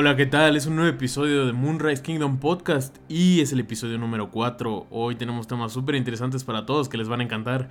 Hola, 0.00 0.14
¿qué 0.14 0.26
tal? 0.26 0.54
Es 0.54 0.66
un 0.66 0.76
nuevo 0.76 0.88
episodio 0.88 1.44
de 1.44 1.52
Moonrise 1.52 2.04
Kingdom 2.04 2.38
Podcast 2.38 2.98
y 3.08 3.40
es 3.40 3.52
el 3.52 3.58
episodio 3.58 3.98
número 3.98 4.30
4. 4.30 4.86
Hoy 4.90 5.16
tenemos 5.16 5.48
temas 5.48 5.72
súper 5.72 5.96
interesantes 5.96 6.44
para 6.44 6.64
todos 6.64 6.88
que 6.88 6.96
les 6.96 7.08
van 7.08 7.18
a 7.18 7.24
encantar. 7.24 7.68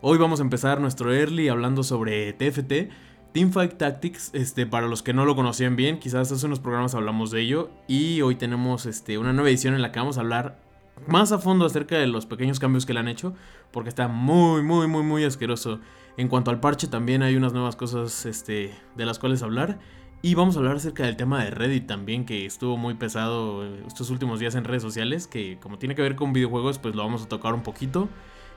Hoy 0.00 0.18
vamos 0.18 0.40
a 0.40 0.42
empezar 0.42 0.80
nuestro 0.80 1.14
early 1.14 1.48
hablando 1.48 1.84
sobre 1.84 2.32
TFT, 2.32 2.90
Teamfight 3.32 3.74
Tactics. 3.74 4.30
Este, 4.32 4.66
para 4.66 4.88
los 4.88 5.04
que 5.04 5.12
no 5.12 5.24
lo 5.24 5.36
conocían 5.36 5.76
bien, 5.76 6.00
quizás 6.00 6.32
hace 6.32 6.46
unos 6.46 6.58
programas 6.58 6.96
hablamos 6.96 7.30
de 7.30 7.42
ello. 7.42 7.70
Y 7.86 8.22
hoy 8.22 8.34
tenemos 8.34 8.84
este, 8.84 9.16
una 9.16 9.32
nueva 9.32 9.48
edición 9.48 9.74
en 9.74 9.82
la 9.82 9.92
que 9.92 10.00
vamos 10.00 10.18
a 10.18 10.22
hablar 10.22 10.58
más 11.06 11.30
a 11.30 11.38
fondo 11.38 11.64
acerca 11.64 11.96
de 11.96 12.08
los 12.08 12.26
pequeños 12.26 12.58
cambios 12.58 12.86
que 12.86 12.92
le 12.92 12.98
han 12.98 13.06
hecho, 13.06 13.34
porque 13.70 13.88
está 13.88 14.08
muy, 14.08 14.64
muy, 14.64 14.88
muy, 14.88 15.04
muy 15.04 15.22
asqueroso. 15.22 15.78
En 16.16 16.26
cuanto 16.26 16.50
al 16.50 16.58
parche, 16.58 16.88
también 16.88 17.22
hay 17.22 17.36
unas 17.36 17.52
nuevas 17.52 17.76
cosas 17.76 18.26
este, 18.26 18.74
de 18.96 19.06
las 19.06 19.20
cuales 19.20 19.44
hablar. 19.44 19.78
Y 20.20 20.34
vamos 20.34 20.56
a 20.56 20.58
hablar 20.58 20.76
acerca 20.76 21.04
del 21.04 21.16
tema 21.16 21.44
de 21.44 21.50
Reddit 21.50 21.86
también, 21.86 22.26
que 22.26 22.44
estuvo 22.44 22.76
muy 22.76 22.94
pesado 22.94 23.64
estos 23.86 24.10
últimos 24.10 24.40
días 24.40 24.56
en 24.56 24.64
redes 24.64 24.82
sociales, 24.82 25.28
que 25.28 25.58
como 25.60 25.78
tiene 25.78 25.94
que 25.94 26.02
ver 26.02 26.16
con 26.16 26.32
videojuegos, 26.32 26.80
pues 26.80 26.96
lo 26.96 27.04
vamos 27.04 27.22
a 27.22 27.28
tocar 27.28 27.54
un 27.54 27.62
poquito. 27.62 28.08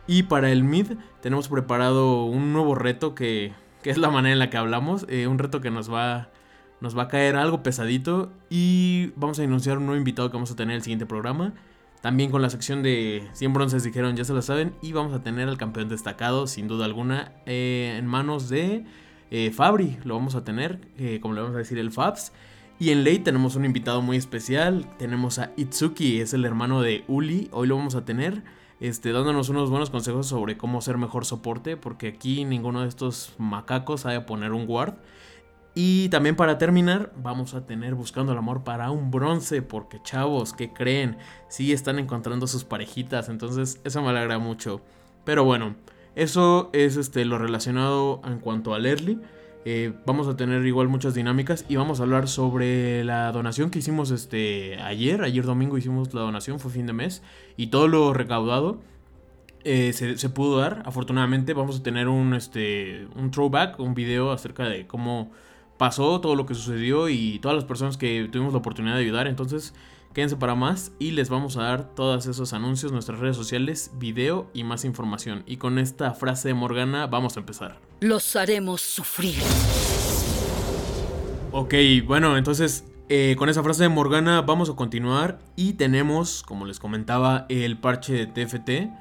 Y 0.07 0.23
para 0.23 0.51
el 0.51 0.63
mid 0.63 0.93
tenemos 1.21 1.47
preparado 1.49 2.25
un 2.25 2.51
nuevo 2.51 2.73
reto 2.73 3.13
que, 3.13 3.53
que 3.83 3.91
es 3.91 3.99
la 3.99 4.09
manera 4.09 4.33
en 4.33 4.39
la 4.39 4.49
que 4.49 4.57
hablamos, 4.57 5.05
eh, 5.07 5.27
un 5.27 5.37
reto 5.37 5.61
que 5.61 5.69
nos 5.69 5.93
va, 5.93 6.29
nos 6.79 6.97
va 6.97 7.03
a 7.03 7.07
caer 7.07 7.35
algo 7.35 7.61
pesadito 7.61 8.31
y 8.49 9.11
vamos 9.15 9.39
a 9.39 9.43
anunciar 9.43 9.77
un 9.77 9.85
nuevo 9.85 9.99
invitado 9.99 10.31
que 10.31 10.37
vamos 10.37 10.49
a 10.49 10.55
tener 10.55 10.71
en 10.71 10.77
el 10.77 10.83
siguiente 10.83 11.05
programa. 11.05 11.53
También 12.01 12.31
con 12.31 12.41
la 12.41 12.49
sección 12.49 12.81
de 12.81 13.29
100 13.33 13.53
bronces 13.53 13.83
dijeron, 13.83 14.15
ya 14.15 14.25
se 14.25 14.33
lo 14.33 14.41
saben, 14.41 14.73
y 14.81 14.93
vamos 14.93 15.13
a 15.13 15.21
tener 15.21 15.47
al 15.47 15.59
campeón 15.59 15.89
destacado, 15.89 16.47
sin 16.47 16.67
duda 16.67 16.85
alguna, 16.85 17.33
eh, 17.45 17.95
en 17.99 18.07
manos 18.07 18.49
de 18.49 18.83
eh, 19.31 19.51
Fabri, 19.51 19.97
lo 20.03 20.15
vamos 20.15 20.35
a 20.35 20.43
tener, 20.43 20.79
eh, 20.97 21.19
como 21.21 21.33
le 21.33 21.41
vamos 21.41 21.55
a 21.55 21.59
decir, 21.59 21.79
el 21.79 21.91
Fabs. 21.91 22.33
Y 22.79 22.89
en 22.89 23.03
ley 23.03 23.19
tenemos 23.19 23.55
un 23.55 23.63
invitado 23.63 24.01
muy 24.01 24.17
especial, 24.17 24.85
tenemos 24.97 25.39
a 25.39 25.51
Itsuki, 25.55 26.19
es 26.19 26.33
el 26.33 26.45
hermano 26.45 26.81
de 26.81 27.05
Uli, 27.07 27.47
hoy 27.51 27.67
lo 27.67 27.77
vamos 27.77 27.95
a 27.95 28.03
tener, 28.05 28.43
este, 28.79 29.11
dándonos 29.11 29.49
unos 29.49 29.69
buenos 29.69 29.89
consejos 29.89 30.27
sobre 30.27 30.57
cómo 30.57 30.81
ser 30.81 30.97
mejor 30.97 31.25
soporte, 31.25 31.77
porque 31.77 32.09
aquí 32.09 32.43
ninguno 32.43 32.81
de 32.81 32.87
estos 32.87 33.35
macacos 33.37 34.01
sabe 34.01 34.19
poner 34.21 34.51
un 34.51 34.65
ward. 34.67 34.95
Y 35.73 36.09
también 36.09 36.35
para 36.35 36.57
terminar, 36.57 37.13
vamos 37.15 37.53
a 37.53 37.65
tener 37.65 37.95
buscando 37.95 38.33
el 38.33 38.37
amor 38.37 38.63
para 38.65 38.91
un 38.91 39.11
bronce, 39.11 39.61
porque 39.61 40.01
chavos, 40.03 40.51
¿qué 40.51 40.73
creen? 40.73 41.17
Sí 41.47 41.71
están 41.71 41.99
encontrando 41.99 42.47
sus 42.47 42.65
parejitas, 42.65 43.29
entonces 43.29 43.79
eso 43.85 44.01
me 44.01 44.09
alegra 44.09 44.39
mucho. 44.39 44.81
Pero 45.23 45.45
bueno, 45.45 45.75
eso 46.15 46.69
es 46.73 46.97
este, 46.97 47.25
lo 47.25 47.37
relacionado 47.37 48.21
en 48.25 48.39
cuanto 48.39 48.73
al 48.73 48.85
early. 48.85 49.19
Eh, 49.63 49.93
vamos 50.07 50.27
a 50.27 50.35
tener 50.35 50.65
igual 50.65 50.87
muchas 50.87 51.13
dinámicas 51.13 51.65
y 51.69 51.75
vamos 51.75 51.99
a 51.99 52.03
hablar 52.03 52.27
sobre 52.27 53.03
la 53.03 53.31
donación 53.31 53.69
que 53.69 53.79
hicimos 53.79 54.11
este, 54.11 54.77
ayer. 54.81 55.23
Ayer 55.23 55.45
domingo 55.45 55.77
hicimos 55.77 56.13
la 56.13 56.21
donación, 56.21 56.59
fue 56.59 56.71
fin 56.71 56.85
de 56.85 56.93
mes. 56.93 57.21
Y 57.57 57.67
todo 57.67 57.87
lo 57.87 58.13
recaudado 58.13 58.81
eh, 59.63 59.93
se, 59.93 60.17
se, 60.17 60.29
pudo 60.29 60.59
dar. 60.59 60.81
Afortunadamente 60.85 61.53
vamos 61.53 61.79
a 61.79 61.83
tener 61.83 62.07
un, 62.07 62.33
este, 62.33 63.07
un 63.15 63.31
throwback, 63.31 63.79
un 63.79 63.93
video 63.93 64.31
acerca 64.31 64.65
de 64.65 64.87
cómo 64.87 65.31
pasó, 65.77 66.21
todo 66.21 66.35
lo 66.35 66.45
que 66.45 66.55
sucedió 66.55 67.09
y 67.09 67.39
todas 67.39 67.55
las 67.55 67.65
personas 67.65 67.97
que 67.97 68.27
tuvimos 68.31 68.53
la 68.53 68.59
oportunidad 68.59 68.95
de 68.95 69.01
ayudar. 69.01 69.27
Entonces, 69.27 69.73
quédense 70.13 70.35
para 70.35 70.55
más 70.55 70.91
y 70.99 71.11
les 71.11 71.29
vamos 71.29 71.57
a 71.57 71.63
dar 71.63 71.95
todos 71.95 72.25
esos 72.27 72.53
anuncios, 72.53 72.91
nuestras 72.91 73.19
redes 73.19 73.35
sociales, 73.35 73.91
video 73.95 74.49
y 74.53 74.63
más 74.63 74.85
información. 74.85 75.43
Y 75.45 75.57
con 75.57 75.79
esta 75.79 76.13
frase 76.13 76.49
de 76.49 76.53
Morgana 76.53 77.07
vamos 77.07 77.37
a 77.37 77.39
empezar. 77.39 77.79
Los 77.99 78.35
haremos 78.35 78.81
sufrir. 78.81 79.35
Ok, 81.51 81.73
bueno, 82.05 82.37
entonces 82.37 82.85
eh, 83.09 83.35
con 83.37 83.49
esa 83.49 83.63
frase 83.63 83.83
de 83.83 83.89
Morgana 83.89 84.41
vamos 84.41 84.69
a 84.69 84.75
continuar 84.75 85.39
y 85.55 85.73
tenemos, 85.73 86.43
como 86.43 86.65
les 86.65 86.79
comentaba, 86.79 87.45
el 87.49 87.77
parche 87.77 88.13
de 88.13 88.27
TFT 88.27 88.91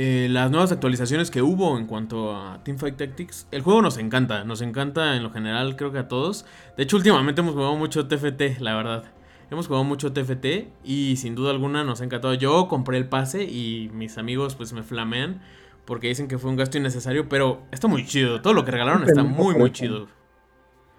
eh, 0.00 0.28
las 0.30 0.48
nuevas 0.52 0.70
actualizaciones 0.70 1.28
que 1.28 1.42
hubo 1.42 1.76
en 1.76 1.86
cuanto 1.88 2.36
a 2.36 2.62
Teamfight 2.62 2.96
Tactics. 2.96 3.48
El 3.50 3.62
juego 3.62 3.82
nos 3.82 3.98
encanta, 3.98 4.44
nos 4.44 4.60
encanta 4.60 5.16
en 5.16 5.24
lo 5.24 5.30
general, 5.32 5.74
creo 5.74 5.90
que 5.90 5.98
a 5.98 6.06
todos. 6.06 6.46
De 6.76 6.84
hecho, 6.84 6.96
últimamente 6.96 7.40
hemos 7.40 7.54
jugado 7.54 7.74
mucho 7.74 8.06
TFT, 8.06 8.60
la 8.60 8.76
verdad. 8.76 9.04
Hemos 9.50 9.66
jugado 9.66 9.84
mucho 9.84 10.12
TFT 10.12 10.68
y 10.84 11.16
sin 11.16 11.34
duda 11.34 11.50
alguna 11.50 11.84
nos 11.84 12.00
ha 12.00 12.04
encantado. 12.04 12.34
Yo 12.34 12.68
compré 12.68 12.98
el 12.98 13.08
pase 13.08 13.44
y 13.44 13.90
mis 13.94 14.18
amigos 14.18 14.54
pues 14.54 14.72
me 14.72 14.82
flamean 14.82 15.40
porque 15.84 16.08
dicen 16.08 16.28
que 16.28 16.36
fue 16.36 16.50
un 16.50 16.56
gasto 16.56 16.76
innecesario, 16.76 17.28
pero 17.28 17.62
está 17.70 17.88
muy 17.88 18.04
chido. 18.04 18.42
Todo 18.42 18.52
lo 18.52 18.64
que 18.64 18.72
regalaron 18.72 19.04
está 19.04 19.22
muy, 19.22 19.54
muy 19.54 19.72
chido. 19.72 20.06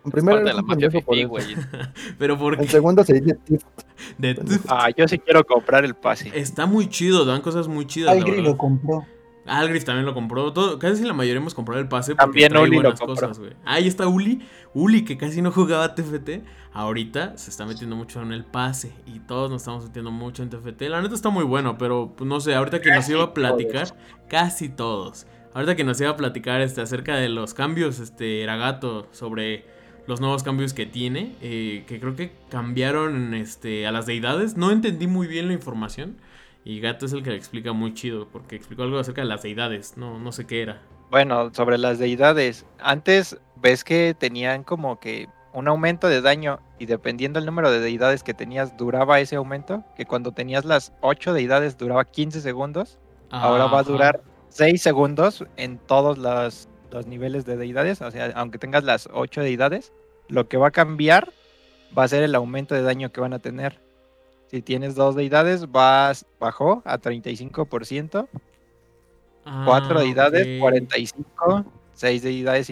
En 0.03 0.11
primera 0.11 0.39
de 0.39 0.53
la 0.53 0.61
mafia 0.61 0.89
güey. 1.27 1.45
Pero 2.17 2.39
porque. 2.39 2.63
En 2.63 2.69
segundo 2.69 3.03
se 3.03 3.19
dice 3.19 3.37
de 4.17 4.59
Ah, 4.67 4.89
yo 4.95 5.07
sí 5.07 5.19
quiero 5.19 5.43
comprar 5.43 5.83
el 5.83 5.93
pase. 5.93 6.31
Está 6.33 6.65
muy 6.65 6.87
chido, 6.87 7.25
dan 7.25 7.41
cosas 7.41 7.67
muy 7.67 7.85
chidas. 7.85 8.15
Algri 8.15 8.41
lo 8.41 8.57
compró. 8.57 9.05
Algrif 9.45 9.83
también 9.83 10.05
lo 10.05 10.13
compró. 10.13 10.53
Todo, 10.53 10.79
casi 10.79 11.03
la 11.03 11.13
mayoría 11.13 11.41
hemos 11.41 11.53
comprado 11.53 11.81
el 11.81 11.87
pase. 11.87 12.15
También 12.15 12.55
Uli 12.55 12.79
lo 12.79 12.93
compró. 12.95 13.27
Cosas, 13.27 13.39
Ahí 13.65 13.87
está 13.87 14.07
Uli. 14.07 14.41
Uli, 14.73 15.03
que 15.03 15.17
casi 15.17 15.41
no 15.41 15.51
jugaba 15.51 15.95
TFT. 15.95 16.43
Ahorita 16.71 17.37
se 17.37 17.49
está 17.49 17.65
metiendo 17.65 17.95
mucho 17.95 18.21
en 18.21 18.31
el 18.31 18.45
pase. 18.45 18.93
Y 19.05 19.19
todos 19.19 19.49
nos 19.49 19.61
estamos 19.61 19.85
metiendo 19.85 20.11
mucho 20.11 20.43
en 20.43 20.49
TFT. 20.49 20.83
La 20.83 21.01
neta 21.01 21.15
está 21.15 21.29
muy 21.29 21.43
bueno, 21.43 21.77
pero 21.77 22.13
pues, 22.15 22.27
no 22.27 22.39
sé, 22.39 22.53
ahorita 22.55 22.81
que 22.81 22.91
nos 22.91 23.09
iba 23.09 23.23
a 23.23 23.33
platicar, 23.33 23.95
casi 24.27 24.69
todos. 24.69 25.25
Ahorita 25.53 25.75
que 25.75 25.83
nos 25.83 25.99
iba 25.99 26.11
a 26.11 26.15
platicar 26.17 26.61
este, 26.61 26.81
acerca 26.81 27.15
de 27.15 27.29
los 27.29 27.53
cambios, 27.53 27.99
este, 27.99 28.43
Ragato, 28.45 29.07
sobre 29.11 29.65
los 30.05 30.21
nuevos 30.21 30.43
cambios 30.43 30.73
que 30.73 30.85
tiene, 30.85 31.35
eh, 31.41 31.83
que 31.87 31.99
creo 31.99 32.15
que 32.15 32.31
cambiaron 32.49 33.33
este, 33.33 33.87
a 33.87 33.91
las 33.91 34.05
deidades. 34.05 34.57
No 34.57 34.71
entendí 34.71 35.07
muy 35.07 35.27
bien 35.27 35.47
la 35.47 35.53
información. 35.53 36.17
Y 36.65 36.81
Gato 36.81 37.05
es 37.05 37.13
el 37.13 37.23
que 37.23 37.31
le 37.31 37.37
explica 37.37 37.73
muy 37.73 37.93
chido, 37.93 38.27
porque 38.27 38.55
explicó 38.55 38.83
algo 38.83 38.99
acerca 38.99 39.21
de 39.21 39.27
las 39.27 39.41
deidades, 39.41 39.97
no, 39.97 40.19
no 40.19 40.31
sé 40.31 40.45
qué 40.45 40.61
era. 40.61 40.81
Bueno, 41.09 41.51
sobre 41.53 41.77
las 41.77 41.97
deidades. 41.97 42.65
Antes 42.79 43.37
ves 43.55 43.83
que 43.83 44.15
tenían 44.17 44.63
como 44.63 44.99
que 44.99 45.29
un 45.53 45.67
aumento 45.67 46.07
de 46.07 46.21
daño 46.21 46.59
y 46.77 46.85
dependiendo 46.85 47.39
del 47.39 47.45
número 47.45 47.71
de 47.71 47.79
deidades 47.79 48.23
que 48.23 48.33
tenías 48.33 48.77
duraba 48.77 49.19
ese 49.19 49.35
aumento, 49.35 49.83
que 49.95 50.05
cuando 50.05 50.31
tenías 50.31 50.65
las 50.65 50.93
8 51.01 51.33
deidades 51.33 51.77
duraba 51.77 52.05
15 52.05 52.41
segundos, 52.41 52.99
ahora 53.29 53.65
va 53.65 53.79
a 53.79 53.83
durar 53.83 54.21
6 54.49 54.81
segundos 54.81 55.45
en 55.57 55.77
todos 55.77 56.17
los, 56.17 56.69
los 56.91 57.07
niveles 57.07 57.45
de 57.45 57.57
deidades, 57.57 58.01
o 58.01 58.11
sea, 58.11 58.31
aunque 58.35 58.57
tengas 58.57 58.83
las 58.83 59.09
8 59.11 59.41
deidades, 59.41 59.91
lo 60.27 60.47
que 60.47 60.57
va 60.57 60.67
a 60.67 60.71
cambiar 60.71 61.31
va 61.97 62.03
a 62.03 62.07
ser 62.07 62.23
el 62.23 62.35
aumento 62.35 62.75
de 62.75 62.83
daño 62.83 63.11
que 63.11 63.21
van 63.21 63.33
a 63.33 63.39
tener. 63.39 63.79
Si 64.47 64.61
tienes 64.61 64.95
dos 64.95 65.15
deidades, 65.15 65.71
vas 65.71 66.25
bajó 66.39 66.81
a 66.85 66.97
35%. 66.99 68.27
Ah, 69.45 69.63
cuatro 69.65 69.99
deidades, 69.99 70.59
45. 70.59 71.65
Seis 71.93 72.23
deidades, 72.23 72.69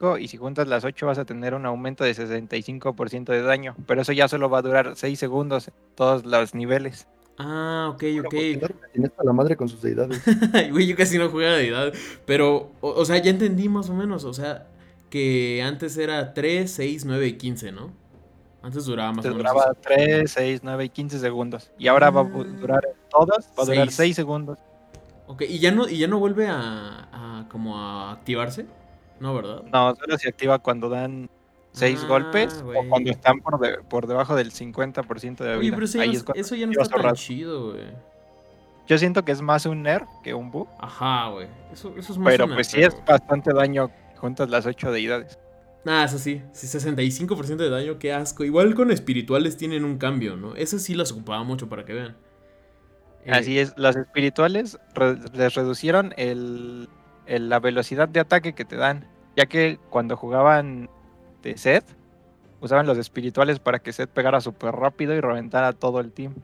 55. 0.00 0.18
Y 0.18 0.28
si 0.28 0.36
juntas 0.36 0.66
las 0.68 0.84
ocho, 0.84 1.06
vas 1.06 1.18
a 1.18 1.24
tener 1.24 1.54
un 1.54 1.66
aumento 1.66 2.04
de 2.04 2.14
65% 2.14 3.26
de 3.26 3.42
daño. 3.42 3.76
Pero 3.86 4.02
eso 4.02 4.12
ya 4.12 4.28
solo 4.28 4.48
va 4.48 4.58
a 4.58 4.62
durar 4.62 4.92
6 4.96 5.18
segundos 5.18 5.68
en 5.68 5.74
todos 5.94 6.24
los 6.24 6.54
niveles. 6.54 7.06
Ah, 7.38 7.90
ok, 7.92 8.04
ok. 8.24 8.30
Tienes 8.92 9.12
a 9.18 9.24
la 9.24 9.32
madre 9.32 9.56
con 9.56 9.68
sus 9.68 9.82
deidades. 9.82 10.22
Güey, 10.70 10.86
yo 10.86 10.96
casi 10.96 11.18
no 11.18 11.28
juego 11.28 11.48
a 11.48 11.56
deidad. 11.56 11.92
Pero, 12.26 12.72
o, 12.80 12.90
o, 12.90 13.04
sea, 13.04 13.18
ya 13.18 13.30
entendí 13.30 13.68
más 13.68 13.88
o 13.90 13.94
menos. 13.94 14.24
O 14.24 14.32
sea, 14.32 14.66
que 15.08 15.62
antes 15.62 15.96
era 15.96 16.34
3, 16.34 16.70
6, 16.70 17.04
9 17.04 17.26
y 17.26 17.32
15, 17.34 17.72
¿no? 17.72 17.92
Antes 18.62 18.84
duraba 18.84 19.12
más 19.12 19.24
o 19.24 19.28
menos. 19.28 19.38
duraba 19.38 19.74
3, 19.74 20.30
6, 20.30 20.60
9 20.62 20.84
y 20.84 20.88
15 20.90 21.18
segundos. 21.18 21.70
Y 21.78 21.88
ahora 21.88 22.10
va 22.10 22.22
a 22.22 22.24
ah. 22.24 22.44
durar 22.60 22.82
todas, 23.10 23.50
va 23.58 23.62
a 23.62 23.66
durar 23.66 23.90
6 23.90 24.14
segundos. 24.14 24.58
Ok, 25.26 25.42
¿y 25.48 25.60
ya 25.60 25.70
no, 25.70 25.88
y 25.88 25.96
ya 25.98 26.08
no 26.08 26.18
vuelve 26.18 26.48
a, 26.48 27.08
a, 27.12 27.48
como 27.48 27.78
a 27.78 28.12
activarse? 28.12 28.66
No, 29.20 29.34
¿verdad? 29.34 29.62
No, 29.72 29.94
solo 29.94 30.18
se 30.18 30.28
activa 30.28 30.58
cuando 30.58 30.88
dan 30.88 31.30
6 31.72 32.00
ah, 32.02 32.06
golpes 32.08 32.64
o 32.66 32.88
cuando 32.88 33.10
están 33.10 33.40
por, 33.40 33.60
de, 33.60 33.78
por 33.78 34.06
debajo 34.06 34.34
del 34.34 34.50
50% 34.50 35.36
de 35.36 35.44
vida. 35.44 35.58
Oye, 35.58 35.72
pero 35.72 35.84
eso, 35.84 36.00
Ahí 36.00 36.12
ya, 36.12 36.22
eso 36.34 36.54
ya 36.54 36.66
no 36.66 36.72
está 36.72 37.00
tan 37.00 37.14
chido, 37.14 37.72
güey. 37.72 37.84
Yo 38.88 38.98
siento 38.98 39.24
que 39.24 39.30
es 39.30 39.40
más 39.40 39.66
un 39.66 39.82
nerf 39.82 40.08
que 40.24 40.34
un 40.34 40.50
bug. 40.50 40.68
Ajá, 40.80 41.28
güey. 41.28 41.46
Eso, 41.72 41.94
eso 41.96 42.12
es 42.12 42.18
más 42.18 42.32
Pero 42.32 42.48
pues 42.52 42.66
sí 42.66 42.82
es 42.82 42.96
bastante 43.06 43.52
daño 43.52 43.90
juntas 44.16 44.50
las 44.50 44.66
ocho 44.66 44.90
deidades. 44.90 45.38
Ah, 45.86 46.04
eso 46.04 46.18
sí, 46.18 46.42
sí, 46.52 46.66
65% 46.66 47.56
de 47.56 47.70
daño, 47.70 47.98
qué 47.98 48.12
asco. 48.12 48.44
Igual 48.44 48.74
con 48.74 48.90
espirituales 48.90 49.56
tienen 49.56 49.84
un 49.84 49.96
cambio, 49.96 50.36
¿no? 50.36 50.54
Eso 50.54 50.78
sí 50.78 50.94
las 50.94 51.10
ocupaba 51.12 51.42
mucho 51.42 51.68
para 51.68 51.84
que 51.84 51.94
vean. 51.94 52.16
Eh, 53.24 53.32
Así 53.32 53.58
es, 53.58 53.72
las 53.76 53.96
espirituales 53.96 54.78
les 55.32 55.54
reducieron 55.54 56.12
el, 56.16 56.88
la 57.26 57.60
velocidad 57.60 58.08
de 58.08 58.20
ataque 58.20 58.54
que 58.54 58.64
te 58.64 58.76
dan, 58.76 59.06
ya 59.36 59.46
que 59.46 59.78
cuando 59.90 60.16
jugaban 60.16 60.90
de 61.42 61.56
Seth, 61.56 61.96
usaban 62.60 62.86
los 62.86 62.98
espirituales 62.98 63.60
para 63.60 63.80
que 63.80 63.92
Seth 63.92 64.10
pegara 64.10 64.40
súper 64.40 64.74
rápido 64.74 65.14
y 65.14 65.20
reventara 65.20 65.72
todo 65.72 66.00
el 66.00 66.12
team. 66.12 66.34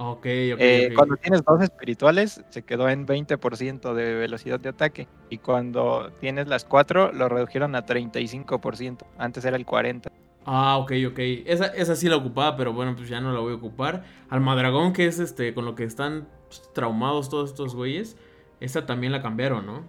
Ok, 0.00 0.26
ok, 0.54 0.58
Eh, 0.58 0.90
ok. 0.90 0.94
Cuando 0.94 1.16
tienes 1.16 1.42
dos 1.44 1.60
espirituales, 1.60 2.44
se 2.50 2.62
quedó 2.64 2.88
en 2.88 3.06
20% 3.06 3.94
de 3.94 4.14
velocidad 4.14 4.60
de 4.60 4.68
ataque. 4.68 5.08
Y 5.28 5.38
cuando 5.38 6.12
tienes 6.20 6.46
las 6.46 6.64
cuatro, 6.64 7.12
lo 7.12 7.28
redujeron 7.28 7.74
a 7.74 7.84
35%. 7.84 9.06
Antes 9.16 9.44
era 9.44 9.56
el 9.56 9.66
40%. 9.66 10.12
Ah, 10.44 10.78
ok, 10.78 10.92
ok. 11.10 11.18
Esa, 11.46 11.66
esa 11.66 11.94
sí 11.96 12.08
la 12.08 12.16
ocupaba, 12.16 12.56
pero 12.56 12.72
bueno, 12.72 12.94
pues 12.96 13.08
ya 13.08 13.20
no 13.20 13.32
la 13.32 13.40
voy 13.40 13.52
a 13.52 13.56
ocupar. 13.56 14.04
Almadragón, 14.30 14.92
que 14.92 15.06
es 15.06 15.18
este, 15.18 15.52
con 15.52 15.64
lo 15.64 15.74
que 15.74 15.84
están 15.84 16.28
pues, 16.48 16.62
traumados 16.72 17.28
todos 17.28 17.50
estos 17.50 17.74
güeyes. 17.74 18.16
Esa 18.60 18.86
también 18.86 19.12
la 19.12 19.20
cambiaron, 19.20 19.66
¿no? 19.66 19.84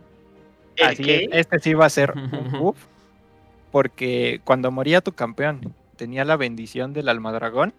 ¿El 0.79 0.87
Así 0.87 1.03
qué? 1.03 1.23
es, 1.25 1.29
este 1.31 1.59
sí 1.59 1.73
va 1.73 1.85
a 1.85 1.89
ser 1.89 2.13
un 2.15 2.51
buff. 2.59 2.77
Porque 3.71 4.41
cuando 4.43 4.71
moría 4.71 5.01
tu 5.01 5.11
campeón, 5.13 5.73
tenía 5.95 6.25
la 6.25 6.37
bendición 6.37 6.93
del 6.93 7.09
almadragón. 7.09 7.73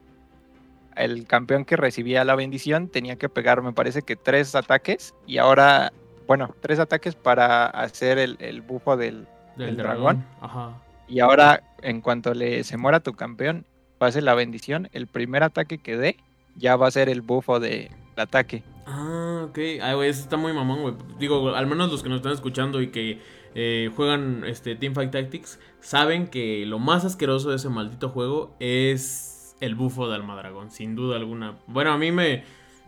El 0.96 1.26
campeón 1.26 1.64
que 1.64 1.76
recibía 1.76 2.24
la 2.24 2.34
bendición 2.34 2.88
tenía 2.88 3.16
que 3.16 3.28
pegar, 3.28 3.62
me 3.62 3.72
parece 3.72 4.02
que 4.02 4.16
tres 4.16 4.54
ataques. 4.54 5.14
Y 5.26 5.38
ahora, 5.38 5.92
bueno, 6.26 6.54
tres 6.60 6.78
ataques 6.78 7.14
para 7.14 7.66
hacer 7.66 8.18
el, 8.18 8.36
el 8.40 8.60
bufo 8.60 8.96
del, 8.96 9.26
Del 9.56 9.70
¿El 9.70 9.76
dragón. 9.76 10.18
dragón? 10.18 10.26
Ajá. 10.40 10.72
Y 11.08 11.20
ahora, 11.20 11.62
en 11.82 12.00
cuanto 12.00 12.34
le 12.34 12.62
se 12.62 12.76
muera 12.76 13.00
tu 13.00 13.14
campeón, 13.14 13.64
pase 13.98 14.20
la 14.22 14.34
bendición, 14.34 14.88
el 14.92 15.06
primer 15.08 15.42
ataque 15.42 15.78
que 15.78 15.96
dé 15.96 16.16
ya 16.56 16.76
va 16.76 16.86
a 16.86 16.90
ser 16.92 17.08
el 17.08 17.20
bufo 17.22 17.58
del 17.58 17.90
ataque. 18.16 18.62
Ah, 18.86 19.46
ok. 19.48 19.58
Ay, 19.82 19.94
güey, 19.94 20.10
eso 20.10 20.22
está 20.22 20.36
muy 20.36 20.52
mamón, 20.52 20.82
güey. 20.82 20.94
Digo, 21.18 21.54
al 21.54 21.66
menos 21.66 21.90
los 21.90 22.02
que 22.02 22.08
nos 22.08 22.16
están 22.16 22.32
escuchando 22.32 22.80
y 22.80 22.88
que 22.88 23.20
eh, 23.54 23.90
juegan 23.94 24.44
este 24.44 24.76
Teamfight 24.76 25.10
Tactics 25.10 25.58
saben 25.80 26.28
que 26.28 26.64
lo 26.66 26.78
más 26.78 27.04
asqueroso 27.04 27.50
de 27.50 27.56
ese 27.56 27.68
maldito 27.68 28.08
juego 28.08 28.54
es 28.60 29.56
el 29.60 29.74
bufo 29.74 30.08
de 30.08 30.14
Almadragón, 30.14 30.70
sin 30.70 30.94
duda 30.94 31.16
alguna. 31.16 31.58
Bueno, 31.66 31.92
a 31.92 31.98
mí 31.98 32.12
me. 32.12 32.44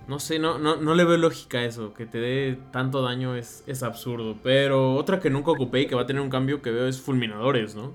No 0.08 0.18
sé, 0.18 0.40
no, 0.40 0.58
no, 0.58 0.76
no 0.76 0.96
le 0.96 1.04
veo 1.04 1.16
lógica 1.16 1.58
a 1.58 1.64
eso. 1.64 1.94
Que 1.94 2.06
te 2.06 2.18
dé 2.18 2.58
tanto 2.72 3.02
daño 3.02 3.36
es, 3.36 3.62
es 3.68 3.84
absurdo. 3.84 4.36
Pero 4.42 4.94
otra 4.94 5.20
que 5.20 5.30
nunca 5.30 5.52
ocupé 5.52 5.82
y 5.82 5.86
que 5.86 5.94
va 5.94 6.02
a 6.02 6.06
tener 6.06 6.22
un 6.22 6.30
cambio 6.30 6.60
que 6.60 6.72
veo 6.72 6.88
es 6.88 7.00
Fulminadores, 7.00 7.76
¿no? 7.76 7.92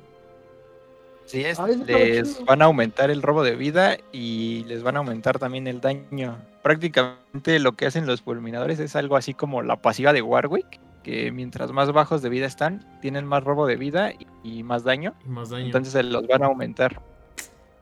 Sí, 1.27 1.44
es, 1.44 1.59
Ah, 1.59 1.68
les 1.68 2.44
van 2.45 2.62
a 2.62 2.65
aumentar 2.65 3.12
el 3.12 3.21
robo 3.21 3.44
de 3.44 3.56
vida 3.56 3.97
y 4.13 4.63
les 4.65 4.81
van 4.81 4.95
a 4.95 5.00
aumentar 5.00 5.38
también 5.39 5.68
el 5.68 5.81
daño. 5.81 6.38
Prácticamente 6.63 7.59
lo 7.59 7.74
que 7.74 7.85
hacen 7.85 8.07
los 8.07 8.21
fulminadores 8.21 8.79
es 8.79 8.95
algo 8.95 9.18
así 9.18 9.33
como 9.33 9.62
la 9.62 9.75
pasiva 9.75 10.13
de 10.13 10.21
Warwick, 10.21 10.79
que 11.03 11.31
mientras 11.31 11.71
más 11.74 11.91
bajos 11.91 12.21
de 12.21 12.29
vida 12.29 12.45
están, 12.45 12.85
tienen 13.01 13.25
más 13.25 13.44
robo 13.44 13.68
de 13.68 13.75
vida 13.75 14.13
y, 14.13 14.27
y 14.59 14.63
más 14.63 14.85
daño. 14.85 15.13
Y 15.25 15.29
más 15.29 15.50
daño. 15.50 15.65
Entonces 15.65 15.94
se 15.94 16.03
los 16.03 16.25
van 16.27 16.44
a 16.44 16.47
aumentar. 16.47 17.01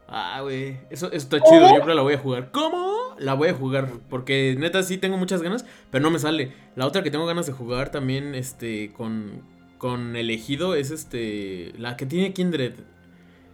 Ah, 0.07 0.39
güey. 0.42 0.77
Eso, 0.89 1.07
eso 1.07 1.15
está 1.15 1.39
chido. 1.42 1.62
Yo 1.62 1.75
creo 1.75 1.86
que 1.86 1.94
la 1.94 2.01
voy 2.01 2.13
a 2.13 2.18
jugar. 2.18 2.51
¿Cómo? 2.51 3.15
La 3.19 3.33
voy 3.33 3.50
a 3.50 3.53
jugar. 3.53 3.89
Porque 4.09 4.56
neta 4.57 4.83
sí 4.83 4.97
tengo 4.97 5.18
muchas 5.18 5.42
ganas. 5.42 5.65
Pero 5.92 6.03
no 6.03 6.12
me 6.12 6.19
sale. 6.19 6.53
La 6.75 6.86
otra 6.86 7.03
que 7.03 7.12
tengo 7.12 7.25
ganas 7.25 7.45
de 7.45 7.53
jugar 7.53 7.92
también, 7.92 8.36
este, 8.36 8.92
con. 8.94 9.42
Con 9.77 10.15
elegido 10.15 10.75
es 10.75 10.92
este. 10.92 11.74
La 11.77 11.97
que 11.97 12.06
tiene 12.06 12.33
Kindred. 12.33 12.74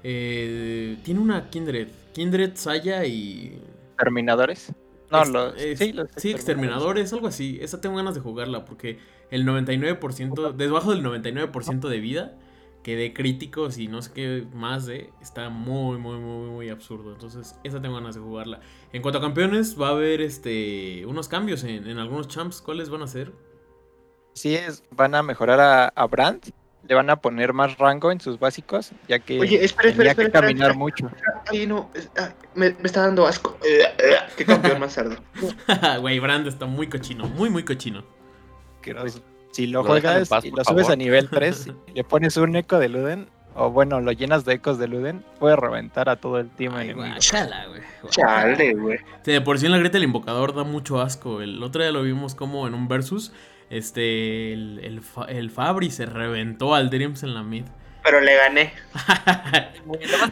Eh, 0.03 0.98
tiene 1.03 1.19
una 1.19 1.50
Kindred. 1.50 1.89
Kindred, 2.13 2.51
Saya 2.56 3.06
y. 3.06 3.62
¿Terminadores? 3.98 4.74
No, 5.12 5.25
los, 5.25 5.53
ex- 5.57 5.80
sí, 5.80 5.92
los 5.94 6.09
sí, 6.15 6.31
exterminadores, 6.31 7.12
algo 7.13 7.27
así. 7.27 7.59
Esa 7.62 7.81
tengo 7.81 7.98
ganas 7.98 8.15
de 8.15 8.21
jugarla 8.21 8.63
porque 8.65 9.00
el 9.30 9.45
99%, 9.45 10.53
debajo 10.53 10.92
del 10.92 11.03
99% 11.03 11.89
de 11.89 12.00
vida, 12.00 12.39
que 12.81 12.95
de 12.95 13.13
críticos 13.13 13.77
y 13.77 13.88
no 13.88 14.01
sé 14.01 14.12
qué 14.13 14.48
más 14.53 14.86
de, 14.86 15.12
está 15.21 15.50
muy, 15.50 15.98
muy, 15.98 16.18
muy, 16.19 16.50
muy 16.50 16.69
absurdo. 16.69 17.12
Entonces, 17.12 17.56
esa 17.63 17.81
tengo 17.81 17.95
ganas 17.95 18.15
de 18.15 18.21
jugarla. 18.21 18.62
En 18.94 19.01
cuanto 19.01 19.19
a 19.19 19.21
campeones, 19.21 19.80
va 19.80 19.89
a 19.89 19.92
haber 19.92 20.21
este 20.21 21.06
unos 21.06 21.27
cambios 21.27 21.63
en, 21.65 21.88
en 21.88 21.98
algunos 22.00 22.27
champs. 22.30 22.62
¿Cuáles 22.62 22.89
van 22.89 23.01
a 23.03 23.07
ser? 23.07 23.33
Sí, 24.33 24.56
es, 24.56 24.83
van 24.92 25.15
a 25.15 25.24
mejorar 25.24 25.59
a, 25.59 25.88
a 25.88 26.07
Brand. 26.07 26.44
Le 26.87 26.95
van 26.95 27.09
a 27.09 27.15
poner 27.17 27.53
más 27.53 27.77
rango 27.77 28.11
en 28.11 28.19
sus 28.19 28.39
básicos, 28.39 28.91
ya 29.07 29.19
que 29.19 29.39
Oye, 29.39 29.63
espera, 29.63 29.89
espera, 29.89 29.95
tenía 29.95 30.11
espera, 30.11 30.27
que 30.27 30.31
caminar 30.31 30.71
espera. 30.71 30.79
mucho. 30.79 31.11
Ay, 31.49 31.67
no, 31.67 31.89
es- 31.93 32.09
ah, 32.17 32.29
me, 32.55 32.71
me 32.71 32.83
está 32.83 33.01
dando 33.01 33.25
asco. 33.27 33.57
Qué 34.35 34.45
campeón 34.45 34.79
más 34.79 34.93
cerdo. 34.93 35.15
Güey, 36.01 36.19
Brand 36.19 36.47
está 36.47 36.65
muy 36.65 36.87
cochino, 36.87 37.27
muy, 37.27 37.49
muy 37.49 37.63
cochino. 37.63 38.03
Pues, 38.83 39.21
si 39.51 39.67
lo, 39.67 39.83
juegas 39.83 40.27
paz, 40.27 40.43
y 40.43 40.49
lo 40.49 40.63
subes 40.63 40.83
favor. 40.87 40.91
a 40.93 40.95
nivel 40.95 41.29
3 41.29 41.67
y 41.87 41.91
le 41.93 42.03
pones 42.03 42.35
un 42.37 42.55
eco 42.55 42.79
de 42.79 42.89
Luden, 42.89 43.27
o 43.53 43.69
bueno, 43.69 43.99
lo 44.01 44.11
llenas 44.11 44.43
de 44.45 44.53
ecos 44.53 44.79
de 44.79 44.87
Luden, 44.87 45.23
puede 45.39 45.55
reventar 45.57 46.09
a 46.09 46.15
todo 46.15 46.39
el 46.39 46.49
team 46.49 46.73
Ay, 46.73 46.89
enemigo. 46.89 47.07
güey. 47.07 47.19
Chale, 47.19 48.73
güey. 48.73 48.97
Sí, 49.23 49.31
de 49.31 49.41
por 49.41 49.59
sí 49.59 49.65
en 49.67 49.73
la 49.73 49.77
grieta 49.77 49.97
el 49.97 50.03
invocador 50.05 50.55
da 50.55 50.63
mucho 50.63 50.99
asco. 51.01 51.41
El 51.41 51.61
otro 51.61 51.83
día 51.83 51.91
lo 51.91 52.01
vimos 52.01 52.33
como 52.33 52.65
en 52.67 52.73
un 52.73 52.87
versus. 52.87 53.31
Este. 53.71 54.53
El, 54.53 54.79
el, 54.83 55.01
Fa- 55.01 55.25
el 55.25 55.50
Fabri 55.50 55.89
se 55.89 56.06
reventó 56.06 56.75
al 56.75 56.89
Dreams 56.91 57.23
en 57.23 57.33
la 57.33 57.41
mid. 57.41 57.63
Pero 58.03 58.19
le 58.19 58.35
gané. 58.35 58.73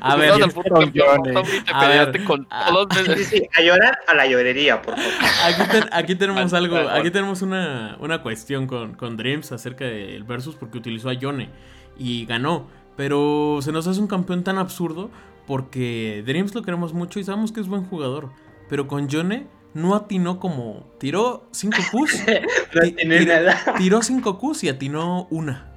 A 0.02 0.16
ver, 0.16 0.30
Todos 0.30 0.42
al 0.44 0.52
puto 0.52 0.74
campeón, 0.76 1.18
Johnny. 1.18 1.34
Fabri, 1.34 1.64
te 1.64 1.72
A 1.74 1.80
peleaste 1.80 2.18
ver. 2.18 2.24
con 2.28 2.48
todos. 2.50 2.88
Sí, 2.98 3.12
sí, 3.18 3.24
sí, 3.26 3.48
a 3.58 3.62
llorar 3.62 3.98
a 4.08 4.14
la 4.16 4.26
llorería, 4.26 4.82
por 4.82 4.96
favor. 4.96 5.14
aquí, 5.46 5.64
ten- 5.72 5.90
aquí 5.92 6.16
tenemos 6.16 6.54
algo. 6.54 6.78
Aquí 6.78 7.12
tenemos 7.12 7.42
una, 7.42 7.96
una 8.00 8.22
cuestión 8.22 8.68
con, 8.68 8.96
con 8.96 9.18
Dreams 9.18 9.52
acerca 9.52 9.86
del 9.86 10.24
versus 10.24 10.56
porque 10.56 10.78
utilizó 10.78 11.10
a 11.10 11.14
Yone 11.14 11.50
y 11.98 12.26
ganó. 12.26 12.68
Pero 12.98 13.60
se 13.62 13.72
nos 13.72 13.88
hace 13.88 14.00
un 14.02 14.08
campeón 14.08 14.44
tan 14.44 14.58
absurdo 14.58 15.10
porque 15.48 16.24
Dreams 16.26 16.54
lo 16.54 16.64
queremos 16.64 16.94
mucho 16.94 17.20
y 17.20 17.24
sabemos 17.24 17.52
que 17.52 17.62
es 17.62 17.68
buen 17.68 17.86
jugador. 17.86 18.30
Pero 18.68 18.88
con 18.88 19.08
Yone 19.08 19.48
no 19.74 19.96
atinó 19.96 20.40
como. 20.40 20.88
Tiró 21.00 21.48
5 21.52 21.78
Qs. 21.92 22.26
No 23.06 23.20
nada. 23.26 23.76
Tiró 23.78 24.02
5 24.02 24.40
Qs 24.40 24.64
y 24.64 24.70
atinó 24.70 25.28
una. 25.30 25.70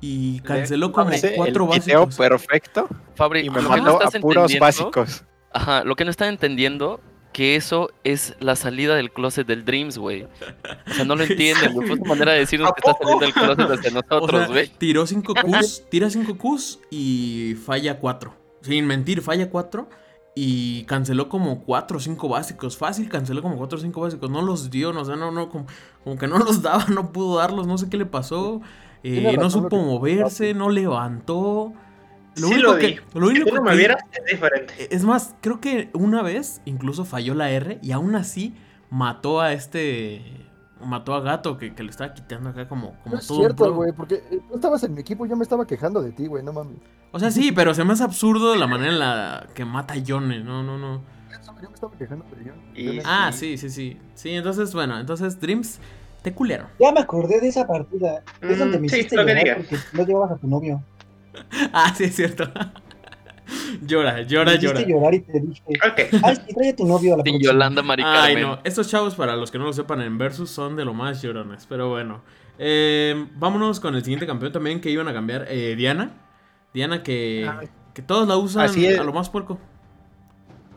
Y 0.00 0.40
canceló 0.40 0.92
como 0.92 1.12
Hice 1.12 1.34
cuatro 1.34 1.64
el 1.64 1.70
básicos. 1.70 2.16
perfecto 2.16 2.88
Fabri, 3.16 3.40
y 3.40 3.50
me 3.50 3.60
lo 3.60 3.68
que 3.70 3.80
no 3.80 3.98
mandó 3.98 4.02
a 4.02 4.10
puros 4.20 4.56
básicos. 4.58 5.24
Ajá, 5.52 5.82
lo 5.82 5.96
que 5.96 6.04
no 6.04 6.10
están 6.12 6.28
entendiendo 6.28 7.00
que 7.32 7.56
eso 7.56 7.90
es 8.04 8.36
la 8.38 8.54
salida 8.54 8.94
del 8.94 9.10
closet 9.12 9.46
del 9.46 9.64
Dreams, 9.64 9.98
güey. 9.98 10.22
O 10.22 10.94
sea, 10.94 11.04
no 11.04 11.16
lo 11.16 11.24
entienden, 11.24 11.72
güey. 11.72 11.88
Fue 11.88 11.96
su 11.96 12.04
manera 12.04 12.32
de 12.32 12.40
decirnos 12.40 12.70
¿A 12.70 12.74
que 12.74 12.80
está 12.80 12.96
saliendo 12.96 13.24
del 13.24 13.34
closet 13.34 13.68
desde 13.82 13.88
O 13.88 14.02
nosotros, 14.02 14.40
sea, 14.42 14.48
güey. 14.48 14.68
tiró 14.78 15.06
5 15.06 15.34
Qs, 15.34 15.84
tira 15.90 16.10
5 16.10 16.36
Qs 16.38 16.78
y 16.90 17.56
falla 17.64 17.98
4. 17.98 18.34
Sin 18.62 18.86
mentir, 18.86 19.20
falla 19.20 19.50
4 19.50 19.88
y 20.40 20.84
canceló 20.84 21.28
como 21.28 21.60
4 21.64 21.96
o 21.96 22.00
5 22.00 22.28
básicos. 22.28 22.76
Fácil, 22.76 23.08
canceló 23.08 23.42
como 23.42 23.56
4 23.56 23.78
o 23.78 23.80
5 23.82 24.00
básicos. 24.00 24.30
No 24.30 24.40
los 24.42 24.70
dio, 24.70 24.92
no, 24.92 25.00
o 25.00 25.04
sea, 25.04 25.16
no, 25.16 25.30
no, 25.32 25.48
como, 25.48 25.66
como 26.04 26.16
que 26.16 26.28
no 26.28 26.38
los 26.38 26.62
daba, 26.62 26.84
no 26.86 27.10
pudo 27.12 27.38
darlos, 27.38 27.66
no 27.66 27.76
sé 27.78 27.88
qué 27.88 27.96
le 27.96 28.06
pasó. 28.06 28.60
Eh, 29.02 29.36
no 29.38 29.50
supo 29.50 29.76
moverse, 29.78 30.54
no 30.54 30.70
levantó. 30.70 31.72
Lo 32.36 32.48
Sí 32.48 32.54
único 32.54 32.72
lo 32.72 32.78
que, 32.78 33.00
lo 33.14 33.26
único 33.28 33.62
me 33.62 33.70
que- 33.72 33.76
vieras, 33.76 34.00
es 34.12 34.24
diferente. 34.32 34.94
Es 34.94 35.02
más, 35.04 35.34
creo 35.40 35.60
que 35.60 35.90
una 35.92 36.22
vez 36.22 36.60
incluso 36.66 37.04
falló 37.04 37.34
la 37.34 37.50
R 37.50 37.80
y 37.82 37.90
aún 37.92 38.14
así 38.14 38.54
mató 38.90 39.40
a 39.40 39.52
este. 39.52 40.22
Mató 40.84 41.14
a 41.14 41.20
Gato 41.20 41.58
que, 41.58 41.74
que 41.74 41.82
le 41.82 41.90
estaba 41.90 42.14
quitando 42.14 42.50
acá 42.50 42.68
como, 42.68 42.92
como 43.02 43.14
No 43.14 43.20
es 43.20 43.26
todo 43.26 43.38
un 43.38 43.44
cierto, 43.44 43.74
güey, 43.74 43.92
porque 43.92 44.16
eh, 44.30 44.40
tú 44.48 44.54
estabas 44.56 44.82
en 44.84 44.94
mi 44.94 45.00
equipo 45.00 45.26
y 45.26 45.28
yo 45.28 45.36
me 45.36 45.42
estaba 45.42 45.66
quejando 45.66 46.00
de 46.02 46.12
ti, 46.12 46.26
güey, 46.26 46.42
no 46.44 46.52
mames. 46.52 46.76
O 47.12 47.18
sea, 47.18 47.30
sí, 47.30 47.52
pero 47.52 47.74
se 47.74 47.84
me 47.84 47.92
hace 47.94 48.04
absurdo 48.04 48.54
la 48.56 48.66
manera 48.66 48.92
en 48.92 48.98
la 48.98 49.46
que 49.54 49.64
mata 49.64 49.94
a 49.94 49.96
Yone. 49.98 50.40
No, 50.44 50.62
no, 50.62 50.78
no. 50.78 51.00
Yo 51.62 51.68
me 51.68 51.74
estaba 51.74 51.92
quejando 51.96 52.24
de 52.36 52.44
yo. 52.44 52.52
Y- 52.74 52.84
yo 52.84 52.92
me- 52.94 53.02
Ah, 53.04 53.30
sí, 53.32 53.56
sí, 53.58 53.70
sí. 53.70 53.98
Sí, 54.14 54.30
entonces, 54.30 54.72
bueno, 54.74 54.98
entonces 55.00 55.40
Dreams 55.40 55.80
te 56.22 56.32
culearon. 56.32 56.68
Ya 56.78 56.92
me 56.92 57.00
acordé 57.00 57.40
de 57.40 57.48
esa 57.48 57.66
partida. 57.66 58.22
Es 58.40 58.56
Mm, 58.56 58.60
donde 58.60 58.78
me 58.78 58.88
sí, 58.88 58.96
hiciste 58.98 59.16
lo 59.16 59.24
que 59.26 59.66
no 59.92 60.02
llevabas 60.04 60.32
a 60.32 60.36
tu 60.36 60.46
novio. 60.46 60.82
Ah, 61.72 61.92
sí, 61.96 62.04
es 62.04 62.16
cierto. 62.16 62.44
Llora, 63.86 64.22
llora, 64.22 64.52
me 64.52 64.58
llora. 64.58 64.80
hiciste 64.80 64.92
llorar 64.92 65.14
y 65.14 65.20
te 65.20 65.40
dije, 65.40 65.62
Ok. 65.68 66.22
ay, 66.24 66.36
sí, 66.36 66.54
trae 66.54 66.68
a 66.70 66.76
tu 66.76 66.86
novio 66.86 67.14
a 67.14 67.16
la 67.18 67.22
Sin 67.24 67.32
próxima". 67.34 67.52
Yolanda 67.52 67.82
Mari 67.82 68.02
Ay, 68.06 68.36
no. 68.36 68.58
Estos 68.64 68.88
chavos, 68.88 69.14
para 69.14 69.36
los 69.36 69.50
que 69.50 69.58
no 69.58 69.64
lo 69.64 69.72
sepan, 69.72 70.00
en 70.02 70.18
Versus 70.18 70.50
son 70.50 70.76
de 70.76 70.84
lo 70.84 70.94
más 70.94 71.22
llorones. 71.22 71.66
Pero 71.66 71.88
bueno. 71.88 72.22
Eh, 72.58 73.26
vámonos 73.36 73.78
con 73.80 73.94
el 73.94 74.02
siguiente 74.02 74.26
campeón 74.26 74.50
también 74.52 74.80
que 74.80 74.90
iban 74.90 75.06
a 75.08 75.12
cambiar. 75.12 75.46
eh, 75.48 75.74
Diana. 75.76 76.10
Diana 76.74 77.02
que, 77.02 77.48
Ay. 77.60 77.68
que 77.94 78.02
todos 78.02 78.26
la 78.28 78.36
usan 78.36 78.68
a 78.68 79.02
lo 79.04 79.12
más 79.12 79.30
puerco. 79.30 79.58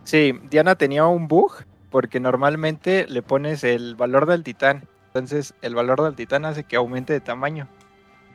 Sí, 0.04 0.34
Diana 0.50 0.76
tenía 0.76 1.06
un 1.06 1.28
bug 1.28 1.52
porque 1.90 2.20
normalmente 2.20 3.06
le 3.10 3.22
pones 3.22 3.64
el 3.64 3.96
valor 3.96 4.26
del 4.26 4.44
titán. 4.44 4.88
Entonces 5.08 5.54
el 5.62 5.76
valor 5.76 6.02
del 6.04 6.16
titán 6.16 6.46
hace 6.46 6.64
que 6.64 6.76
aumente 6.78 7.14
de 7.14 7.20
tamaño. 7.20 7.68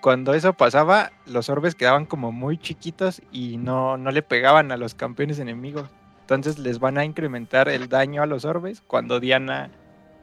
Cuando 0.01 0.35
eso 0.35 0.53
pasaba, 0.53 1.13
los 1.27 1.49
orbes 1.49 1.75
quedaban 1.75 2.07
como 2.07 2.33
muy 2.33 2.59
chiquitos 2.59 3.23
y 3.33 3.57
no, 3.57 3.97
no 3.97 4.11
le 4.11 4.23
pegaban 4.23 4.73
a 4.73 4.77
los 4.77 4.95
campeones 4.95 5.39
enemigos. 5.39 5.89
Entonces 6.21 6.59
les 6.59 6.79
van 6.79 6.99
a 6.99 7.05
incrementar 7.05 7.69
el 7.69 7.89
daño 7.89 8.23
a 8.23 8.27
los 8.27 8.45
orbes 8.45 8.83
cuando 8.87 9.21
Diana 9.21 9.71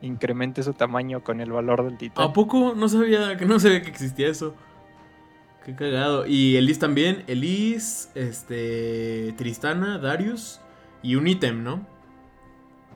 incremente 0.01 0.63
su 0.63 0.73
tamaño 0.73 1.23
con 1.23 1.39
el 1.39 1.51
valor 1.51 1.83
del 1.83 1.97
titán. 1.97 2.25
¿A 2.25 2.33
poco? 2.33 2.73
No 2.75 2.89
sabía 2.89 3.37
que 3.37 3.45
no 3.45 3.59
sabía 3.59 3.81
que 3.81 3.89
existía 3.89 4.27
eso. 4.27 4.53
Qué 5.65 5.75
cagado. 5.75 6.27
Y 6.27 6.57
Elise 6.57 6.79
también. 6.79 7.23
Elise, 7.27 8.09
este. 8.15 9.33
Tristana, 9.37 9.97
Darius. 9.97 10.59
Y 11.01 11.15
un 11.15 11.27
ítem, 11.27 11.63
¿no? 11.63 11.85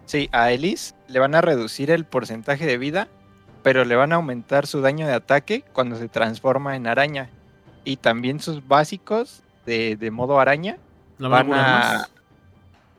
Sí, 0.05 0.29
a 0.31 0.51
Elise 0.51 0.95
le 1.07 1.19
van 1.19 1.35
a 1.35 1.41
reducir 1.41 1.91
el 1.91 2.05
porcentaje 2.05 2.65
de 2.65 2.77
vida, 2.77 3.09
pero 3.67 3.83
le 3.83 3.97
van 3.97 4.13
a 4.13 4.15
aumentar 4.15 4.65
su 4.65 4.79
daño 4.79 5.05
de 5.07 5.13
ataque 5.13 5.65
cuando 5.73 5.97
se 5.97 6.07
transforma 6.07 6.77
en 6.77 6.87
araña. 6.87 7.29
Y 7.83 7.97
también 7.97 8.39
sus 8.39 8.65
básicos 8.65 9.43
de, 9.65 9.97
de 9.97 10.09
modo 10.09 10.39
araña 10.39 10.77
¿La 11.17 11.27
van 11.27 11.47
a 11.47 11.57
más? 11.57 12.11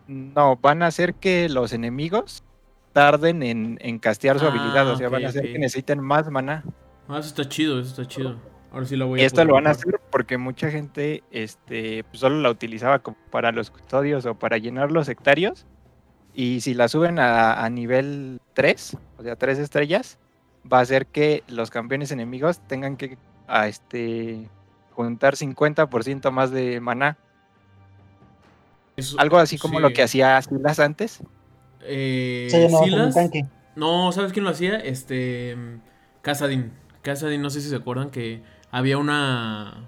No, 0.08 0.56
van 0.56 0.82
a 0.82 0.88
hacer 0.88 1.14
que 1.14 1.48
los 1.48 1.72
enemigos 1.72 2.44
tarden 2.92 3.42
en, 3.42 3.78
en 3.80 3.98
castear 3.98 4.38
su 4.38 4.44
Ah, 4.44 4.50
habilidad. 4.50 4.86
O 4.90 4.96
sea, 4.98 5.08
van 5.08 5.24
a 5.24 5.28
hacer 5.28 5.50
que 5.50 5.58
necesiten 5.58 6.00
más 6.00 6.30
maná. 6.30 6.64
Ah, 7.08 7.16
eso 7.18 7.28
está 7.28 7.48
chido, 7.48 7.80
eso 7.80 7.88
está 7.88 8.06
chido. 8.06 8.36
Ahora 8.70 8.84
sí 8.84 8.94
la 8.94 9.06
voy 9.06 9.20
Y 9.20 9.22
a 9.22 9.26
esto 9.26 9.42
lo 9.46 9.54
van 9.54 9.68
a 9.68 9.70
hacer 9.70 9.98
porque 10.10 10.36
mucha 10.36 10.70
gente 10.70 11.24
este, 11.30 12.04
pues, 12.04 12.20
solo 12.20 12.42
la 12.42 12.50
utilizaba 12.50 12.98
como 12.98 13.16
para 13.30 13.52
los 13.52 13.70
custodios 13.70 14.26
o 14.26 14.34
para 14.34 14.58
llenar 14.58 14.92
los 14.92 15.06
sectarios. 15.06 15.64
Y 16.34 16.60
si 16.60 16.74
la 16.74 16.88
suben 16.88 17.18
a, 17.18 17.64
a 17.64 17.70
nivel 17.70 18.42
3, 18.52 18.98
o 19.16 19.22
sea, 19.22 19.34
3 19.34 19.60
estrellas, 19.60 20.18
va 20.70 20.78
a 20.78 20.82
hacer 20.82 21.06
que 21.06 21.44
los 21.48 21.70
campeones 21.70 22.10
enemigos 22.10 22.60
tengan 22.66 22.96
que 22.96 23.18
a, 23.46 23.68
este, 23.68 24.48
juntar 24.92 25.36
50% 25.36 26.30
más 26.30 26.50
de 26.50 26.80
maná. 26.80 27.16
Eso- 28.96 29.18
Algo 29.20 29.38
así 29.38 29.58
como 29.58 29.80
lo 29.80 29.90
que 29.90 30.02
hacía 30.02 30.40
Silas 30.42 30.78
antes. 30.80 31.20
Eh, 31.82 32.48
un 32.70 32.84
Silas- 32.84 33.14
tanque. 33.14 33.46
No, 33.76 34.10
¿sabes 34.10 34.32
quién 34.32 34.44
lo 34.44 34.50
hacía? 34.50 34.76
Este. 34.78 35.54
mm, 35.56 35.80
Casadin. 36.22 36.72
Casadin, 37.02 37.40
no 37.40 37.48
sé 37.50 37.60
si 37.60 37.68
se 37.68 37.76
acuerdan 37.76 38.10
que 38.10 38.42
había 38.70 38.98
una. 38.98 39.86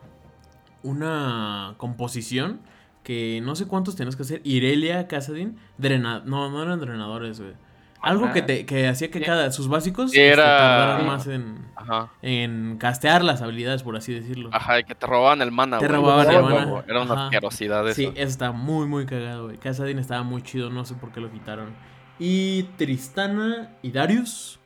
Una 0.83 1.75
composición 1.77 2.61
que 3.03 3.41
no 3.43 3.55
sé 3.57 3.67
cuántos 3.67 3.97
tenías 3.97 4.17
que 4.17 4.23
hacer. 4.23 4.41
Irelia, 4.45 5.09
Casadin. 5.09 5.59
Drena 5.77 6.23
no, 6.25 6.49
no 6.51 6.63
eran 6.63 6.81
drenadores, 6.81 7.41
güey. 7.41 7.53
Algo 8.03 8.25
Ajá. 8.27 8.35
que, 8.35 8.43
te, 8.43 8.67
que 8.67 8.89
hacía 8.89 9.11
que 9.11 9.19
Sí. 9.19 9.25
cada. 9.25 9.51
Sus 9.53 9.69
básicos 9.69 10.07
este, 10.07 10.29
era- 10.29 10.45
tardaran 10.45 11.07
más 11.07 11.27
en. 11.27 11.67
Ajá. 11.77 12.11
En 12.23 12.77
castear 12.79 13.23
las 13.25 13.43
habilidades, 13.43 13.83
por 13.83 13.97
así 13.97 14.13
decirlo. 14.15 14.49
Ajá, 14.53 14.79
y 14.81 14.85
que 14.85 14.95
te 14.95 15.07
robaban 15.07 15.43
el 15.43 15.51
mana, 15.53 15.79
Te 15.79 15.87
güey. 15.87 16.01
robaban 16.01 16.27
el 16.29 16.33
Era 16.33 16.43
mana. 16.43 16.57
huevo, 16.57 16.85
Era 16.87 17.03
una 17.03 17.25
asquerosidad 17.27 17.87
eso. 17.89 17.97
Sí, 17.97 18.07
eso 18.15 18.29
está 18.29 18.53
muy, 18.53 18.87
muy 18.87 19.07
cagado, 19.07 19.45
güey. 19.47 19.59
Casadin 19.59 19.99
estaba 19.99 20.23
muy 20.23 20.43
chido, 20.43 20.71
no 20.71 20.85
sé 20.85 20.95
por 20.95 21.13
qué 21.13 21.21
lo 21.21 21.31
quitaron. 21.31 21.75
Y 22.19 22.65
Tristana 22.77 23.71
y 23.83 23.91
Darius. 23.93 24.59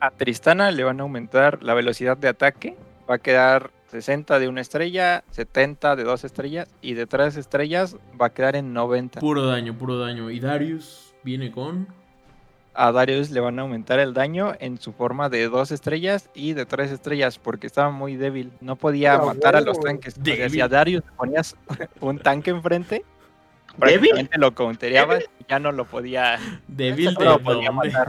A 0.00 0.10
Tristana 0.10 0.70
le 0.70 0.82
van 0.84 0.98
a 1.00 1.02
aumentar 1.02 1.62
la 1.62 1.74
velocidad 1.74 2.16
de 2.16 2.28
ataque. 2.28 2.76
Va 3.08 3.16
a 3.16 3.18
quedar 3.18 3.70
60 3.90 4.38
de 4.38 4.48
una 4.48 4.60
estrella, 4.60 5.24
70 5.30 5.94
de 5.96 6.04
dos 6.04 6.24
estrellas 6.24 6.68
y 6.80 6.94
de 6.94 7.06
tres 7.06 7.36
estrellas 7.36 7.96
va 8.20 8.26
a 8.26 8.30
quedar 8.30 8.56
en 8.56 8.72
90. 8.72 9.20
Puro 9.20 9.46
daño, 9.46 9.76
puro 9.76 9.98
daño. 9.98 10.30
Y 10.30 10.40
Darius 10.40 11.12
viene 11.22 11.50
con. 11.50 11.88
A 12.72 12.92
Darius 12.92 13.30
le 13.30 13.40
van 13.40 13.58
a 13.58 13.62
aumentar 13.62 13.98
el 13.98 14.14
daño 14.14 14.52
en 14.60 14.78
su 14.78 14.92
forma 14.92 15.28
de 15.28 15.48
dos 15.48 15.72
estrellas 15.72 16.30
y 16.34 16.52
de 16.52 16.66
tres 16.66 16.92
estrellas 16.92 17.38
porque 17.38 17.66
estaba 17.66 17.90
muy 17.90 18.16
débil. 18.16 18.52
No 18.60 18.76
podía 18.76 19.18
matar 19.18 19.56
a 19.56 19.60
los 19.60 19.80
tanques. 19.80 20.16
O 20.18 20.24
sea, 20.24 20.48
si 20.48 20.60
a 20.60 20.68
Darius 20.68 21.02
le 21.04 21.12
ponías 21.12 21.56
un 22.00 22.18
tanque 22.18 22.50
enfrente, 22.50 23.04
¿Débil? 23.76 23.98
prácticamente 23.98 24.38
lo 24.38 24.54
countereabas 24.54 25.24
y 25.40 25.44
ya 25.48 25.58
no 25.58 25.72
lo 25.72 25.84
podía, 25.84 26.38
Débil 26.68 27.14
no 27.14 27.18
de 27.20 27.24
lo 27.26 27.38
podía 27.40 27.70
dónde. 27.70 27.90
matar. 27.90 28.08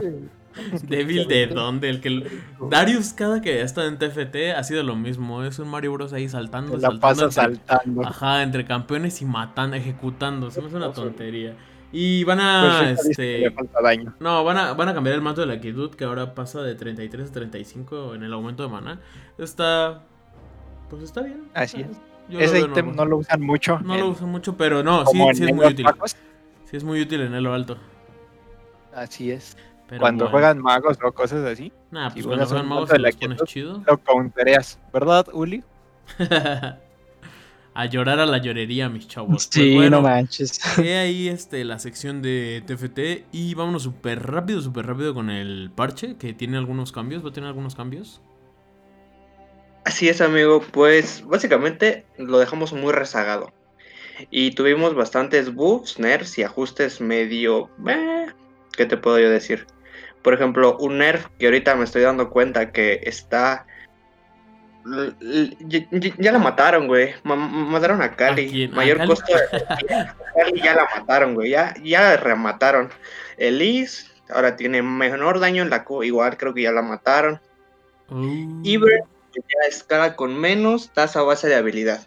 Débil 0.84 1.26
de 1.28 1.46
dónde. 1.48 1.88
El 1.88 2.00
que. 2.00 2.24
Darius, 2.70 3.14
cada 3.14 3.40
que 3.40 3.60
ha 3.60 3.64
estado 3.64 3.88
en 3.88 3.98
TFT, 3.98 4.54
ha 4.56 4.62
sido 4.62 4.82
lo 4.82 4.94
mismo. 4.94 5.42
Es 5.44 5.58
un 5.58 5.68
Mario 5.68 5.92
Bros. 5.94 6.12
ahí 6.12 6.28
saltando. 6.28 6.74
La 6.76 6.90
saltando 6.90 7.00
pasa 7.00 7.24
entre- 7.24 7.56
saltando. 7.66 8.06
Ajá, 8.06 8.42
entre 8.42 8.64
campeones 8.64 9.20
y 9.22 9.24
matando, 9.24 9.76
ejecutando. 9.76 10.50
Se 10.50 10.60
me 10.60 10.68
hace 10.68 10.76
una 10.76 10.92
tontería. 10.92 11.56
Y 11.92 12.24
van 12.24 12.38
Pues 12.38 12.48
a. 12.48 12.82
le 12.82 12.92
este. 12.92 13.50
falta 13.50 13.82
daño. 13.82 14.14
No, 14.18 14.42
van 14.44 14.56
a, 14.56 14.72
van 14.72 14.88
a 14.88 14.94
cambiar 14.94 15.14
el 15.14 15.20
manto 15.22 15.42
de 15.42 15.46
la 15.46 15.60
quietud, 15.60 15.94
que 15.94 16.04
ahora 16.04 16.34
pasa 16.34 16.62
de 16.62 16.74
33 16.74 17.28
a 17.28 17.32
35 17.32 18.14
en 18.14 18.22
el 18.22 18.32
aumento 18.32 18.62
de 18.62 18.68
mana. 18.70 19.00
Está. 19.38 20.02
Pues 20.88 21.02
está 21.02 21.20
bien. 21.22 21.44
Así 21.54 21.82
es. 21.82 21.88
yo 22.28 22.40
Ese 22.40 22.60
ítem 22.60 22.94
no 22.96 23.04
lo 23.04 23.18
usan 23.18 23.40
mucho. 23.42 23.78
No 23.80 23.94
en- 23.94 24.00
lo 24.00 24.08
uso 24.08 24.26
mucho, 24.26 24.56
pero 24.56 24.82
no, 24.82 25.04
sí, 25.06 25.18
sí 25.34 25.44
es 25.44 25.54
muy 25.54 25.66
útil. 25.66 25.84
Magos. 25.84 26.16
Sí 26.64 26.76
es 26.78 26.84
muy 26.84 27.00
útil 27.02 27.20
en 27.20 27.34
Elo 27.34 27.52
Alto. 27.52 27.76
Así 28.94 29.30
es. 29.30 29.56
Pero 29.88 30.00
Cuando 30.00 30.24
bueno. 30.24 30.32
juegan 30.32 30.58
magos 30.62 30.96
o 31.04 31.12
cosas 31.12 31.44
así, 31.44 31.70
Nah, 31.90 32.08
si 32.08 32.14
pues 32.22 32.26
cuando 32.26 32.46
juegan 32.46 32.68
magos 32.68 32.88
de 32.88 32.98
la 32.98 33.12
quietud, 33.12 33.44
chido. 33.44 33.82
lo 33.86 33.98
countereas. 33.98 34.78
¿Verdad, 34.92 35.26
Uli? 35.34 35.62
a 37.74 37.86
llorar 37.86 38.20
a 38.20 38.26
la 38.26 38.38
llorería, 38.38 38.88
mis 38.88 39.08
chavos. 39.08 39.48
Sí, 39.50 39.60
Pues 39.60 39.74
bueno, 39.74 39.96
no 39.98 40.02
manches. 40.02 40.60
He 40.78 40.96
ahí 40.96 41.28
este, 41.28 41.64
la 41.64 41.78
sección 41.78 42.22
de 42.22 42.62
TFT 42.66 43.26
y 43.32 43.54
vámonos 43.54 43.82
súper 43.82 44.22
rápido, 44.22 44.60
súper 44.60 44.86
rápido 44.86 45.14
con 45.14 45.30
el 45.30 45.70
parche, 45.74 46.16
que 46.16 46.32
tiene 46.34 46.58
algunos 46.58 46.92
cambios, 46.92 47.24
va 47.24 47.30
a 47.30 47.32
tener 47.32 47.48
algunos 47.48 47.74
cambios. 47.74 48.20
Así 49.84 50.08
es, 50.08 50.20
amigo. 50.20 50.62
Pues 50.72 51.24
básicamente 51.26 52.04
lo 52.18 52.38
dejamos 52.38 52.72
muy 52.72 52.92
rezagado. 52.92 53.52
Y 54.30 54.52
tuvimos 54.52 54.94
bastantes 54.94 55.54
buffs, 55.54 55.98
nerfs 55.98 56.38
y 56.38 56.42
ajustes 56.42 57.00
medio... 57.00 57.70
eh, 57.88 58.26
¿Qué 58.76 58.86
te 58.86 58.96
puedo 58.96 59.18
yo 59.18 59.30
decir? 59.30 59.66
Por 60.22 60.34
ejemplo, 60.34 60.76
un 60.78 60.98
nerf 60.98 61.26
que 61.38 61.46
ahorita 61.46 61.74
me 61.74 61.84
estoy 61.84 62.02
dando 62.02 62.30
cuenta 62.30 62.72
que 62.72 63.00
está... 63.02 63.66
Ya, 66.18 66.32
la 66.32 66.38
mataron, 66.38 66.86
güey. 66.86 67.14
Ma- 67.22 67.36
mataron 67.36 68.02
a 68.02 68.16
Cali. 68.16 68.46
¿A 68.46 68.50
quién? 68.50 68.72
¿A 68.72 68.76
Mayor 68.76 68.96
Cali? 68.98 69.08
costo 69.08 69.32
de... 69.32 70.06
Cali 70.34 70.60
ya 70.60 70.74
la 70.74 70.88
mataron, 70.96 71.34
güey. 71.34 71.50
Ya, 71.50 71.74
ya 71.82 72.16
remataron. 72.16 72.90
Elise 73.36 74.10
ahora 74.30 74.56
tiene 74.56 74.82
menor 74.82 75.40
daño 75.40 75.62
en 75.62 75.70
la 75.70 75.84
Q. 75.84 76.04
Igual 76.04 76.36
creo 76.36 76.54
que 76.54 76.62
ya 76.62 76.72
la 76.72 76.82
mataron. 76.82 77.40
Uh, 78.08 78.60
Iber 78.62 79.02
ya 79.34 79.68
escala 79.68 80.16
con 80.16 80.38
menos 80.38 80.90
tasa 80.92 81.22
base 81.22 81.48
de 81.48 81.54
habilidad. 81.54 82.06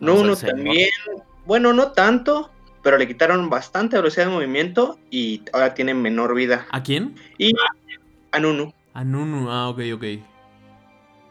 No, 0.00 0.16
Nuno 0.16 0.36
también, 0.36 0.90
bueno, 1.46 1.72
no 1.72 1.92
tanto, 1.92 2.50
pero 2.82 2.98
le 2.98 3.06
quitaron 3.06 3.48
bastante 3.48 3.96
velocidad 3.96 4.26
de 4.26 4.32
movimiento 4.32 4.98
y 5.10 5.42
ahora 5.52 5.74
tiene 5.74 5.94
menor 5.94 6.34
vida. 6.34 6.66
¿A 6.70 6.82
quién? 6.82 7.14
Y 7.38 7.52
a 8.32 8.40
Nunu. 8.40 8.72
A 8.94 9.04
Nunu, 9.04 9.50
ah, 9.50 9.68
ok, 9.68 9.80
ok. 9.94 10.04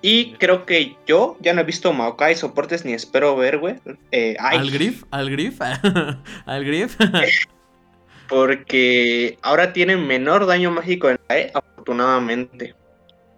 Y 0.01 0.33
creo 0.33 0.65
que 0.65 0.97
yo 1.05 1.37
ya 1.41 1.53
no 1.53 1.61
he 1.61 1.63
visto 1.63 1.93
Maokai 1.93 2.35
soportes 2.35 2.85
ni 2.85 2.93
espero 2.93 3.35
ver, 3.35 3.59
güey. 3.59 3.75
Eh, 4.11 4.35
¿Al 4.39 4.71
Griff? 4.71 5.03
¿Al 5.11 5.29
Griff? 5.29 5.61
¿Al 6.45 6.65
Griff? 6.65 6.97
Porque 8.27 9.37
ahora 9.41 9.73
tiene 9.73 9.97
menor 9.97 10.45
daño 10.45 10.71
mágico 10.71 11.09
en 11.09 11.19
la 11.29 11.37
E, 11.37 11.51
afortunadamente. 11.53 12.75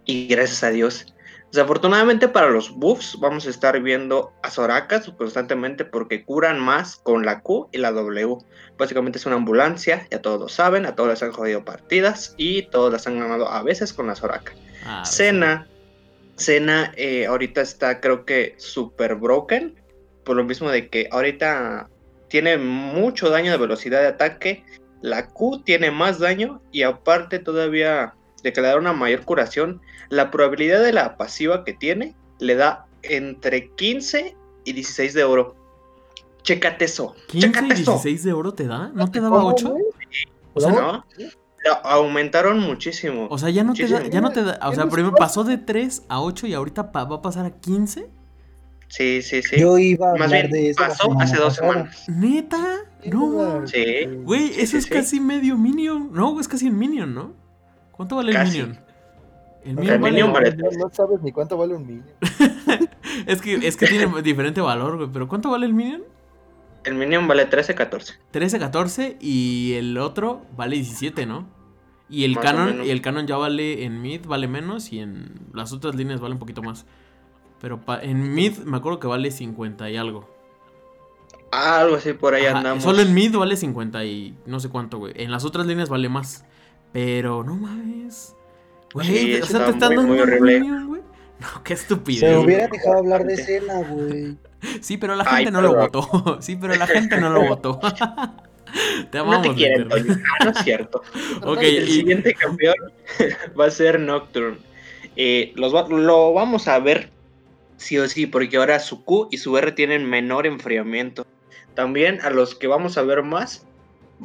Y 0.06 0.28
gracias 0.28 0.64
a 0.64 0.70
Dios. 0.70 1.14
Desafortunadamente 1.54 2.28
para 2.28 2.50
los 2.50 2.72
buffs 2.72 3.16
vamos 3.20 3.46
a 3.46 3.52
estar 3.52 3.80
viendo 3.80 4.34
a 4.42 4.50
Sorakas 4.50 5.08
constantemente 5.16 5.86
porque 5.86 6.26
curan 6.26 6.60
más 6.60 6.96
con 6.96 7.26
la 7.26 7.42
Q 7.42 7.70
y 7.72 7.78
la 7.78 7.92
W. 7.92 8.38
Básicamente 8.76 9.20
es 9.20 9.26
una 9.28 9.36
ambulancia, 9.36 10.08
ya 10.10 10.20
todos 10.20 10.40
lo 10.40 10.50
saben, 10.50 10.88
a 10.88 10.96
todos 10.96 11.10
les 11.10 11.22
han 11.22 11.32
jodido 11.32 11.64
partidas 11.64 12.34
y 12.38 12.64
todos 12.64 12.92
las 12.92 13.06
han 13.06 13.20
ganado 13.20 13.48
a 13.48 13.62
veces 13.62 13.94
con 13.94 14.08
la 14.08 14.16
Soraka. 14.16 14.52
Ah, 14.84 15.06
Cena, 15.06 15.68
Cena 16.36 16.92
eh, 16.96 17.26
ahorita 17.26 17.62
está 17.62 18.02
creo 18.02 18.26
que 18.26 18.56
super 18.58 19.16
broken, 19.16 19.76
por 20.24 20.36
lo 20.36 20.44
mismo 20.44 20.70
de 20.70 20.90
que 20.90 21.08
ahorita 21.12 21.90
tiene 22.28 22.58
mucho 22.58 23.30
daño 23.30 23.52
de 23.52 23.58
velocidad 23.58 24.02
de 24.02 24.08
ataque, 24.08 24.64
la 25.02 25.28
Q 25.28 25.62
tiene 25.64 25.92
más 25.92 26.20
daño 26.20 26.62
y 26.72 26.84
aparte 26.84 27.40
todavía 27.40 28.16
de 28.42 28.54
que 28.54 28.62
le 28.62 28.68
da 28.68 28.78
una 28.78 28.94
mayor 28.94 29.24
curación, 29.24 29.82
la 30.10 30.32
probabilidad 30.32 30.82
de 30.82 30.94
la 30.94 31.18
pasiva 31.18 31.64
que 31.64 31.74
tiene 31.74 32.16
le 32.40 32.56
da 32.56 32.88
entre 33.04 33.70
15 33.76 34.36
y 34.66 34.74
16 34.74 35.14
de 35.14 35.24
oro. 35.24 35.56
Chécate 36.42 36.86
eso. 36.86 37.16
15 37.28 37.38
y 37.38 37.52
chécate 37.52 37.74
eso. 37.74 37.92
16 37.92 38.24
de 38.24 38.34
oro 38.34 38.54
te 38.54 38.68
da, 38.68 38.90
¿no 38.94 39.12
te 39.12 39.22
daba 39.22 39.38
¿Cómo, 39.38 39.50
8? 39.50 39.70
güey? 39.70 39.84
O 40.54 40.62
sea, 40.62 40.72
¿No? 40.72 41.06
Aumentaron 41.84 42.60
muchísimo. 42.60 43.28
o 43.30 43.38
sea, 43.38 43.50
ya 43.50 43.64
no 43.64 43.74
te 43.74 43.88
da, 43.88 44.04
ya 44.08 44.22
no 44.22 44.32
te 44.32 44.44
da, 44.44 44.54
o 44.62 44.70
sea, 44.70 44.72
¿Tienes 44.72 44.94
primero 44.94 45.16
pasó 45.16 45.44
de 45.44 45.58
3 45.58 46.04
a 46.10 46.22
8 46.22 46.48
y 46.48 46.54
ahorita 46.54 46.92
pa- 46.92 47.06
va 47.06 47.18
a 47.18 47.22
pasar 47.22 47.46
a 47.46 47.52
15. 47.52 48.10
sí, 48.88 49.22
sí, 49.22 49.42
sí. 49.42 49.60
Yo 49.60 49.78
iba 49.78 50.12
a 50.12 50.16
Más 50.16 50.32
bien, 50.32 50.50
de 50.52 50.70
eso. 50.70 50.82
pasó 50.84 51.04
semana 51.04 51.24
hace 51.24 51.38
dos 51.38 51.56
semanas. 51.56 52.04
¿Neta? 52.10 52.80
No. 53.06 53.66
Sí. 53.68 54.06
Güey, 54.24 54.48
Sí, 54.50 54.62
eso 54.62 54.72
sí, 54.72 54.78
es 54.78 54.84
sí. 54.86 54.90
casi 54.90 55.20
medio 55.20 55.58
minion. 55.58 56.10
No, 56.14 56.40
es 56.40 56.48
casi 56.48 56.68
un 56.68 56.78
minion, 56.78 57.14
¿no? 57.14 57.34
¿Cuánto 57.92 58.16
vale 58.18 58.32
Casi. 58.34 58.60
el 58.60 58.68
minion? 58.68 58.84
El 59.66 59.78
O 59.78 59.82
minion 59.82 59.86
sea, 59.86 59.96
El 59.96 60.02
vale- 60.02 60.12
minion 60.12 60.34
vale 60.34 60.56
no, 60.56 60.70
no 60.88 60.94
sabes 60.94 61.22
ni 61.22 61.32
cuánto 61.32 61.58
vale 61.58 61.74
un 61.76 61.88
minion. 61.88 62.06
Es 63.28 63.42
que, 63.42 63.56
es 63.56 63.78
que 63.78 63.86
tiene 63.88 64.22
diferente 64.24 64.60
valor, 64.60 64.98
güey. 64.98 65.10
Pero 65.14 65.28
¿cuánto 65.28 65.50
vale 65.52 65.66
el 65.66 65.74
minion? 65.74 66.04
El 66.86 66.96
Minion 66.96 67.28
vale 67.28 67.46
13, 67.46 67.76
14. 67.76 68.14
13, 68.32 68.60
14 68.60 69.18
y 69.22 69.74
el 69.74 69.98
otro 69.98 70.46
vale 70.58 70.76
17, 70.76 71.26
¿no? 71.26 71.48
Y 72.10 72.26
el 72.26 72.36
Más 72.36 72.44
canon, 72.44 72.84
y 72.86 72.90
el 72.90 73.02
canon 73.02 73.26
ya 73.26 73.38
vale 73.38 73.86
en 73.86 74.02
mid 74.02 74.26
vale 74.26 74.48
menos 74.48 74.92
y 74.92 75.00
en 75.00 75.32
las 75.54 75.72
otras 75.74 75.96
líneas 75.96 76.20
vale 76.20 76.34
un 76.34 76.40
poquito 76.40 76.62
más. 76.62 76.86
Pero 77.62 77.80
pa- 77.82 78.02
en 78.04 78.34
mid 78.34 78.58
me 78.60 78.78
acuerdo 78.78 79.00
que 79.00 79.08
vale 79.08 79.32
50 79.32 79.90
y 79.90 79.98
algo. 79.98 80.30
Algo 81.52 81.96
así 81.96 82.14
por 82.14 82.34
ahí 82.34 82.46
Ajá, 82.46 82.58
andamos. 82.58 82.84
Solo 82.84 83.02
en 83.02 83.14
mid 83.14 83.36
vale 83.36 83.56
50 83.56 84.04
y 84.06 84.38
no 84.46 84.60
sé 84.60 84.70
cuánto, 84.70 84.98
güey. 84.98 85.14
En 85.16 85.32
las 85.32 85.46
otras 85.46 85.66
líneas 85.66 85.88
vale 85.90 86.10
más. 86.10 86.46
Pero 86.92 87.44
no 87.44 87.56
mames. 87.56 88.36
Güey, 88.94 89.08
Sí, 89.08 89.42
o 89.42 89.46
sea, 89.46 89.60
está 89.62 89.66
te 89.66 89.72
están 89.72 89.96
dando 89.96 90.02
un 90.24 90.38
güey. 90.88 91.02
No, 91.40 91.64
qué 91.64 91.74
estupidez. 91.74 92.20
Se 92.20 92.38
hubiera 92.38 92.68
dejado 92.68 93.00
hablar 93.00 93.24
de 93.26 93.34
escena, 93.34 93.80
güey. 93.90 94.38
Sí, 94.82 94.98
pero 94.98 95.16
la 95.16 95.24
Ay, 95.28 95.46
gente 95.46 95.52
no 95.52 95.62
lo 95.62 95.76
votó. 95.76 96.38
Sí, 96.42 96.56
pero 96.56 96.76
la 96.76 96.88
gente 96.88 97.20
no 97.20 97.30
lo 97.30 97.42
votó. 97.48 97.80
te 99.12 99.18
No 99.20 99.42
te 99.42 99.54
quieren. 99.54 99.88
Ah, 99.92 100.46
no 100.46 100.52
es 100.52 100.58
cierto. 100.60 101.02
Ok, 101.44 101.60
el 101.62 101.88
y- 101.90 101.92
siguiente 101.92 102.34
campeón 102.34 102.76
va 103.60 103.66
a 103.66 103.72
ser 103.72 104.00
Nocturne. 104.00 104.58
Eh, 105.16 105.52
los 105.56 105.76
va- 105.76 105.88
lo 105.88 106.34
vamos 106.34 106.68
a 106.68 106.80
ver 106.80 107.10
sí 107.78 107.98
o 108.00 108.08
sí, 108.08 108.26
porque 108.26 108.58
ahora 108.58 108.80
su 108.80 109.04
Q 109.04 109.28
y 109.32 109.38
su 109.38 109.58
R 109.58 109.72
tienen 109.74 110.10
menor 110.10 110.48
enfriamiento. 110.48 111.26
También 111.76 112.20
a 112.22 112.30
los 112.30 112.56
que 112.56 112.68
vamos 112.68 112.98
a 112.98 113.04
ver 113.04 113.22
más 113.24 113.66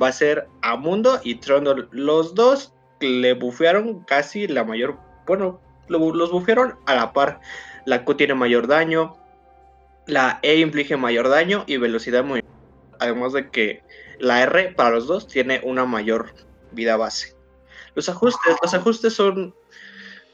va 0.00 0.08
a 0.08 0.12
ser 0.12 0.46
Amundo 0.62 1.20
y 1.24 1.34
Trondol. 1.36 1.88
Los 1.92 2.34
dos 2.34 2.72
le 3.00 3.34
bufearon 3.34 4.00
casi 4.04 4.46
la 4.46 4.64
mayor. 4.64 4.96
Bueno, 5.26 5.60
lo- 5.88 6.14
los 6.14 6.30
bufearon 6.30 6.76
a 6.86 6.94
la 6.94 7.12
par. 7.12 7.40
La 7.84 8.04
Q 8.04 8.14
tiene 8.14 8.34
mayor 8.34 8.66
daño. 8.66 9.16
La 10.08 10.40
E 10.42 10.56
inflige 10.56 10.96
mayor 10.96 11.28
daño 11.28 11.64
y 11.66 11.76
velocidad 11.76 12.24
muy. 12.24 12.42
Además 12.98 13.32
de 13.34 13.50
que 13.50 13.82
la 14.18 14.42
R 14.42 14.72
para 14.74 14.90
los 14.90 15.06
dos 15.06 15.28
tiene 15.28 15.60
una 15.62 15.84
mayor 15.84 16.32
vida 16.72 16.96
base. 16.96 17.36
Los 17.94 18.08
ajustes, 18.08 18.56
los 18.62 18.74
ajustes 18.74 19.12
son 19.12 19.54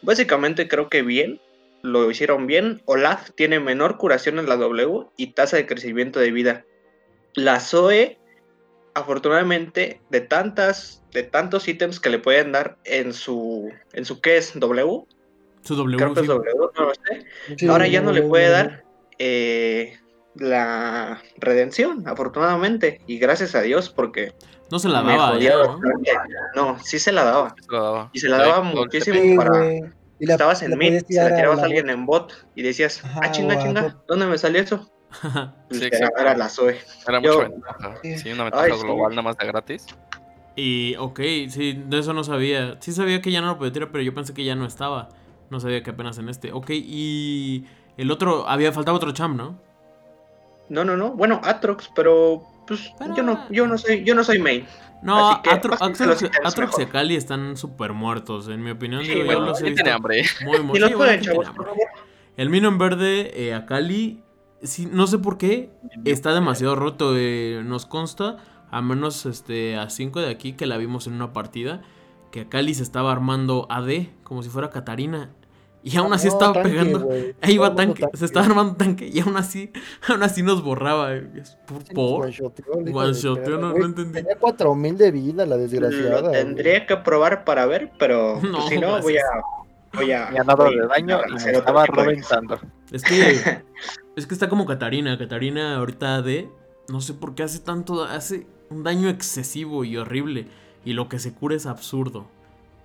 básicamente 0.02 0.68
creo 0.68 0.88
que 0.88 1.02
bien, 1.02 1.40
lo 1.82 2.10
hicieron 2.10 2.46
bien. 2.46 2.82
Olaf 2.84 3.30
tiene 3.34 3.60
menor 3.60 3.98
curación 3.98 4.38
en 4.38 4.48
la 4.48 4.56
W 4.56 5.06
y 5.16 5.28
tasa 5.28 5.56
de 5.56 5.66
crecimiento 5.66 6.20
de 6.20 6.30
vida. 6.30 6.64
La 7.34 7.58
Zoe, 7.60 8.18
afortunadamente, 8.94 10.00
de 10.08 10.20
tantas, 10.20 11.02
de 11.12 11.24
tantos 11.24 11.66
ítems 11.66 11.98
que 12.00 12.10
le 12.10 12.18
pueden 12.18 12.52
dar 12.52 12.78
en 12.84 13.12
su, 13.12 13.72
en 13.92 14.04
su 14.04 14.20
¿qué 14.20 14.36
es? 14.36 14.58
W, 14.58 15.04
Su 15.62 15.74
W. 15.74 15.96
creo 15.96 16.14
que 16.14 16.20
es 16.20 16.26
sí. 16.26 16.32
W, 16.32 16.54
no 16.78 16.84
lo 16.84 16.94
sé. 16.94 17.26
Sí, 17.58 17.66
Ahora 17.66 17.88
ya 17.88 18.00
no 18.00 18.12
le 18.12 18.22
puede 18.22 18.48
dar 18.50 18.83
eh, 19.18 19.98
la 20.34 21.22
redención, 21.38 22.06
afortunadamente, 22.08 23.00
y 23.06 23.18
gracias 23.18 23.54
a 23.54 23.62
Dios 23.62 23.88
porque 23.90 24.32
No 24.70 24.78
se 24.78 24.88
la 24.88 25.02
daba 25.02 25.28
jodía 25.32 25.50
ya, 25.50 25.56
¿no? 25.56 25.68
bastante. 25.78 26.10
No, 26.56 26.78
sí 26.80 26.98
se 26.98 27.12
la 27.12 27.24
daba. 27.24 27.54
Y 28.12 28.18
se 28.20 28.28
la 28.28 28.38
daba 28.38 28.62
muchísimo 28.62 29.20
Sí, 29.20 29.36
para. 29.36 29.74
Y 30.20 30.26
la- 30.26 30.34
Estabas 30.34 30.62
en 30.62 30.70
la 30.70 30.76
mid, 30.76 31.00
se 31.08 31.14
la 31.22 31.34
tirabas 31.36 31.58
a 31.58 31.62
la 31.62 31.66
alguien 31.66 31.90
en 31.90 32.06
bot 32.06 32.32
y 32.54 32.62
decías, 32.62 33.04
Ajá, 33.04 33.20
ah, 33.24 33.30
chinga, 33.32 33.58
chinga. 33.62 33.96
¿dónde 34.08 34.26
me 34.26 34.38
salió 34.38 34.60
eso? 34.60 34.90
Pues 35.68 35.80
Sí, 35.80 35.86
era, 35.86 35.96
exacto. 35.96 36.20
era 36.20 36.36
la 36.36 36.48
Zoe. 36.48 36.78
Era 37.06 37.20
Yo- 37.20 37.34
mucha 37.34 37.48
ventaja. 37.48 37.94
Sí. 38.02 38.32
Una 38.32 38.44
ventaja 38.44 38.64
Ay, 38.64 38.72
sí. 38.72 38.82
global 38.82 39.10
nada 39.10 39.22
más 39.22 39.36
de 39.36 39.46
gratis. 39.46 39.86
Y, 40.56 40.94
ok, 40.98 41.20
sí, 41.48 41.82
de 41.86 41.98
eso 41.98 42.12
no 42.12 42.22
sabía. 42.24 42.76
Sí 42.80 42.92
sabía 42.92 43.20
que 43.20 43.30
ya 43.32 43.40
no 43.40 43.48
lo 43.48 43.58
podía 43.58 43.72
tirar, 43.72 43.90
pero 43.92 44.02
yo 44.02 44.14
pensé 44.14 44.34
que 44.34 44.44
ya 44.44 44.54
no 44.54 44.66
estaba. 44.66 45.08
No 45.50 45.58
sabía 45.60 45.82
que 45.82 45.90
apenas 45.90 46.16
en 46.18 46.28
este. 46.28 46.52
Ok, 46.52 46.70
y 46.70 47.66
el 47.96 48.10
otro, 48.10 48.48
había 48.48 48.72
faltaba 48.72 48.96
otro 48.96 49.12
champ, 49.12 49.36
¿no? 49.36 49.58
No, 50.68 50.84
no, 50.84 50.96
no. 50.96 51.10
Bueno, 51.12 51.40
Atrox, 51.44 51.90
pero 51.94 52.42
pues 52.66 52.92
Pero- 52.98 53.14
yo 53.16 53.22
no, 53.22 53.44
yo 53.50 53.66
no 53.66 53.76
soy, 53.78 54.02
yo 54.04 54.14
no 54.14 54.24
soy 54.24 54.38
main. 54.38 54.66
No, 55.02 55.32
Así 55.32 55.42
que, 55.42 55.50
Atro- 55.50 55.70
pásense 55.78 56.06
los 56.06 56.22
Atrox, 56.44 56.78
y. 56.78 56.82
Akali 56.82 57.14
están 57.16 57.58
súper 57.58 57.92
muertos, 57.92 58.48
en 58.48 58.62
mi 58.62 58.70
opinión. 58.70 59.02
Sí, 59.02 59.08
digo, 59.08 59.20
yo 59.20 59.26
bueno, 59.26 59.40
los 59.46 59.60
he 59.60 59.64
¿Quién 59.64 59.74
tiene 59.74 59.90
visto 59.90 59.96
hambre? 59.96 60.24
Muy. 60.46 61.78
El 62.36 62.48
Minion 62.50 62.78
verde, 62.78 63.30
eh, 63.48 63.54
Akali, 63.54 64.22
sí, 64.62 64.88
no 64.90 65.06
sé 65.06 65.18
por 65.18 65.36
qué, 65.36 65.70
está 66.06 66.32
demasiado 66.32 66.74
roto. 66.74 67.12
eh, 67.16 67.60
nos 67.64 67.84
consta, 67.84 68.38
a 68.70 68.80
menos 68.80 69.26
este, 69.26 69.76
a 69.76 69.90
5 69.90 70.20
de 70.20 70.30
aquí 70.30 70.54
que 70.54 70.64
la 70.66 70.78
vimos 70.78 71.06
en 71.06 71.12
una 71.12 71.34
partida, 71.34 71.82
que 72.32 72.40
Akali 72.42 72.72
se 72.74 72.82
estaba 72.82 73.12
armando 73.12 73.66
AD, 73.70 74.08
como 74.22 74.42
si 74.42 74.48
fuera 74.48 74.70
Katarina. 74.70 75.30
Y 75.86 75.98
aún 75.98 76.14
así 76.14 76.28
No, 76.28 76.32
estaba 76.32 76.52
tanque, 76.54 76.70
pegando. 76.70 77.00
güey. 77.00 77.34
Ahí 77.42 77.54
iba 77.54 77.66
mundo 77.68 77.82
tanque, 77.82 78.06
se 78.14 78.24
estaba 78.24 78.46
armando 78.46 78.74
tanque 78.76 79.06
y 79.06 79.20
aún 79.20 79.36
así, 79.36 79.70
aún 80.08 80.22
así 80.22 80.42
nos 80.42 80.62
borraba. 80.64 81.14
eh, 81.14 81.28
es 81.36 81.58
¿Por? 81.94 82.26
De 82.26 82.90
perra, 83.42 83.58
no- 83.58 83.74
no 83.74 83.84
entendí. 83.84 84.14
Tenía 84.14 84.36
4000 84.38 84.96
de 84.96 85.10
vida, 85.10 85.44
la 85.44 85.58
desgraciada. 85.58 86.22
Lo 86.22 86.30
tendría 86.30 86.86
que 86.86 86.96
probar 86.96 87.44
para 87.44 87.66
ver, 87.66 87.92
pero 87.98 88.38
pues, 88.40 88.50
No, 88.50 88.66
si 88.68 88.78
no, 88.78 89.00
voy 89.02 89.18
a. 89.18 89.22
Voy 89.92 90.10
a. 90.12 90.30
Me 90.30 90.38
ha 90.40 90.44
dado 90.44 90.64
voy 90.64 90.76
de 90.78 90.86
daño 90.86 91.20
y 91.28 91.32
otro 91.34 91.50
estaba 91.50 91.82
de- 91.82 91.86
reventando. 91.92 92.58
Es 92.90 93.02
que, 93.02 93.60
es 94.16 94.26
que 94.26 94.34
está 94.34 94.48
como 94.48 94.64
Katarina. 94.66 95.18
Katarina 95.18 95.76
ahorita 95.76 96.16
AD, 96.16 96.46
no 96.88 97.00
sé 97.02 97.12
por 97.14 97.34
qué 97.34 97.42
hace 97.42 97.58
tanto, 97.58 98.04
hace 98.04 98.46
un 98.70 98.82
daño 98.84 99.08
excesivo 99.10 99.84
y 99.84 99.96
horrible. 99.98 100.46
Y 100.84 100.94
lo 100.94 101.08
que 101.10 101.18
se 101.18 101.32
cura 101.34 101.54
es 101.56 101.66
absurdo. 101.66 102.26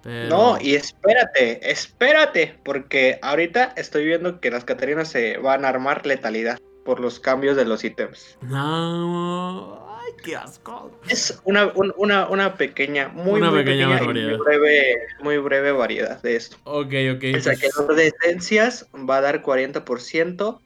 Pero... 0.03 0.29
No, 0.29 0.57
y 0.62 0.75
espérate, 0.75 1.69
espérate, 1.69 2.57
porque 2.63 3.19
ahorita 3.21 3.73
estoy 3.75 4.05
viendo 4.05 4.39
que 4.39 4.49
las 4.51 4.63
Catarinas 4.63 5.09
se 5.09 5.38
van 5.38 5.65
a 5.65 5.69
armar 5.69 6.05
letalidad 6.05 6.57
por 6.85 6.99
los 6.99 7.19
cambios 7.19 7.57
de 7.57 7.65
los 7.65 7.83
ítems. 7.83 8.38
No, 8.41 9.85
ay, 9.99 10.13
qué 10.23 10.35
asco. 10.35 10.91
Es 11.09 11.39
una, 11.43 11.67
un- 11.75 11.93
una, 11.97 12.27
una 12.29 12.55
pequeña, 12.55 13.09
muy, 13.09 13.41
Una 13.41 13.51
muy 13.51 13.59
pequeña 13.63 13.88
pequeña 13.89 13.95
y 13.95 13.99
barbaridad. 13.99 14.38
muy 14.38 14.45
breve, 14.45 14.95
muy 15.21 15.38
breve 15.38 15.71
variedad 15.71 16.21
de 16.21 16.35
esto. 16.35 16.57
Ok, 16.63 16.85
ok. 17.15 17.23
El 17.23 17.31
pues, 17.33 17.43
saqueador 17.43 17.95
de 17.95 18.07
esencias 18.07 18.88
va 18.95 19.17
a 19.17 19.21
dar 19.21 19.41
40% 19.43 20.59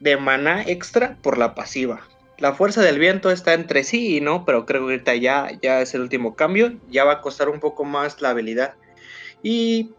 de 0.00 0.16
maná 0.16 0.62
extra 0.62 1.16
por 1.22 1.38
la 1.38 1.54
pasiva. 1.54 2.02
La 2.38 2.52
fuerza 2.54 2.82
del 2.82 2.98
viento 2.98 3.30
está 3.30 3.54
entre 3.54 3.82
sí 3.82 4.16
y 4.16 4.20
no, 4.20 4.44
pero 4.44 4.64
creo 4.64 4.82
que 4.86 4.92
ahorita 4.92 5.14
ya, 5.16 5.48
ya 5.60 5.80
es 5.80 5.94
el 5.94 6.02
último 6.02 6.36
cambio. 6.36 6.78
Ya 6.88 7.04
va 7.04 7.14
a 7.14 7.20
costar 7.20 7.48
un 7.48 7.58
poco 7.58 7.84
más 7.84 8.20
la 8.20 8.30
habilidad. 8.30 8.74
Y 9.42 9.90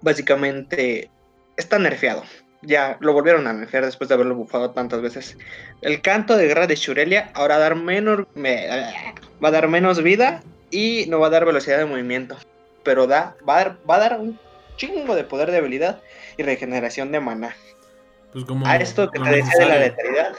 básicamente 0.00 1.10
está 1.56 1.78
nerfeado. 1.78 2.24
Ya 2.62 2.96
lo 3.00 3.12
volvieron 3.12 3.46
a 3.46 3.52
nerfear 3.52 3.84
después 3.84 4.08
de 4.08 4.14
haberlo 4.14 4.34
bufado 4.34 4.70
tantas 4.70 5.00
veces. 5.02 5.36
El 5.80 6.00
canto 6.00 6.36
de 6.36 6.46
guerra 6.46 6.66
de 6.66 6.76
Shurelia 6.76 7.30
ahora 7.34 7.74
menor, 7.74 8.28
me- 8.34 8.68
va 9.42 9.48
a 9.48 9.50
dar 9.52 9.68
menos 9.68 10.02
vida 10.02 10.42
y 10.70 11.06
no 11.08 11.18
va 11.18 11.26
a 11.26 11.30
dar 11.30 11.44
velocidad 11.44 11.78
de 11.78 11.86
movimiento. 11.86 12.36
Pero 12.84 13.06
da, 13.06 13.36
va, 13.48 13.54
a 13.54 13.64
dar, 13.64 13.78
va 13.88 13.96
a 13.96 14.00
dar 14.00 14.20
un 14.20 14.38
chingo 14.76 15.14
de 15.14 15.24
poder 15.24 15.50
de 15.50 15.58
habilidad 15.58 16.00
y 16.36 16.42
regeneración 16.42 17.12
de 17.12 17.20
maná. 17.20 17.54
Pues 18.32 18.44
como 18.46 18.66
A 18.66 18.76
esto 18.76 19.10
que 19.10 19.18
te 19.18 19.28
decía 19.28 19.58
de 19.58 19.66
la 19.66 19.78
letalidad. 19.78 20.32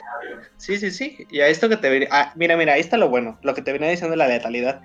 Sí, 0.57 0.77
sí, 0.77 0.89
sí. 0.89 1.27
Y 1.29 1.41
a 1.41 1.47
esto 1.47 1.69
que 1.69 1.77
te 1.77 1.89
venía. 1.89 2.07
ah, 2.11 2.33
mira, 2.35 2.57
mira, 2.57 2.73
ahí 2.73 2.81
está 2.81 2.97
lo 2.97 3.09
bueno. 3.09 3.37
Lo 3.43 3.53
que 3.53 3.61
te 3.61 3.71
venía 3.71 3.89
diciendo 3.89 4.11
de 4.11 4.17
la 4.17 4.27
letalidad. 4.27 4.81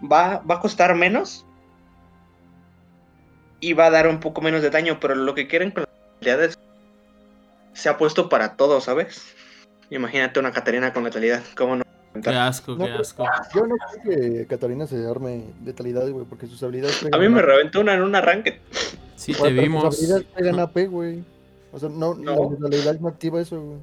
Va, 0.00 0.38
va 0.48 0.56
a 0.56 0.60
costar 0.60 0.94
menos. 0.94 1.44
Y 3.60 3.72
va 3.72 3.86
a 3.86 3.90
dar 3.90 4.06
un 4.06 4.20
poco 4.20 4.40
menos 4.42 4.62
de 4.62 4.70
daño. 4.70 4.98
Pero 5.00 5.16
lo 5.16 5.34
que 5.34 5.48
quieren 5.48 5.72
con 5.72 5.82
las 5.82 5.92
letalidades 6.20 6.58
se 7.72 7.88
ha 7.88 7.98
puesto 7.98 8.28
para 8.28 8.56
todo, 8.56 8.80
¿sabes? 8.80 9.34
Imagínate 9.90 10.38
una 10.38 10.52
Catarina 10.52 10.92
con 10.92 11.02
letalidad. 11.02 11.42
¿Cómo 11.56 11.76
no? 11.76 11.82
Qué 12.22 12.30
asco, 12.30 12.76
No, 12.76 12.84
qué 12.84 12.92
asco. 12.92 13.24
Yo 13.54 13.66
no 13.66 13.74
creo 13.76 14.04
que 14.04 14.46
Catarina 14.46 14.86
se 14.86 15.04
arme 15.04 15.46
letalidad, 15.64 16.08
güey, 16.10 16.26
porque 16.26 16.46
sus 16.46 16.62
habilidades 16.62 17.04
A 17.10 17.18
mí 17.18 17.28
me 17.28 17.42
reventó 17.42 17.80
una 17.80 17.94
en 17.94 18.02
un 18.02 18.14
arranque. 18.14 18.60
Sí, 19.16 19.32
te 19.32 19.50
vimos. 19.50 19.96
Sus 19.96 20.10
habilidades 20.10 20.26
pegan 20.36 20.60
AP, 20.60 20.86
güey. 20.88 21.24
O 21.72 21.78
sea, 21.78 21.88
no, 21.88 22.14
No. 22.14 22.56
la 22.60 22.68
letalidad 22.68 23.00
no 23.00 23.08
activa 23.08 23.40
eso, 23.40 23.60
güey. 23.60 23.78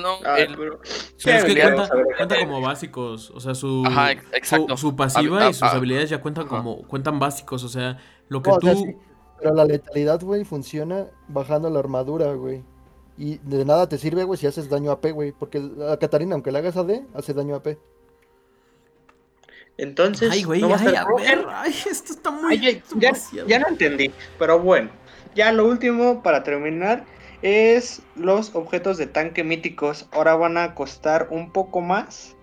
No, 0.00 0.08
Ah, 0.24 0.38
el- 0.38 0.56
pero- 0.56 0.80
Pero 1.24 1.38
es 1.38 1.44
que 1.44 1.60
cuenta, 2.16 2.34
a 2.34 2.38
como 2.40 2.60
básicos. 2.60 3.30
O 3.30 3.38
sea, 3.40 3.54
su, 3.54 3.84
Ajá, 3.86 4.10
su, 4.12 4.36
exacto. 4.36 4.76
su 4.76 4.96
pasiva 4.96 5.46
Ah, 5.46 5.50
y 5.50 5.54
sus 5.54 5.62
ah, 5.62 5.70
habilidades 5.72 6.10
ya 6.10 6.20
cuentan 6.20 6.48
como 6.48 6.82
cuentan 6.88 7.18
básicos. 7.20 7.62
O 7.62 7.68
sea, 7.68 7.98
lo 8.28 8.42
que 8.42 8.50
No, 8.50 8.56
o 8.56 8.58
tú. 8.58 8.66
sea, 8.66 8.74
sí, 8.76 8.96
pero 9.38 9.54
la 9.54 9.64
letalidad, 9.64 10.20
güey, 10.20 10.44
funciona 10.44 11.06
bajando 11.28 11.70
la 11.70 11.78
armadura, 11.78 12.32
güey. 12.34 12.64
Y 13.16 13.38
de 13.38 13.64
nada 13.64 13.88
te 13.88 13.96
sirve, 13.98 14.24
güey, 14.24 14.36
si 14.38 14.48
haces 14.48 14.68
daño 14.68 14.90
AP, 14.90 15.12
güey. 15.12 15.30
Porque 15.30 15.62
a 15.88 15.96
Catarina, 15.96 16.34
aunque 16.34 16.50
le 16.50 16.58
hagas 16.58 16.76
AD, 16.76 17.02
hace 17.14 17.32
daño 17.32 17.54
AP. 17.54 17.78
Entonces. 19.76 20.30
Ay, 20.30 20.42
güey, 20.44 20.60
no 20.60 20.68
va 20.70 20.76
a 20.76 20.78
ay, 20.80 20.86
ser 20.86 20.96
a 20.96 21.04
broken. 21.04 21.24
ver, 21.38 21.46
ay, 21.50 21.74
esto 21.90 22.12
está 22.12 22.30
muy. 22.30 22.54
Ay, 22.56 22.82
ya, 22.96 23.12
ya 23.46 23.58
no 23.58 23.68
entendí, 23.68 24.10
pero 24.38 24.58
bueno, 24.60 24.90
ya 25.34 25.50
lo 25.52 25.66
último 25.66 26.22
para 26.22 26.42
terminar 26.44 27.04
es 27.44 28.00
los 28.16 28.54
objetos 28.54 28.96
de 28.96 29.06
tanque 29.06 29.44
míticos. 29.44 30.08
Ahora 30.12 30.34
van 30.34 30.56
a 30.56 30.74
costar 30.74 31.28
un 31.30 31.52
poco 31.52 31.82
más. 31.82 32.34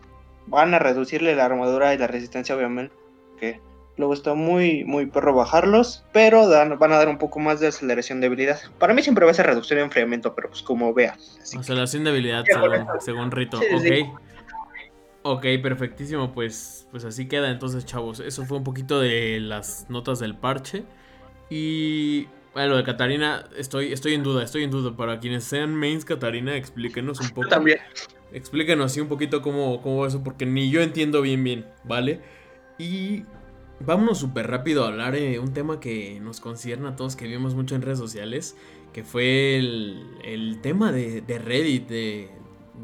Van 0.45 0.73
a 0.75 0.79
reducirle 0.79 1.35
la 1.35 1.45
armadura 1.45 1.93
y 1.93 1.97
la 1.97 2.05
resistencia, 2.05 2.55
obviamente. 2.55 2.93
Que 3.39 3.59
luego 3.97 4.13
está 4.13 4.35
muy, 4.35 4.83
muy 4.83 5.07
perro 5.07 5.33
bajarlos. 5.33 6.05
Pero 6.13 6.47
dan- 6.47 6.77
van 6.77 6.91
a 6.91 6.97
dar 6.97 7.09
un 7.09 7.17
poco 7.17 7.39
más 7.39 7.59
de 7.59 7.67
aceleración 7.67 8.21
de 8.21 8.27
habilidad. 8.27 8.59
Para 8.77 8.93
mí 8.93 9.01
siempre 9.01 9.25
va 9.25 9.31
a 9.31 9.33
ser 9.33 9.47
reducción 9.47 9.77
de 9.79 9.85
enfriamiento, 9.85 10.35
pero 10.35 10.49
pues 10.49 10.61
como 10.61 10.93
vea. 10.93 11.17
Aceleración 11.57 12.03
de 12.03 12.11
habilidad 12.11 12.43
según, 12.45 12.87
según 12.99 13.31
Rito. 13.31 13.57
Sí, 13.57 13.65
sí. 13.79 14.01
ok. 14.03 14.21
Ok, 15.23 15.45
perfectísimo. 15.63 16.31
Pues, 16.31 16.87
pues 16.91 17.05
así 17.05 17.27
queda 17.27 17.49
entonces, 17.49 17.85
chavos. 17.85 18.19
Eso 18.19 18.45
fue 18.45 18.57
un 18.57 18.63
poquito 18.63 18.99
de 18.99 19.39
las 19.39 19.87
notas 19.89 20.19
del 20.19 20.35
parche. 20.35 20.83
Y 21.49 22.27
bueno, 22.53 22.69
lo 22.71 22.77
de 22.77 22.83
Catarina, 22.83 23.45
estoy, 23.57 23.93
estoy 23.93 24.13
en 24.13 24.23
duda, 24.23 24.43
estoy 24.43 24.63
en 24.63 24.71
duda. 24.71 24.95
Para 24.95 25.19
quienes 25.19 25.43
sean 25.43 25.73
mains 25.75 26.05
Catarina, 26.05 26.55
explíquenos 26.55 27.19
un 27.21 27.29
poco. 27.29 27.47
También. 27.47 27.79
Explíquenos 28.33 28.85
así 28.91 28.99
un 29.01 29.07
poquito 29.07 29.41
cómo, 29.41 29.81
cómo 29.81 30.05
eso, 30.05 30.23
porque 30.23 30.45
ni 30.45 30.69
yo 30.69 30.81
entiendo 30.81 31.21
bien 31.21 31.43
bien, 31.43 31.65
¿vale? 31.83 32.21
Y 32.77 33.23
vámonos 33.79 34.19
súper 34.19 34.47
rápido 34.47 34.83
a 34.83 34.87
hablar 34.87 35.13
de 35.13 35.39
un 35.39 35.53
tema 35.53 35.79
que 35.79 36.19
nos 36.21 36.39
concierne 36.39 36.87
a 36.87 36.95
todos, 36.95 37.15
que 37.15 37.27
vimos 37.27 37.55
mucho 37.55 37.75
en 37.75 37.81
redes 37.81 37.99
sociales, 37.99 38.55
que 38.93 39.03
fue 39.03 39.57
el, 39.57 40.05
el 40.23 40.59
tema 40.61 40.91
de, 40.91 41.21
de 41.21 41.39
Reddit, 41.39 41.87
de, 41.87 42.29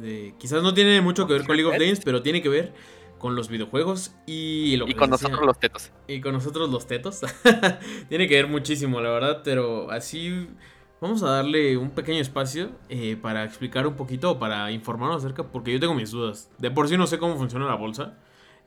de- 0.02 0.34
Quizás 0.38 0.64
no 0.64 0.74
tiene 0.74 1.00
mucho 1.02 1.28
que 1.28 1.34
ver 1.34 1.46
con 1.46 1.56
League 1.56 1.70
of 1.72 1.78
Legends, 1.78 2.02
pero 2.04 2.22
tiene 2.22 2.42
que 2.42 2.50
ver 2.50 2.74
con 3.18 3.36
los 3.36 3.50
videojuegos 3.50 4.14
y 4.26 4.76
lo 4.78 4.86
Y 4.86 4.90
que 4.90 4.96
con 4.96 5.10
decía- 5.12 5.28
nosotros 5.30 5.46
los 5.48 5.60
tetos. 5.60 5.92
y 6.08 6.22
con 6.22 6.34
nosotros 6.34 6.70
los 6.70 6.88
tetos. 6.88 7.22
Tiene 8.10 8.28
que 8.28 8.36
ver 8.36 8.48
muchísimo, 8.48 9.02
la 9.02 9.10
verdad, 9.10 9.42
pero 9.44 9.90
así 9.92 10.48
vamos 11.02 11.24
a 11.24 11.30
darle 11.32 11.78
un 11.78 11.92
pequeño 11.92 12.20
espacio 12.22 12.72
eh, 12.90 13.18
para 13.22 13.44
explicar 13.44 13.86
un 13.88 13.96
poquito 13.96 14.40
para 14.40 14.72
informarnos 14.72 15.24
acerca, 15.24 15.44
porque 15.44 15.72
yo 15.74 15.80
tengo 15.80 15.94
mis 15.94 16.12
dudas. 16.12 16.50
De 16.58 16.72
por 16.72 16.88
sí 16.88 16.98
no 16.98 17.08
sé 17.08 17.18
cómo 17.18 17.36
funciona 17.38 17.66
la 17.66 17.76
bolsa. 17.76 18.18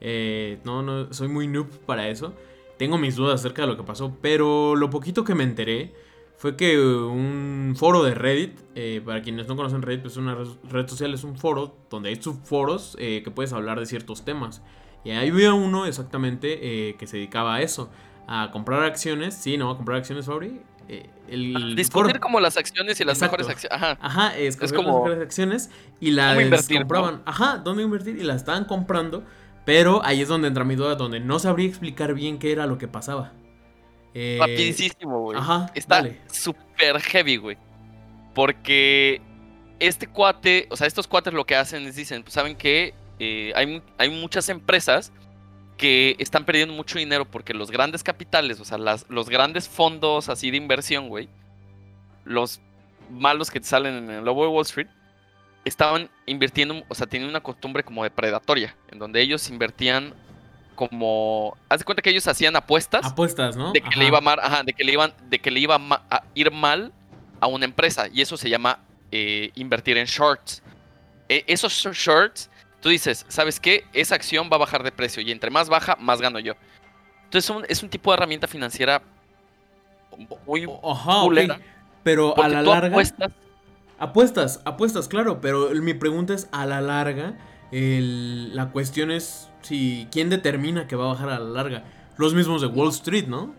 Eh, 0.00 0.60
no, 0.64 0.82
no, 0.82 1.12
soy 1.12 1.28
muy 1.28 1.46
noob 1.46 1.68
para 1.86 2.08
eso. 2.08 2.34
Tengo 2.78 2.96
mis 2.96 3.16
dudas 3.16 3.40
acerca 3.40 3.62
de 3.62 3.68
lo 3.68 3.76
que 3.76 3.82
pasó, 3.82 4.16
pero 4.22 4.74
lo 4.74 4.88
poquito 4.90 5.22
que 5.24 5.34
me 5.34 5.44
enteré 5.44 5.94
fue 6.40 6.56
que 6.56 6.80
un 6.80 7.74
foro 7.76 8.02
de 8.02 8.14
Reddit, 8.14 8.58
eh, 8.74 9.02
para 9.04 9.20
quienes 9.20 9.46
no 9.46 9.56
conocen 9.56 9.82
Reddit, 9.82 10.00
pues 10.00 10.14
es 10.14 10.16
una 10.16 10.34
red, 10.70 10.88
social, 10.88 11.12
es 11.12 11.22
un 11.22 11.36
foro 11.36 11.76
donde 11.90 12.08
hay 12.08 12.16
subforos 12.16 12.96
eh, 12.98 13.20
que 13.22 13.30
puedes 13.30 13.52
hablar 13.52 13.78
de 13.78 13.84
ciertos 13.84 14.24
temas. 14.24 14.62
Y 15.04 15.10
ahí 15.10 15.28
había 15.28 15.52
uno 15.52 15.84
exactamente 15.84 16.88
eh, 16.88 16.96
que 16.96 17.06
se 17.06 17.18
dedicaba 17.18 17.56
a 17.56 17.60
eso, 17.60 17.90
a 18.26 18.50
comprar 18.52 18.82
acciones, 18.84 19.34
sí, 19.34 19.58
no, 19.58 19.70
a 19.70 19.76
comprar 19.76 19.98
acciones, 19.98 20.24
Fabri. 20.24 20.62
Eh, 20.88 21.10
el 21.28 21.76
Discutir 21.76 22.12
foro- 22.12 22.20
como 22.20 22.40
las 22.40 22.56
acciones 22.56 22.98
y 23.00 23.04
las 23.04 23.18
Exacto. 23.18 23.36
mejores 23.36 23.54
acciones. 23.54 23.76
Ajá. 23.76 23.98
Ajá, 24.00 24.38
escoger 24.38 24.74
como- 24.76 24.88
las 24.88 24.96
mejores 25.04 25.22
acciones 25.22 25.70
y 26.00 26.10
las 26.12 26.30
¿Cómo 26.34 26.40
invertir, 26.46 26.78
compraban. 26.78 27.22
Ajá, 27.26 27.58
dónde 27.58 27.82
invertir 27.82 28.16
y 28.16 28.22
las 28.22 28.36
estaban 28.36 28.64
comprando. 28.64 29.24
Pero 29.66 30.02
ahí 30.06 30.22
es 30.22 30.28
donde 30.28 30.48
entra 30.48 30.64
mi 30.64 30.74
duda, 30.74 30.94
donde 30.94 31.20
no 31.20 31.38
sabría 31.38 31.68
explicar 31.68 32.14
bien 32.14 32.38
qué 32.38 32.50
era 32.50 32.66
lo 32.66 32.78
que 32.78 32.88
pasaba. 32.88 33.34
Eh, 34.14 34.36
Rapidísimo, 34.40 35.20
güey. 35.20 35.38
Ajá, 35.38 35.70
Está 35.74 36.02
súper 36.32 37.00
heavy, 37.00 37.36
güey. 37.36 37.56
Porque 38.34 39.20
este 39.78 40.06
cuate, 40.06 40.66
o 40.70 40.76
sea, 40.76 40.86
estos 40.86 41.06
cuates 41.06 41.32
lo 41.32 41.44
que 41.44 41.56
hacen 41.56 41.86
es 41.86 41.96
dicen, 41.96 42.22
pues 42.22 42.34
saben 42.34 42.56
que 42.56 42.94
hay, 43.54 43.66
mu- 43.66 43.80
hay 43.98 44.10
muchas 44.10 44.48
empresas 44.48 45.12
que 45.76 46.14
están 46.18 46.44
perdiendo 46.44 46.74
mucho 46.74 46.98
dinero 46.98 47.24
porque 47.24 47.54
los 47.54 47.70
grandes 47.70 48.02
capitales, 48.02 48.60
o 48.60 48.64
sea, 48.64 48.78
las, 48.78 49.06
los 49.08 49.28
grandes 49.30 49.68
fondos 49.68 50.28
así 50.28 50.50
de 50.50 50.56
inversión, 50.58 51.08
güey, 51.08 51.28
los 52.24 52.60
malos 53.10 53.50
que 53.50 53.60
te 53.60 53.66
salen 53.66 53.94
en 53.96 54.10
el 54.10 54.24
lobo 54.24 54.42
de 54.44 54.48
Wall 54.50 54.62
Street, 54.62 54.88
estaban 55.64 56.08
invirtiendo, 56.26 56.82
o 56.88 56.94
sea, 56.94 57.06
tenían 57.06 57.30
una 57.30 57.40
costumbre 57.40 57.82
como 57.82 58.02
de 58.04 58.10
predatoria, 58.10 58.76
en 58.90 58.98
donde 58.98 59.20
ellos 59.22 59.48
invertían 59.50 60.14
como, 60.88 61.56
haz 61.68 61.80
de 61.80 61.84
cuenta 61.84 62.00
que 62.00 62.08
ellos 62.08 62.26
hacían 62.26 62.56
apuestas 62.56 63.04
Apuestas, 63.04 63.54
¿no? 63.54 63.72
de 63.72 63.82
que 63.82 63.88
Ajá. 63.88 63.98
le 63.98 64.06
iba 64.06 64.20
mal, 64.22 64.38
ajá, 64.40 64.62
de 64.62 64.72
que 64.72 64.82
le 64.82 64.92
iban, 64.92 65.12
de 65.28 65.38
que 65.38 65.50
le 65.50 65.60
iba 65.60 65.76
a 65.76 66.22
ir 66.34 66.50
mal 66.50 66.90
a 67.38 67.46
una 67.48 67.66
empresa 67.66 68.08
y 68.10 68.22
eso 68.22 68.38
se 68.38 68.48
llama 68.48 68.78
eh, 69.12 69.50
invertir 69.56 69.98
en 69.98 70.06
shorts. 70.06 70.62
E- 71.28 71.44
esos 71.46 71.72
sh- 71.84 71.92
shorts, 71.92 72.48
tú 72.80 72.88
dices, 72.88 73.26
¿sabes 73.28 73.60
qué? 73.60 73.84
Esa 73.92 74.14
acción 74.14 74.48
va 74.50 74.56
a 74.56 74.60
bajar 74.60 74.82
de 74.82 74.90
precio 74.90 75.20
y 75.22 75.30
entre 75.32 75.50
más 75.50 75.68
baja, 75.68 75.96
más 76.00 76.22
gano 76.22 76.38
yo. 76.38 76.54
Entonces 77.24 77.50
un- 77.50 77.66
es 77.68 77.82
un 77.82 77.90
tipo 77.90 78.10
de 78.10 78.14
herramienta 78.16 78.46
financiera 78.48 79.02
muy 80.46 80.66
Ajá, 80.82 81.22
Pero 82.02 82.40
a 82.42 82.48
la 82.48 82.62
larga. 82.62 82.88
apuestas- 82.96 83.32
Apuestas, 83.98 84.62
apuestas, 84.64 85.08
claro, 85.08 85.42
pero 85.42 85.68
mi 85.74 85.92
pregunta 85.92 86.32
es 86.32 86.48
a 86.52 86.64
la 86.64 86.80
larga, 86.80 87.34
el- 87.70 88.56
la 88.56 88.70
cuestión 88.70 89.10
es 89.10 89.49
si 89.62 90.08
quién 90.10 90.30
determina 90.30 90.86
que 90.86 90.96
va 90.96 91.04
a 91.06 91.08
bajar 91.08 91.28
a 91.30 91.38
la 91.38 91.50
larga. 91.50 91.84
Los 92.16 92.34
mismos 92.34 92.60
de 92.60 92.66
Wall 92.68 92.90
Street, 92.90 93.26
¿no? 93.26 93.54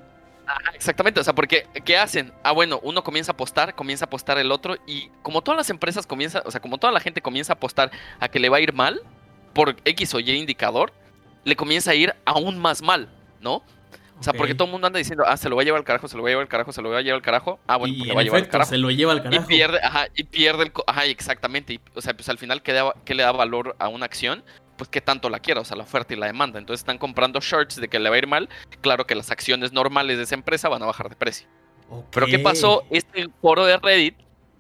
Ajá, 0.46 0.72
Exactamente, 0.74 1.20
o 1.20 1.24
sea, 1.24 1.34
porque 1.34 1.66
¿qué 1.86 1.98
hacen? 1.98 2.34
Ah, 2.44 2.52
bueno, 2.52 2.80
uno 2.84 3.04
comienza 3.04 3.32
a 3.32 3.34
apostar, 3.36 3.74
comienza 3.76 4.06
a 4.06 4.08
apostar 4.08 4.38
el 4.38 4.52
otro 4.52 4.76
y 4.86 5.10
como 5.22 5.42
todas 5.42 5.58
las 5.58 5.70
empresas 5.70 6.06
comienza, 6.06 6.42
o 6.46 6.52
sea, 6.52 6.60
como 6.62 6.78
toda 6.78 6.92
la 6.92 7.00
gente 7.00 7.22
comienza 7.22 7.54
a 7.54 7.56
apostar 7.56 7.92
a 8.20 8.28
que 8.28 8.40
le 8.40 8.50
va 8.50 8.58
a 8.58 8.62
ir 8.62 8.74
mal 8.74 9.02
por 9.54 9.76
X 9.86 10.14
o 10.14 10.20
Y 10.20 10.32
indicador, 10.32 10.92
le 11.46 11.56
comienza 11.56 11.92
a 11.92 11.96
ir 11.96 12.14
aún 12.26 12.58
más 12.60 12.82
mal, 12.82 13.10
¿no? 13.40 13.64
O 14.20 14.24
sea, 14.24 14.34
porque 14.34 14.54
todo 14.54 14.66
el 14.66 14.72
mundo 14.74 14.86
anda 14.86 15.00
diciendo, 15.00 15.24
ah, 15.26 15.36
se 15.36 15.50
lo 15.50 15.56
va 15.56 15.64
a 15.64 15.66
llevar 15.66 15.80
al 15.80 15.84
carajo, 15.86 16.08
se 16.08 16.16
lo 16.16 16.22
va 16.22 16.30
a 16.30 16.32
llevar 16.32 16.44
al 16.44 16.48
carajo, 16.50 16.72
se 16.72 16.82
lo 16.84 16.92
va 16.92 17.00
a 17.00 17.02
llevar 17.02 17.16
al 17.16 17.22
carajo. 17.24 17.60
Ah, 17.66 17.78
bueno, 17.78 17.96
y 17.96 17.98
pues 17.98 18.06
le 18.08 18.12
en 18.12 18.18
va 18.18 18.22
a 18.22 18.24
llevar 18.24 18.36
al 18.38 18.42
efecto, 18.44 18.52
carajo. 18.52 18.70
se 18.70 18.78
lo 18.78 18.92
lleva 18.92 19.12
al 19.14 19.18
Y 19.18 19.22
carajo. 19.24 19.48
pierde, 19.48 19.80
ajá, 19.82 20.08
y 20.16 20.24
pierde 20.26 20.64
el, 20.66 20.72
ajá, 20.86 21.06
exactamente. 21.06 21.74
y, 21.74 21.80
o 21.96 22.02
sea, 22.02 22.14
pues 22.14 22.30
al 22.30 22.38
final, 22.38 22.62
¿qué, 22.62 22.74
da- 22.74 22.94
qué 23.04 23.16
le 23.16 23.24
da 23.24 23.32
valor 23.32 23.76
a 23.80 23.88
una 23.88 24.06
acción? 24.06 24.44
Pues 24.82 24.90
qué 24.90 25.00
tanto 25.00 25.30
la 25.30 25.38
quiera, 25.38 25.62
o 25.62 25.64
sea, 25.64 25.78
la 25.78 25.84
oferta 25.84 26.12
y 26.16 26.18
la 26.18 26.26
demanda. 26.26 26.58
Entonces 26.58 26.82
están 26.82 26.98
comprando 26.98 27.40
shorts 27.40 27.76
de 27.76 27.88
que 27.88 28.00
le 28.00 28.10
va 28.10 28.16
a 28.16 28.18
ir 28.18 28.26
mal. 28.26 28.50
Claro 28.82 29.06
que 29.06 29.14
las 29.14 29.30
acciones 29.30 29.74
normales 29.74 30.18
de 30.18 30.24
esa 30.24 30.34
empresa 30.34 30.70
van 30.70 30.82
a 30.82 30.88
bajar 30.88 31.08
de 31.08 31.16
precio. 31.16 31.48
Pero 32.10 32.26
¿qué 32.26 32.40
pasó? 32.40 32.84
Este 32.90 33.30
foro 33.44 33.64
de 33.64 33.78
Reddit 33.78 34.16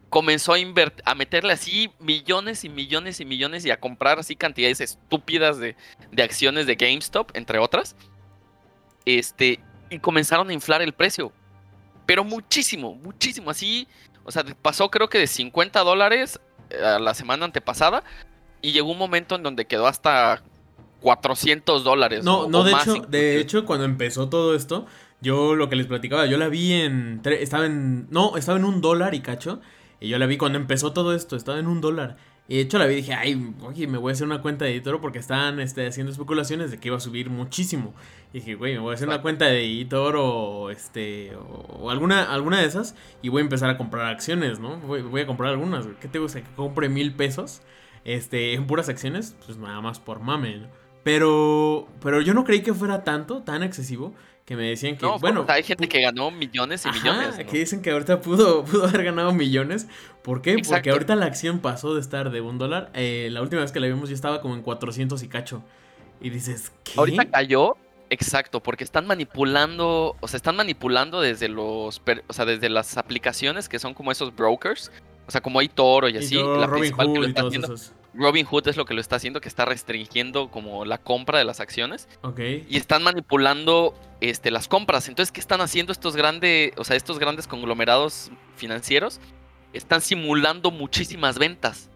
comenzó 0.10 0.54
a 0.54 0.58
a 1.06 1.16
meterle 1.16 1.54
así 1.54 1.90
millones 1.98 2.64
y 2.64 2.70
millones 2.70 3.20
y 3.20 3.26
millones 3.26 3.66
y 3.66 3.72
a 3.72 3.80
comprar 3.80 4.20
así 4.20 4.36
cantidades 4.36 4.80
estúpidas 4.80 5.58
de, 5.58 5.76
de 6.12 6.22
acciones 6.22 6.68
de 6.68 6.76
GameStop, 6.76 7.36
entre 7.36 7.58
otras. 7.58 7.96
Este, 9.06 9.60
y 9.90 9.98
comenzaron 9.98 10.52
a 10.52 10.54
inflar 10.54 10.84
el 10.84 10.94
precio. 10.94 11.32
Pero 12.06 12.24
muchísimo, 12.24 12.94
muchísimo. 12.94 13.50
Así, 13.50 13.88
o 14.24 14.32
sea, 14.32 14.44
pasó 14.62 14.92
creo 14.92 15.10
que 15.10 15.18
de 15.18 15.26
50 15.26 15.80
dólares 15.80 16.40
eh, 16.70 16.78
a 16.80 17.00
la 17.00 17.16
semana 17.16 17.46
antepasada 17.46 18.04
y 18.62 18.72
llegó 18.72 18.92
un 18.92 18.98
momento 18.98 19.36
en 19.36 19.44
donde 19.44 19.66
quedó 19.66 19.88
hasta 19.88 20.42
400 21.02 21.84
dólares. 21.84 22.24
No, 22.24 22.42
o- 22.42 22.50
no, 22.50 22.60
o 22.60 22.64
de 22.64 22.72
más 22.72 22.88
hecho, 22.88 23.02
de 23.08 23.40
hecho, 23.40 23.66
cuando 23.66 23.86
empezó 23.86 24.30
todo 24.30 24.56
esto, 24.56 24.86
yo 25.22 25.56
lo 25.56 25.70
que 25.70 25.76
les 25.76 25.88
platicaba, 25.88 26.26
yo 26.26 26.38
la 26.38 26.48
vi 26.48 26.74
en. 26.74 27.22
Estaba 27.26 27.66
en. 27.66 28.08
No, 28.10 28.38
estaba 28.38 28.58
en 28.58 28.66
un 28.66 28.82
dólar 28.82 29.14
y 29.16 29.22
cacho. 29.22 29.62
Y 30.00 30.10
yo 30.10 30.18
la 30.18 30.26
vi 30.26 30.38
cuando 30.38 30.58
empezó 30.58 30.94
todo 30.94 31.14
esto, 31.14 31.36
estaba 31.36 31.60
en 31.60 31.68
un 31.68 31.80
dólar. 31.82 32.18
Y 32.48 32.56
de 32.56 32.62
hecho 32.62 32.80
la 32.80 32.86
vi 32.88 32.94
y 32.94 32.98
dije, 32.98 33.14
ay, 33.14 33.54
oye, 33.62 33.88
me 33.88 33.98
voy 34.00 34.10
a 34.10 34.14
hacer 34.14 34.26
una 34.26 34.42
cuenta 34.42 34.66
de 34.66 34.72
editor 34.72 35.00
porque 35.00 35.20
estaban 35.20 35.60
este, 35.60 35.88
haciendo 35.88 36.12
especulaciones 36.12 36.70
de 36.72 36.80
que 36.80 36.88
iba 36.90 36.98
a 36.98 37.00
subir 37.00 37.30
muchísimo. 37.30 37.94
Y 38.34 38.40
dije, 38.40 38.56
güey, 38.56 38.74
me 38.74 38.80
voy 38.80 38.92
a 38.92 38.96
hacer 38.96 39.08
una 39.08 39.22
cuenta 39.22 39.46
de 39.46 39.64
editor 39.64 40.16
o 40.18 40.70
este. 40.72 41.36
O, 41.36 41.78
o 41.84 41.90
alguna, 41.92 42.24
alguna 42.34 42.60
de 42.60 42.66
esas. 42.66 42.96
Y 43.22 43.30
voy 43.30 43.42
a 43.42 43.44
empezar 43.44 43.70
a 43.70 43.78
comprar 43.78 44.08
acciones, 44.08 44.60
¿no? 44.60 44.78
Voy, 44.80 45.02
voy 45.04 45.22
a 45.22 45.28
comprar 45.28 45.52
algunas. 45.52 45.86
¿Qué 46.02 46.08
te 46.08 46.18
gusta? 46.20 46.42
Que 46.42 46.52
compre 46.56 46.90
mil 46.90 47.14
pesos. 47.14 47.62
Este, 48.06 48.54
en 48.54 48.68
puras 48.68 48.90
acciones. 48.90 49.36
Pues 49.46 49.58
nada 49.58 49.82
más 49.82 50.00
por 50.00 50.20
mame, 50.20 50.58
¿no? 50.58 50.68
Pero, 51.04 51.88
pero 52.02 52.22
yo 52.22 52.34
no 52.34 52.44
creí 52.44 52.62
que 52.62 52.74
fuera 52.74 53.04
tanto, 53.04 53.42
tan 53.42 53.64
excesivo, 53.64 54.14
que 54.46 54.56
me 54.56 54.70
decían 54.70 54.98
que, 54.98 55.06
No, 55.06 55.18
bueno, 55.18 55.46
hay 55.48 55.64
gente 55.64 55.88
que 55.88 56.02
ganó 56.02 56.30
millones 56.30 56.86
y 56.86 56.90
ajá, 56.90 57.00
millones. 57.00 57.40
¿no? 57.40 57.46
que 57.46 57.58
dicen 57.58 57.82
que 57.82 57.92
ahorita 57.92 58.22
pudo, 58.22 58.64
pudo 58.66 58.86
haber 58.86 59.04
ganado 59.06 59.34
millones. 59.34 59.88
¿Por 60.22 60.42
qué? 60.42 60.58
Porque 60.68 60.92
ahorita 60.92 61.16
la 61.16 61.26
acción 61.26 61.60
pasó 61.60 61.96
de 61.96 62.02
estar 62.02 62.30
de 62.30 62.42
un 62.42 62.58
dólar. 62.60 62.92
eh, 62.94 63.30
la 63.32 63.42
última 63.42 63.62
vez 63.62 63.72
que 63.72 63.80
la 63.80 63.88
vimos 63.88 64.10
ya 64.10 64.16
estaba 64.16 64.42
como 64.42 64.54
en 64.56 64.62
400 64.62 65.24
y 65.24 65.28
cacho. 65.28 65.64
Y 66.20 66.30
dices, 66.30 66.72
¿qué? 66.84 66.94
Ahorita 66.98 67.26
cayó, 67.26 67.78
exacto, 68.12 68.62
porque 68.62 68.84
están 68.84 69.08
manipulando, 69.08 70.16
o 70.20 70.28
sea, 70.28 70.38
están 70.38 70.56
manipulando 70.56 71.20
desde 71.20 71.48
los, 71.50 72.02
o 72.28 72.34
sea, 72.34 72.46
desde 72.46 72.70
las 72.70 72.98
aplicaciones 72.98 73.68
que 73.68 73.80
son 73.80 73.96
como 73.96 74.12
esos 74.12 74.36
brokers, 74.36 74.92
o 75.28 75.32
sea, 75.32 75.42
como 75.42 75.60
hay 75.60 75.70
Toro 75.70 76.10
y 76.10 76.14
Y 76.14 76.18
así, 76.18 76.36
yo, 76.36 76.58
la 76.58 76.68
Robin 76.68 76.82
principal 76.82 77.08
que 77.08 77.14
lo 77.14 77.20
Hood 77.22 77.30
está 77.30 77.42
haciendo, 77.48 77.68
esos. 77.68 77.94
Robin 78.14 78.46
Hood 78.46 78.68
es 78.68 78.78
lo 78.78 78.86
que 78.86 78.94
lo 78.94 79.02
está 79.02 79.16
haciendo, 79.16 79.40
que 79.40 79.48
está 79.48 79.66
restringiendo 79.66 80.50
como 80.50 80.84
la 80.84 80.98
compra 80.98 81.38
de 81.38 81.46
las 81.46 81.60
acciones 81.60 82.10
Ok. 82.24 82.40
y 82.70 82.78
están 82.78 83.04
manipulando 83.04 83.94
este 84.20 84.52
las 84.52 84.68
compras. 84.68 85.08
Entonces, 85.08 85.32
¿qué 85.32 85.40
están 85.40 85.62
haciendo 85.62 85.92
estos 85.92 86.16
grandes, 86.16 86.74
o 86.78 86.84
sea, 86.84 86.96
estos 86.96 87.20
grandes 87.20 87.48
conglomerados 87.48 88.32
financieros? 88.56 89.20
Están 89.74 90.02
simulando 90.02 90.72
muchísimas 90.72 91.40
ventas 91.40 91.90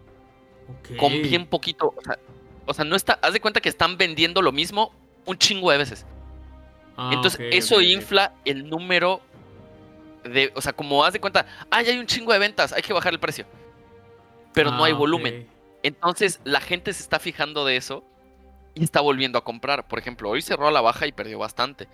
con 0.98 1.12
bien 1.22 1.46
poquito, 1.46 1.94
o 1.96 2.02
sea, 2.02 2.18
o 2.64 2.74
sea, 2.74 2.84
no 2.84 2.96
está, 2.96 3.18
haz 3.22 3.32
de 3.32 3.40
cuenta 3.40 3.60
que 3.60 3.68
están 3.68 3.96
vendiendo 3.96 4.42
lo 4.42 4.50
mismo 4.52 4.92
un 5.24 5.38
chingo 5.38 5.70
de 5.70 5.78
veces. 5.78 6.06
Ah, 6.96 7.10
Entonces, 7.12 7.40
eso 7.52 7.80
infla 7.80 8.32
el 8.44 8.68
número 8.68 9.20
de. 10.28 10.52
O 10.54 10.60
sea, 10.60 10.72
como 10.72 11.04
haz 11.04 11.12
de 11.12 11.20
cuenta, 11.20 11.46
ay, 11.70 11.86
hay 11.88 11.98
un 11.98 12.06
chingo 12.06 12.32
de 12.32 12.38
ventas, 12.38 12.72
hay 12.72 12.82
que 12.82 12.92
bajar 12.92 13.12
el 13.12 13.20
precio. 13.20 13.46
Pero 14.52 14.70
no 14.70 14.84
hay 14.84 14.92
Ah, 14.92 14.96
volumen. 14.96 15.46
Entonces, 15.82 16.40
la 16.44 16.60
gente 16.60 16.92
se 16.92 17.02
está 17.02 17.18
fijando 17.18 17.64
de 17.64 17.76
eso 17.76 18.02
y 18.74 18.82
está 18.84 19.00
volviendo 19.00 19.38
a 19.38 19.44
comprar. 19.44 19.86
Por 19.86 19.98
ejemplo, 19.98 20.30
hoy 20.30 20.42
cerró 20.42 20.66
a 20.68 20.70
la 20.70 20.80
baja 20.80 21.06
y 21.06 21.12
perdió 21.12 21.38
bastante. 21.38 21.88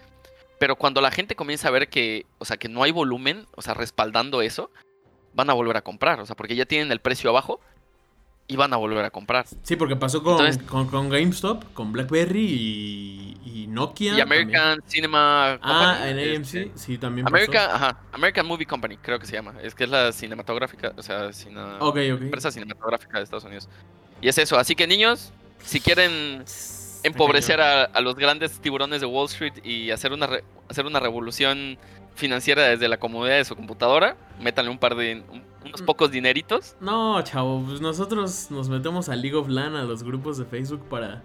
Pero 0.58 0.76
cuando 0.76 1.00
la 1.00 1.10
gente 1.10 1.34
comienza 1.34 1.68
a 1.68 1.72
ver 1.72 1.88
que, 1.88 2.24
o 2.38 2.44
sea, 2.44 2.56
que 2.56 2.68
no 2.68 2.82
hay 2.84 2.92
volumen, 2.92 3.46
o 3.56 3.62
sea, 3.62 3.74
respaldando 3.74 4.42
eso, 4.42 4.70
van 5.34 5.50
a 5.50 5.54
volver 5.54 5.76
a 5.76 5.82
comprar. 5.82 6.20
O 6.20 6.26
sea, 6.26 6.36
porque 6.36 6.54
ya 6.54 6.64
tienen 6.66 6.92
el 6.92 7.00
precio 7.00 7.30
abajo 7.30 7.60
y 8.46 8.54
van 8.56 8.72
a 8.72 8.76
volver 8.76 9.04
a 9.04 9.10
comprar. 9.10 9.44
Sí, 9.62 9.74
porque 9.76 9.96
pasó 9.96 10.22
con, 10.22 10.34
Entonces- 10.38 10.62
con, 10.62 10.86
con 10.88 11.08
GameStop, 11.08 11.64
con 11.74 11.92
BlackBerry 11.92 12.46
y, 12.48 13.31
y 13.44 13.66
Nokia. 13.66 14.14
Y 14.16 14.20
American 14.20 14.80
Cinema 14.86 15.58
Ah, 15.62 15.96
Company, 15.98 16.10
en 16.22 16.42
este, 16.42 16.62
AMC, 16.62 16.70
sí, 16.76 16.98
también 16.98 17.24
pasó. 17.24 17.34
American, 17.36 17.70
ajá, 17.70 18.00
American 18.12 18.46
Movie 18.46 18.66
Company, 18.66 18.96
creo 18.98 19.18
que 19.18 19.26
se 19.26 19.32
llama. 19.34 19.54
Es 19.62 19.74
que 19.74 19.84
es 19.84 19.90
la 19.90 20.12
cinematográfica, 20.12 20.92
o 20.96 21.02
sea, 21.02 21.32
cine- 21.32 21.76
Ok, 21.80 21.96
ok. 22.14 22.22
empresa 22.22 22.50
cinematográfica 22.50 23.18
de 23.18 23.24
Estados 23.24 23.44
Unidos. 23.44 23.68
Y 24.20 24.28
es 24.28 24.38
eso. 24.38 24.56
Así 24.58 24.74
que 24.74 24.86
niños, 24.86 25.32
si 25.64 25.80
quieren 25.80 26.44
empobrecer 27.02 27.60
a, 27.60 27.84
a 27.84 28.00
los 28.00 28.14
grandes 28.14 28.60
tiburones 28.60 29.00
de 29.00 29.06
Wall 29.06 29.26
Street 29.26 29.54
y 29.64 29.90
hacer 29.90 30.12
una, 30.12 30.26
re- 30.26 30.44
hacer 30.68 30.86
una 30.86 31.00
revolución 31.00 31.76
financiera 32.14 32.64
desde 32.68 32.88
la 32.88 32.98
comodidad 32.98 33.36
de 33.38 33.44
su 33.44 33.56
computadora, 33.56 34.16
métanle 34.40 34.70
un 34.70 34.78
par 34.78 34.94
de 34.94 35.22
un- 35.30 35.42
unos 35.64 35.82
pocos 35.82 36.10
dineritos. 36.10 36.76
No, 36.80 37.20
chavo, 37.22 37.64
pues 37.66 37.80
nosotros 37.80 38.50
nos 38.50 38.68
metemos 38.68 39.08
a 39.08 39.16
League 39.16 39.36
of 39.36 39.48
LAN, 39.48 39.74
a 39.76 39.84
los 39.84 40.02
grupos 40.02 40.36
de 40.38 40.44
Facebook 40.44 40.88
para, 40.88 41.22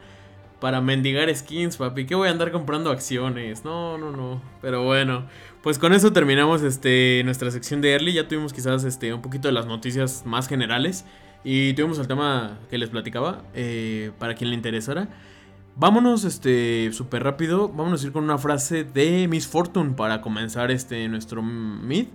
para 0.60 0.82
mendigar 0.82 1.34
skins, 1.36 1.78
papi. 1.78 2.06
¿Qué 2.06 2.15
voy 2.15 2.28
a 2.28 2.32
andar 2.32 2.52
comprando 2.52 2.89
acciones? 2.91 3.63
No, 3.63 3.98
no, 3.98 4.12
no. 4.12 4.41
Pero 4.62 4.84
bueno, 4.84 5.28
pues 5.62 5.78
con 5.78 5.93
eso 5.93 6.12
terminamos 6.13 6.63
este, 6.63 7.22
nuestra 7.26 7.52
sección 7.52 7.82
de 7.82 7.93
Early. 7.93 8.13
Ya 8.13 8.28
tuvimos 8.28 8.54
quizás 8.54 8.84
este, 8.84 9.13
un 9.13 9.22
poquito 9.22 9.48
de 9.48 9.54
las 9.54 9.67
noticias 9.67 10.24
más 10.26 10.48
generales. 10.48 11.06
Y 11.43 11.74
tuvimos 11.74 12.00
el 12.00 12.08
tema 12.08 12.60
que 12.70 12.78
les 12.78 12.89
platicaba, 12.89 13.43
eh, 13.54 14.12
para 14.17 14.36
quien 14.36 14.50
le 14.50 14.56
interesara. 14.56 15.08
Vámonos, 15.76 16.24
este, 16.24 16.91
súper 16.91 17.24
rápido. 17.24 17.70
Vámonos 17.70 18.04
a 18.04 18.08
ir 18.08 18.12
con 18.12 18.24
una 18.24 18.39
frase 18.39 18.84
de 18.84 19.28
Miss 19.28 19.48
Fortune 19.48 19.93
para 19.93 20.22
comenzar 20.22 20.72
este, 20.72 21.08
nuestro 21.08 21.43
mid. 21.43 22.08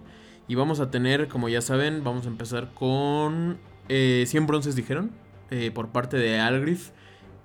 Y 0.49 0.57
vamos 0.57 0.81
a 0.81 0.91
tener, 0.91 1.29
como 1.29 1.49
ya 1.49 1.61
saben, 1.61 2.03
vamos 2.03 2.27
a 2.27 2.29
empezar 2.29 2.75
con 2.75 3.59
eh, 3.89 4.25
100 4.27 4.47
bronces, 4.49 4.75
dijeron, 4.75 5.13
eh, 5.51 5.71
por 5.73 5.91
parte 5.91 6.17
de 6.17 6.41
Algrif 6.41 6.91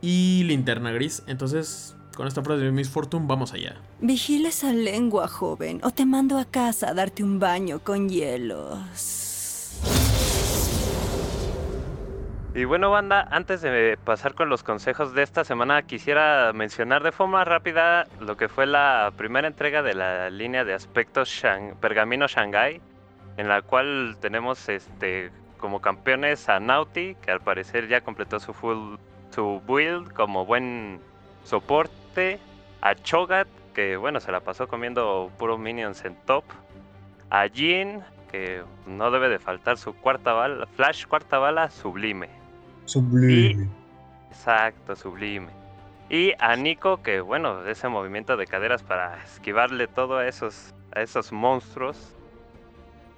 y 0.02 0.44
Linterna 0.46 0.92
Gris. 0.92 1.24
Entonces, 1.28 1.96
con 2.16 2.28
esta 2.28 2.42
frase 2.44 2.62
de 2.64 2.72
Miss 2.72 2.90
Fortune, 2.90 3.26
vamos 3.28 3.54
allá. 3.54 3.76
Vigila 4.00 4.50
esa 4.50 4.72
lengua, 4.74 5.28
joven, 5.28 5.80
o 5.84 5.92
te 5.92 6.06
mando 6.06 6.38
a 6.38 6.46
casa 6.46 6.90
a 6.90 6.94
darte 6.94 7.24
un 7.24 7.40
baño 7.40 7.80
con 7.80 8.10
hielos. 8.10 9.24
Y 12.56 12.66
bueno, 12.66 12.90
banda, 12.90 13.28
antes 13.30 13.62
de 13.62 14.00
pasar 14.04 14.34
con 14.34 14.50
los 14.50 14.64
consejos 14.64 15.14
de 15.14 15.22
esta 15.22 15.44
semana, 15.44 15.84
quisiera 15.84 16.52
mencionar 16.54 17.04
de 17.04 17.12
forma 17.12 17.44
rápida 17.46 18.08
lo 18.20 18.36
que 18.36 18.50
fue 18.50 18.66
la 18.66 19.14
primera 19.16 19.48
entrega 19.48 19.84
de 19.84 19.94
la 19.94 20.32
línea 20.32 20.66
de 20.66 20.74
aspectos 20.74 21.30
Shang- 21.30 21.76
Pergamino 21.80 22.28
Shanghai, 22.28 22.82
en 23.38 23.48
la 23.48 23.62
cual 23.62 24.18
tenemos 24.20 24.70
este 24.70 25.30
como 25.60 25.82
campeones 25.82 26.50
a 26.50 26.60
Naughty, 26.60 27.14
que 27.22 27.30
al 27.30 27.42
parecer 27.42 27.88
ya 27.88 28.02
completó 28.02 28.40
su 28.40 28.54
full 28.54 28.96
su 29.32 29.62
build 29.68 30.12
como 30.14 30.46
buen 30.46 31.00
soporte, 31.44 32.40
a 32.82 32.96
Chogat, 32.96 33.48
que 33.74 33.98
bueno, 33.98 34.20
se 34.20 34.32
la 34.32 34.40
pasó 34.40 34.68
comiendo 34.68 35.32
puros 35.38 35.60
minions 35.60 36.04
en 36.06 36.16
top, 36.26 36.44
a 37.30 37.48
Jin, 37.48 38.02
que 38.32 38.64
no 38.86 39.12
debe 39.12 39.30
de 39.30 39.40
faltar 39.40 39.78
su 39.78 39.94
cuarta 39.94 40.34
bala, 40.34 40.66
Flash 40.76 41.06
cuarta 41.06 41.38
bala, 41.38 41.70
sublime. 41.70 42.30
Sublime. 42.86 43.68
Exacto, 44.30 44.96
sublime. 44.96 45.50
Y 46.10 46.34
a 46.40 46.56
Nico, 46.56 47.02
que 47.02 47.20
bueno, 47.20 47.66
ese 47.66 47.90
movimiento 47.90 48.38
de 48.38 48.48
caderas 48.48 48.82
para 48.82 49.22
esquivarle 49.24 49.88
todo 49.88 50.18
a 50.18 50.28
esos, 50.28 50.74
a 50.96 51.02
esos 51.02 51.32
monstruos, 51.32 52.16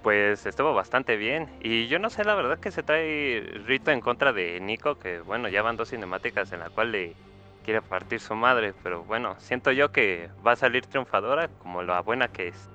pues 0.01 0.45
estuvo 0.45 0.73
bastante 0.73 1.17
bien. 1.17 1.49
Y 1.61 1.87
yo 1.87 1.99
no 1.99 2.09
sé 2.09 2.23
la 2.23 2.35
verdad 2.35 2.59
que 2.59 2.71
se 2.71 2.83
trae 2.83 3.41
Rito 3.65 3.91
en 3.91 4.01
contra 4.01 4.33
de 4.33 4.59
Nico, 4.59 4.95
que 4.95 5.21
bueno, 5.21 5.49
ya 5.49 5.61
van 5.61 5.77
dos 5.77 5.89
cinemáticas 5.89 6.51
en 6.51 6.59
la 6.59 6.69
cual 6.69 6.91
le 6.91 7.15
quiere 7.63 7.81
partir 7.81 8.19
su 8.19 8.35
madre, 8.35 8.73
pero 8.83 9.03
bueno, 9.03 9.35
siento 9.39 9.71
yo 9.71 9.91
que 9.91 10.29
va 10.45 10.53
a 10.53 10.55
salir 10.55 10.85
triunfadora 10.85 11.49
como 11.59 11.83
la 11.83 12.01
buena 12.01 12.27
que 12.27 12.47
es. 12.49 12.69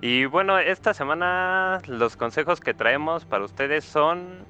Y 0.00 0.24
bueno, 0.26 0.58
esta 0.58 0.94
semana 0.94 1.80
los 1.86 2.16
consejos 2.16 2.60
que 2.60 2.74
traemos 2.74 3.24
para 3.24 3.44
ustedes 3.44 3.84
son 3.84 4.44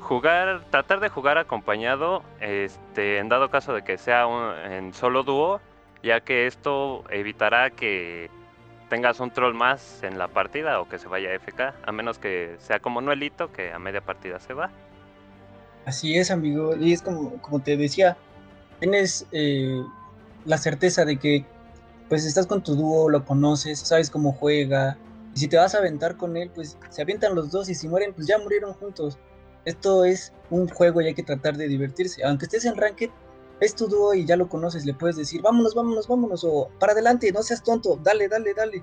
jugar, 0.00 0.62
tratar 0.70 1.00
de 1.00 1.08
jugar 1.08 1.38
acompañado, 1.38 2.22
este, 2.40 3.18
en 3.18 3.28
dado 3.28 3.50
caso 3.50 3.74
de 3.74 3.82
que 3.82 3.98
sea 3.98 4.26
en 4.64 4.94
solo 4.94 5.24
dúo, 5.24 5.60
ya 6.02 6.20
que 6.20 6.46
esto 6.46 7.04
evitará 7.10 7.70
que 7.70 8.30
tengas 8.90 9.20
un 9.20 9.30
troll 9.30 9.54
más 9.54 10.02
en 10.02 10.18
la 10.18 10.28
partida 10.28 10.80
o 10.80 10.88
que 10.88 10.98
se 10.98 11.08
vaya 11.08 11.30
a 11.30 11.38
FK, 11.38 11.60
a 11.86 11.92
menos 11.92 12.18
que 12.18 12.56
sea 12.58 12.80
como 12.80 13.00
Noelito, 13.00 13.50
que 13.50 13.72
a 13.72 13.78
media 13.78 14.02
partida 14.02 14.38
se 14.38 14.52
va. 14.52 14.70
Así 15.86 16.18
es, 16.18 16.30
amigo. 16.30 16.76
Y 16.76 16.92
es 16.92 17.00
como, 17.00 17.40
como 17.40 17.60
te 17.60 17.78
decía, 17.78 18.18
tienes 18.80 19.26
eh, 19.32 19.82
la 20.44 20.58
certeza 20.58 21.06
de 21.06 21.16
que 21.16 21.46
pues 22.10 22.26
estás 22.26 22.46
con 22.48 22.62
tu 22.62 22.74
dúo, 22.74 23.08
lo 23.08 23.24
conoces, 23.24 23.78
sabes 23.78 24.10
cómo 24.10 24.32
juega. 24.32 24.98
Y 25.34 25.38
si 25.38 25.48
te 25.48 25.56
vas 25.56 25.74
a 25.76 25.78
aventar 25.78 26.16
con 26.16 26.36
él, 26.36 26.50
pues 26.52 26.76
se 26.90 27.02
avientan 27.02 27.36
los 27.36 27.52
dos 27.52 27.68
y 27.70 27.74
si 27.74 27.88
mueren, 27.88 28.12
pues 28.12 28.26
ya 28.26 28.38
murieron 28.38 28.72
juntos. 28.74 29.16
Esto 29.64 30.04
es 30.04 30.32
un 30.50 30.68
juego 30.68 31.00
y 31.00 31.06
hay 31.06 31.14
que 31.14 31.22
tratar 31.22 31.56
de 31.56 31.68
divertirse. 31.68 32.24
Aunque 32.24 32.46
estés 32.46 32.64
en 32.64 32.76
Ranked, 32.76 33.10
es 33.60 33.76
tu 33.76 33.86
dúo 33.86 34.14
y 34.14 34.24
ya 34.24 34.36
lo 34.36 34.48
conoces, 34.48 34.86
le 34.86 34.94
puedes 34.94 35.16
decir, 35.16 35.42
vámonos, 35.42 35.74
vámonos, 35.74 36.08
vámonos, 36.08 36.44
o 36.44 36.70
para 36.78 36.92
adelante, 36.92 37.30
no 37.30 37.42
seas 37.42 37.62
tonto, 37.62 37.98
dale, 38.02 38.26
dale, 38.28 38.54
dale. 38.54 38.82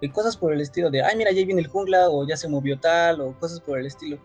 Y 0.00 0.08
cosas 0.10 0.36
por 0.36 0.52
el 0.52 0.60
estilo 0.60 0.90
de, 0.90 1.02
ay, 1.02 1.16
mira, 1.16 1.32
ya 1.32 1.44
viene 1.44 1.60
el 1.60 1.66
jungla, 1.66 2.08
o 2.08 2.26
ya 2.26 2.36
se 2.36 2.48
movió 2.48 2.78
tal, 2.78 3.20
o 3.20 3.32
cosas 3.32 3.60
por 3.60 3.78
el 3.78 3.86
estilo. 3.86 4.18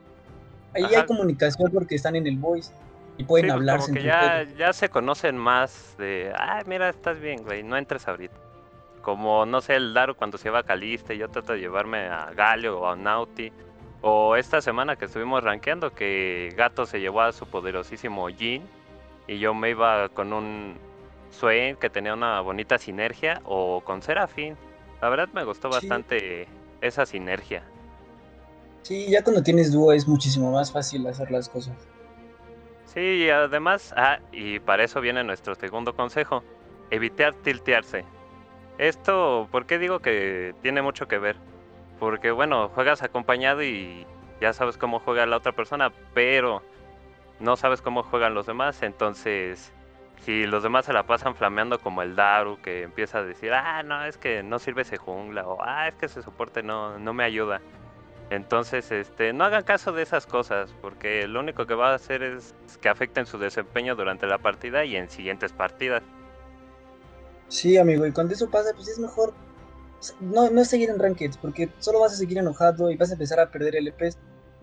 Ahí 0.76 0.84
Ajá. 0.84 1.00
hay 1.00 1.06
comunicación 1.06 1.72
porque 1.72 1.96
están 1.96 2.16
en 2.16 2.28
el 2.28 2.38
voice 2.38 2.72
y 3.18 3.24
pueden 3.24 3.46
Sí, 3.46 3.52
pues, 3.52 3.56
hablarse 3.56 3.88
como 3.88 4.02
que 4.02 4.56
ya, 4.58 4.74
se 4.74 4.90
conocen 4.90 5.38
más 5.38 5.96
de, 5.98 6.32
ah, 6.38 6.62
mira, 6.68 6.90
estás 6.90 7.20
bien, 7.20 7.44
güey, 7.44 7.64
no 7.64 7.76
entres 7.76 8.08
ahorita. 8.08 8.36
Como, 9.02 9.48
no 9.48 9.62
sé, 9.62 9.76
el 9.76 9.96
Daru 9.96 10.16
cuando 10.16 10.38
se 10.38 10.52
va 10.52 10.60
a 10.60 10.64
Caliste, 10.64 11.18
yo 11.18 11.28
trato 11.30 11.54
de 11.54 11.60
llevarme 11.60 12.06
a 12.08 12.32
Galio 12.36 12.82
o 12.82 12.88
a 12.88 12.96
Nauti. 12.96 13.52
O 14.04 14.36
esta 14.36 14.62
semana 14.62 14.96
que 14.96 15.06
estuvimos 15.06 15.44
rankeando, 15.44 15.92
que 15.92 16.54
Gato 16.56 16.86
se 16.86 17.00
llevó 17.00 17.22
a 17.22 17.32
su 17.32 17.48
poderosísimo 17.48 18.28
Jin 18.30 18.64
y 19.32 19.40
yo 19.40 19.54
me 19.54 19.70
iba 19.70 20.10
con 20.10 20.34
un 20.34 20.78
Swain 21.30 21.78
que 21.78 21.90
tenía 21.90 22.14
una 22.14 22.42
bonita 22.42 22.78
sinergia 22.78 23.40
o 23.46 23.80
con 23.80 24.02
Serafin. 24.02 24.58
La 25.02 25.08
verdad 25.08 25.30
me 25.32 25.46
gustó 25.46 25.70
Sí. 25.70 25.76
bastante 25.76 26.48
esa 26.82 27.06
sinergia. 27.06 27.64
Sí, 28.82 29.10
ya 29.10 29.24
cuando 29.24 29.42
tienes 29.42 29.72
dúo 29.72 29.94
es 29.94 30.06
muchísimo 30.06 30.52
más 30.52 30.74
fácil 30.74 31.08
hacer 31.08 31.32
las 31.32 31.48
cosas. 31.48 31.78
Sí, 32.84 33.00
y 33.00 33.30
además, 33.30 33.94
ah, 33.96 34.20
y 34.34 34.60
para 34.60 34.84
eso 34.84 35.00
viene 35.00 35.24
nuestro 35.24 35.56
segundo 35.56 35.96
consejo, 35.96 36.44
evitar 36.90 37.34
tiltearse. 37.36 38.04
Esto, 38.80 39.48
¿por 39.50 39.66
qué 39.66 39.80
digo 39.80 40.00
que 40.00 40.54
tiene 40.62 40.82
mucho 40.82 41.08
que 41.08 41.20
ver? 41.20 41.38
Porque 42.00 42.32
bueno, 42.32 42.68
juegas 42.68 43.02
acompañado 43.02 43.64
y 43.64 44.06
ya 44.42 44.52
sabes 44.52 44.78
cómo 44.78 45.00
juega 45.00 45.26
la 45.26 45.38
otra 45.38 45.54
persona, 45.54 45.94
pero 46.14 46.64
no 47.42 47.56
sabes 47.58 47.82
cómo 47.82 48.04
juegan 48.04 48.34
los 48.34 48.46
demás, 48.46 48.82
entonces 48.84 49.72
si 50.24 50.46
los 50.46 50.64
demás 50.64 50.86
se 50.86 50.94
la 50.94 51.08
pasan 51.08 51.36
flameando 51.36 51.80
como 51.80 52.02
el 52.04 52.16
Daru 52.16 52.62
que 52.62 52.84
empieza 52.84 53.20
a 53.20 53.24
decir, 53.24 53.54
ah, 53.54 53.82
no, 53.84 54.06
es 54.06 54.18
que 54.18 54.44
no 54.44 54.60
sirve 54.60 54.84
ese 54.84 54.98
jungla, 54.98 55.48
o 55.48 55.58
ah, 55.62 55.88
es 55.88 55.96
que 55.96 56.06
ese 56.06 56.22
soporte 56.22 56.62
no, 56.62 57.00
no 57.00 57.14
me 57.14 57.24
ayuda. 57.24 57.62
Entonces, 58.30 58.92
este, 58.92 59.34
no 59.34 59.44
hagan 59.44 59.64
caso 59.64 59.92
de 59.92 60.04
esas 60.04 60.26
cosas, 60.26 60.74
porque 60.82 61.28
lo 61.28 61.42
único 61.42 61.66
que 61.66 61.74
va 61.74 61.92
a 61.92 61.96
hacer 61.96 62.24
es 62.24 62.56
que 62.80 62.88
afecten 62.88 63.26
su 63.26 63.38
desempeño 63.38 63.96
durante 63.96 64.26
la 64.26 64.38
partida 64.38 64.86
y 64.86 64.96
en 64.96 65.10
siguientes 65.10 65.52
partidas. 65.52 66.02
Sí, 67.50 67.78
amigo, 67.78 68.06
y 68.06 68.14
cuando 68.14 68.34
eso 68.34 68.50
pasa, 68.50 68.70
pues 68.74 68.88
es 68.88 69.00
mejor 69.00 69.34
no, 70.20 70.50
no 70.50 70.64
seguir 70.64 70.90
en 70.90 71.00
rankeds, 71.00 71.38
porque 71.38 71.70
solo 71.80 72.00
vas 72.00 72.14
a 72.14 72.16
seguir 72.16 72.38
enojado 72.38 72.90
y 72.90 72.96
vas 72.96 73.10
a 73.10 73.14
empezar 73.14 73.40
a 73.40 73.52
perder 73.52 73.76
LPs. 73.76 74.18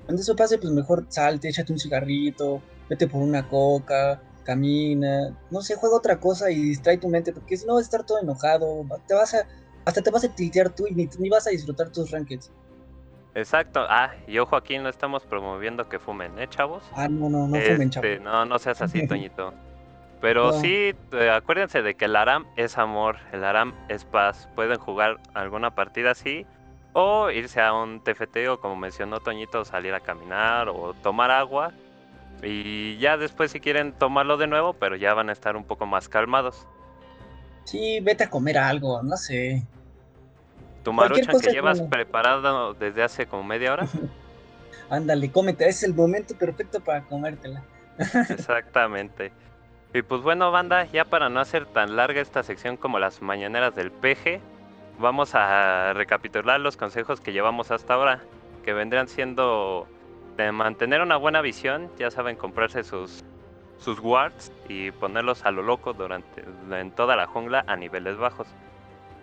Cuando 0.09 0.23
eso 0.23 0.35
pase, 0.35 0.57
pues 0.57 0.73
mejor 0.73 1.05
salte, 1.11 1.51
échate 1.51 1.71
un 1.71 1.79
cigarrito, 1.79 2.63
vete 2.89 3.07
por 3.07 3.21
una 3.21 3.47
coca, 3.47 4.19
camina, 4.43 5.37
no 5.51 5.61
sé, 5.61 5.75
juega 5.77 5.97
otra 5.97 6.19
cosa 6.19 6.51
y 6.51 6.55
distrae 6.55 6.97
tu 6.97 7.11
mente, 7.11 7.31
porque 7.31 7.59
si 7.59 7.67
no 7.67 7.75
vas 7.75 7.83
a 7.83 7.85
estar 7.85 8.07
todo 8.07 8.19
enojado, 8.19 8.87
te 9.07 9.13
vas 9.13 9.35
a, 9.35 9.47
hasta 9.85 10.01
te 10.01 10.11
vas 10.11 10.25
a 10.25 10.35
tiltear 10.35 10.71
tú 10.71 10.87
y 10.87 10.95
ni, 10.95 11.07
ni 11.19 11.29
vas 11.29 11.47
a 11.47 11.51
disfrutar 11.51 11.91
tus 11.91 12.11
rankeds. 12.11 12.51
Exacto. 13.35 13.85
Ah, 13.87 14.15
y 14.27 14.39
ojo 14.39 14.57
aquí, 14.57 14.79
no 14.79 14.89
estamos 14.89 15.25
promoviendo 15.27 15.91
que 15.91 15.99
fumen, 15.99 16.39
¿eh, 16.39 16.49
chavos? 16.49 16.83
Ah, 16.95 17.07
no, 17.07 17.29
no, 17.29 17.47
no 17.47 17.61
fumen. 17.61 17.91
Este, 17.95 18.19
no, 18.21 18.47
no 18.47 18.59
seas 18.59 18.81
así, 18.81 19.07
Toñito. 19.07 19.53
Pero 20.23 20.53
No. 20.53 20.53
sí, 20.59 20.95
eh, 21.13 21.31
acuérdense 21.31 21.83
de 21.83 21.95
que 21.97 22.07
el 22.07 22.17
Aram 22.17 22.47
es 22.57 22.79
amor, 22.79 23.19
el 23.33 23.45
Aram 23.45 23.75
es 23.91 24.07
paz. 24.07 24.49
Pueden 24.55 24.79
jugar 24.79 25.19
alguna 25.35 25.75
partida 25.75 26.13
así, 26.13 26.47
o 27.01 27.31
irse 27.31 27.61
a 27.61 27.73
un 27.73 28.01
TFT, 28.01 28.49
o 28.49 28.61
como 28.61 28.75
mencionó 28.75 29.21
Toñito, 29.21 29.65
salir 29.65 29.95
a 29.95 30.01
caminar 30.01 30.69
o 30.69 30.95
tomar 30.95 31.31
agua. 31.31 31.73
Y 32.43 32.99
ya 32.99 33.17
después, 33.17 33.53
si 33.53 33.61
quieren 33.61 33.93
tomarlo 33.93 34.37
de 34.37 34.49
nuevo, 34.49 34.73
pero 34.73 34.97
ya 34.97 35.15
van 35.15 35.29
a 35.29 35.33
estar 35.33 35.57
un 35.57 35.63
poco 35.63 35.87
más 35.87 36.09
calmados. 36.09 36.67
Sí, 37.63 38.01
vete 38.01 38.25
a 38.25 38.31
comer 38.31 38.59
algo, 38.59 39.01
no 39.03 39.17
sé. 39.17 39.65
Tu 40.83 40.93
maruchan 40.93 41.39
que 41.39 41.53
llevas 41.53 41.79
buena. 41.79 41.91
preparado 41.91 42.75
desde 42.75 43.05
hace 43.05 43.27
como 43.27 43.45
media 43.45 43.75
hora. 43.75 43.87
Ándale, 44.91 45.31
cómete, 45.31 45.69
es 45.69 45.85
el 45.85 45.95
momento 45.95 46.35
perfecto 46.37 46.81
para 46.81 47.03
comértela. 47.03 47.63
Exactamente. 48.29 49.31
Y 49.95 50.03
pues 50.03 50.23
bueno, 50.23 50.51
banda, 50.51 50.85
ya 50.87 51.05
para 51.05 51.29
no 51.29 51.39
hacer 51.39 51.67
tan 51.67 51.95
larga 51.95 52.21
esta 52.21 52.43
sección 52.43 52.77
como 52.77 52.99
las 52.99 53.23
mañaneras 53.23 53.75
del 53.77 53.93
PG, 53.93 54.41
vamos 54.99 55.35
a 55.35 55.93
recapitular 55.95 56.61
los 56.61 56.77
consejos 56.77 57.21
que 57.21 57.33
llevamos 57.33 57.71
hasta 57.71 57.95
ahora, 57.95 58.23
que 58.65 58.73
vendrían 58.73 59.09
siendo 59.09 59.87
de 60.37 60.53
mantener 60.53 61.01
una 61.01 61.17
buena 61.17 61.41
visión, 61.41 61.91
ya 61.99 62.11
saben 62.11 62.37
comprarse 62.37 62.85
sus, 62.85 63.25
sus 63.79 63.99
wards 64.01 64.53
y 64.69 64.91
ponerlos 64.93 65.45
a 65.45 65.51
lo 65.51 65.63
loco 65.63 65.93
durante 65.93 66.45
en 66.71 66.91
toda 66.93 67.17
la 67.17 67.27
jungla 67.27 67.65
a 67.67 67.77
niveles 67.77 68.17
bajos. 68.17 68.47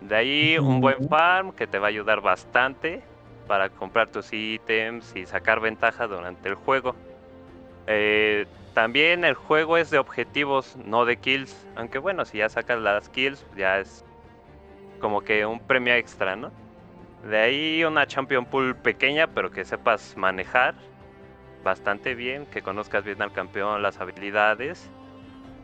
De 0.00 0.14
ahí 0.14 0.58
un 0.58 0.80
buen 0.80 1.08
farm 1.08 1.52
que 1.52 1.66
te 1.66 1.78
va 1.78 1.86
a 1.86 1.88
ayudar 1.88 2.20
bastante 2.20 3.02
para 3.46 3.70
comprar 3.70 4.08
tus 4.08 4.32
ítems 4.32 5.14
y 5.16 5.24
sacar 5.24 5.60
ventaja 5.60 6.06
durante 6.06 6.48
el 6.48 6.54
juego. 6.54 6.94
Eh, 7.86 8.46
también 8.74 9.24
el 9.24 9.34
juego 9.34 9.78
es 9.78 9.90
de 9.90 9.98
objetivos, 9.98 10.76
no 10.84 11.06
de 11.06 11.16
kills. 11.16 11.66
Aunque 11.76 11.98
bueno, 11.98 12.24
si 12.26 12.38
ya 12.38 12.48
sacas 12.48 12.78
las 12.78 13.08
kills, 13.08 13.46
ya 13.56 13.78
es 13.78 14.04
como 15.00 15.22
que 15.22 15.46
un 15.46 15.60
premio 15.60 15.94
extra, 15.94 16.36
¿no? 16.36 16.50
De 17.28 17.38
ahí 17.38 17.84
una 17.84 18.06
Champion 18.06 18.46
Pool 18.46 18.76
pequeña, 18.76 19.26
pero 19.26 19.50
que 19.50 19.64
sepas 19.64 20.16
manejar 20.16 20.74
bastante 21.64 22.14
bien, 22.14 22.46
que 22.46 22.62
conozcas 22.62 23.04
bien 23.04 23.20
al 23.22 23.32
campeón, 23.32 23.82
las 23.82 24.00
habilidades. 24.00 24.88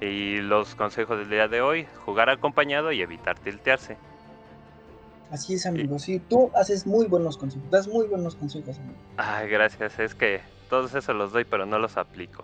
Y 0.01 0.39
los 0.39 0.75
consejos 0.75 1.19
del 1.19 1.31
día 1.31 1.47
de 1.47 1.61
hoy, 1.61 1.87
jugar 2.05 2.29
acompañado 2.29 2.91
y 2.91 3.03
evitar 3.03 3.39
tiltearse. 3.39 3.97
Así 5.31 5.55
es, 5.55 5.65
amigo. 5.65 5.99
Sí, 6.01 6.19
tú 6.19 6.51
haces 6.57 6.87
muy 6.87 7.07
buenos 7.07 7.39
consejos. 7.39 7.71
Das 7.71 7.87
muy 7.87 8.07
buenos 8.09 8.35
consejos, 8.35 8.79
amigo. 8.79 8.97
Ay, 9.17 9.49
gracias. 9.49 9.99
Es 10.01 10.15
que 10.15 10.41
todos 10.69 10.93
esos 10.95 11.15
los 11.15 11.33
doy, 11.33 11.45
pero 11.45 11.67
no 11.67 11.79
los 11.79 11.97
aplico. 11.97 12.43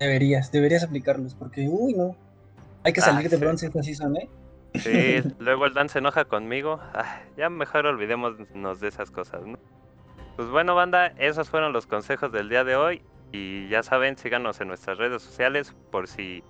Deberías, 0.00 0.50
deberías 0.50 0.82
aplicarlos, 0.82 1.34
porque, 1.34 1.68
uy, 1.68 1.94
no. 1.94 2.16
Hay 2.82 2.92
que 2.92 3.00
Ah, 3.00 3.04
salir 3.04 3.30
de 3.30 3.36
sí. 3.36 3.42
bronce 3.42 3.66
esta 3.66 3.82
season, 3.82 4.16
¿eh? 4.16 4.28
Sí, 4.74 5.22
luego 5.38 5.66
el 5.66 5.74
Dan 5.74 5.88
se 5.88 5.98
enoja 6.00 6.24
conmigo. 6.24 6.80
Ay, 6.92 7.28
ya 7.36 7.48
mejor 7.48 7.86
olvidémonos 7.86 8.80
de 8.80 8.88
esas 8.88 9.10
cosas, 9.10 9.46
¿no? 9.46 9.58
Pues 10.36 10.48
bueno, 10.48 10.74
banda, 10.74 11.08
esos 11.18 11.48
fueron 11.48 11.72
los 11.72 11.86
consejos 11.86 12.32
del 12.32 12.48
día 12.48 12.64
de 12.64 12.76
hoy. 12.76 13.02
Y 13.32 13.68
ya 13.68 13.82
saben, 13.82 14.16
síganos 14.16 14.60
en 14.60 14.68
nuestras 14.68 14.98
redes 14.98 15.22
sociales 15.22 15.74
por 15.90 16.08
si 16.08 16.42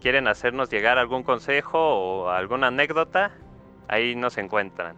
quieren 0.00 0.28
hacernos 0.28 0.70
llegar 0.70 0.98
algún 0.98 1.22
consejo 1.22 1.78
o 1.78 2.30
alguna 2.30 2.68
anécdota. 2.68 3.32
Ahí 3.88 4.14
nos 4.14 4.38
encuentran. 4.38 4.96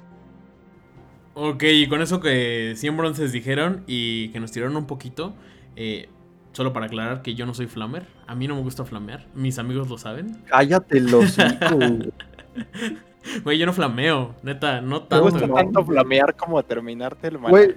Ok, 1.34 1.64
y 1.64 1.88
con 1.88 2.00
eso 2.00 2.20
que 2.20 2.74
100 2.76 2.96
bronces 2.96 3.32
dijeron 3.32 3.82
y 3.86 4.28
que 4.28 4.40
nos 4.40 4.52
tiraron 4.52 4.76
un 4.76 4.86
poquito, 4.86 5.34
eh, 5.74 6.08
solo 6.52 6.72
para 6.72 6.86
aclarar 6.86 7.22
que 7.22 7.34
yo 7.34 7.44
no 7.44 7.54
soy 7.54 7.66
flamer, 7.66 8.06
a 8.26 8.34
mí 8.34 8.46
no 8.46 8.54
me 8.54 8.62
gusta 8.62 8.84
flamear, 8.84 9.26
mis 9.34 9.58
amigos 9.58 9.88
lo 9.88 9.98
saben. 9.98 10.42
Cállate 10.46 11.00
los 11.00 11.36
güey. 13.42 13.58
Yo 13.58 13.66
no 13.66 13.72
flameo, 13.72 14.34
neta, 14.42 14.80
no 14.80 15.00
Me 15.00 15.06
tanto. 15.06 15.22
gusta 15.30 15.48
tanto 15.48 15.84
flamear 15.84 16.34
como 16.36 16.62
terminarte 16.62 17.28
el 17.28 17.38
Güey, 17.38 17.76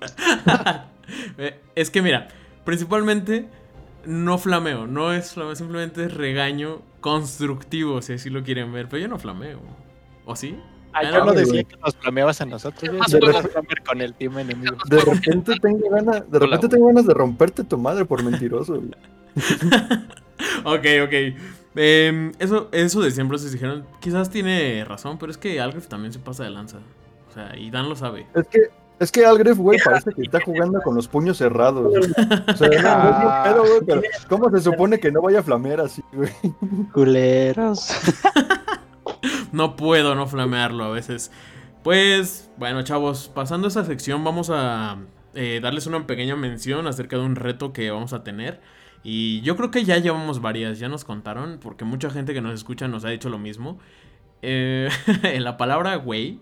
Eh, 1.38 1.58
es 1.74 1.90
que 1.90 2.02
mira, 2.02 2.28
principalmente 2.64 3.48
no 4.04 4.38
flameo, 4.38 4.86
no 4.86 5.12
es 5.12 5.32
flameo, 5.32 5.56
simplemente 5.56 6.04
es 6.04 6.14
regaño 6.14 6.82
constructivo, 7.00 8.00
si 8.00 8.12
así 8.12 8.30
lo 8.30 8.42
quieren 8.44 8.72
ver, 8.72 8.88
pero 8.88 9.02
yo 9.02 9.08
no 9.08 9.18
flameo. 9.18 9.58
¿O 10.24 10.36
sí? 10.36 10.56
Ah, 10.92 11.00
Ah, 11.00 11.04
yo 11.04 11.10
no, 11.10 11.18
no 11.26 11.32
güey. 11.32 11.44
decía 11.44 11.64
que 11.64 11.76
nos 11.76 11.96
flameabas 11.96 12.40
a 12.40 12.46
nosotros. 12.46 12.80
Juegos. 12.88 13.12
nos 13.12 13.52
flamear 13.52 13.82
con 13.84 14.00
el 14.00 14.14
team 14.14 14.38
enemigo. 14.38 14.76
de 14.88 15.00
repente 15.00 15.52
tengo 15.60 15.88
ganas, 15.90 16.30
de 16.30 16.38
repente 16.38 16.68
tengo 16.68 16.86
ganas 16.88 17.06
de 17.06 17.14
romperte 17.14 17.64
tu 17.64 17.76
madre 17.78 18.04
por 18.04 18.22
mentiroso. 18.22 18.74
güey. 18.74 18.90
Ok, 20.64 20.84
ok. 21.04 21.12
Em, 21.76 22.32
eso, 22.38 22.68
eso 22.72 23.00
de 23.00 23.10
siempre 23.10 23.38
se 23.38 23.50
dijeron, 23.50 23.86
quizás 24.00 24.30
tiene 24.30 24.84
razón, 24.84 25.18
pero 25.18 25.30
es 25.30 25.38
que 25.38 25.60
Algrif 25.60 25.86
también 25.86 26.12
se 26.12 26.18
pasa 26.18 26.44
de 26.44 26.50
lanza. 26.50 26.78
O 27.28 27.32
sea, 27.32 27.56
y 27.56 27.70
Dan 27.70 27.88
lo 27.88 27.94
sabe. 27.96 28.26
Es 28.34 28.46
que, 28.48 28.58
es 28.98 29.12
que 29.12 29.24
Algref, 29.24 29.56
güey, 29.56 29.78
parece 29.84 30.12
que 30.12 30.22
está 30.22 30.40
jugando 30.44 30.80
con 30.82 30.94
los 30.96 31.06
puños 31.06 31.38
cerrados. 31.38 31.88
güey. 31.88 32.02
O 32.48 32.56
sea, 32.56 32.68
no, 32.68 33.22
no 33.22 33.30
es 33.30 33.44
pedo, 33.44 33.62
güey, 33.62 33.80
pero 33.86 34.02
¿cómo 34.28 34.50
se 34.50 34.60
supone 34.60 34.98
que 34.98 35.12
no 35.12 35.22
vaya 35.22 35.40
a 35.40 35.42
flamear 35.42 35.80
así, 35.80 36.02
güey? 36.12 36.32
Culeros. 36.92 37.90
No 39.52 39.74
puedo 39.74 40.14
no 40.14 40.26
flamearlo 40.26 40.84
a 40.84 40.90
veces. 40.90 41.32
Pues, 41.82 42.50
bueno, 42.56 42.82
chavos, 42.82 43.30
pasando 43.34 43.68
esa 43.68 43.84
sección, 43.84 44.22
vamos 44.22 44.48
a 44.50 44.98
eh, 45.34 45.60
darles 45.62 45.86
una 45.86 46.06
pequeña 46.06 46.36
mención 46.36 46.86
acerca 46.86 47.16
de 47.16 47.24
un 47.24 47.36
reto 47.36 47.72
que 47.72 47.90
vamos 47.90 48.12
a 48.12 48.22
tener. 48.22 48.60
Y 49.02 49.40
yo 49.40 49.56
creo 49.56 49.70
que 49.70 49.84
ya 49.84 49.98
llevamos 49.98 50.40
varias, 50.40 50.78
ya 50.78 50.88
nos 50.88 51.04
contaron, 51.04 51.58
porque 51.60 51.84
mucha 51.84 52.10
gente 52.10 52.34
que 52.34 52.40
nos 52.40 52.54
escucha 52.54 52.86
nos 52.88 53.04
ha 53.04 53.08
dicho 53.08 53.28
lo 53.30 53.38
mismo. 53.38 53.78
Eh, 54.42 54.88
en 55.22 55.44
la 55.44 55.56
palabra 55.56 55.96
güey, 55.96 56.38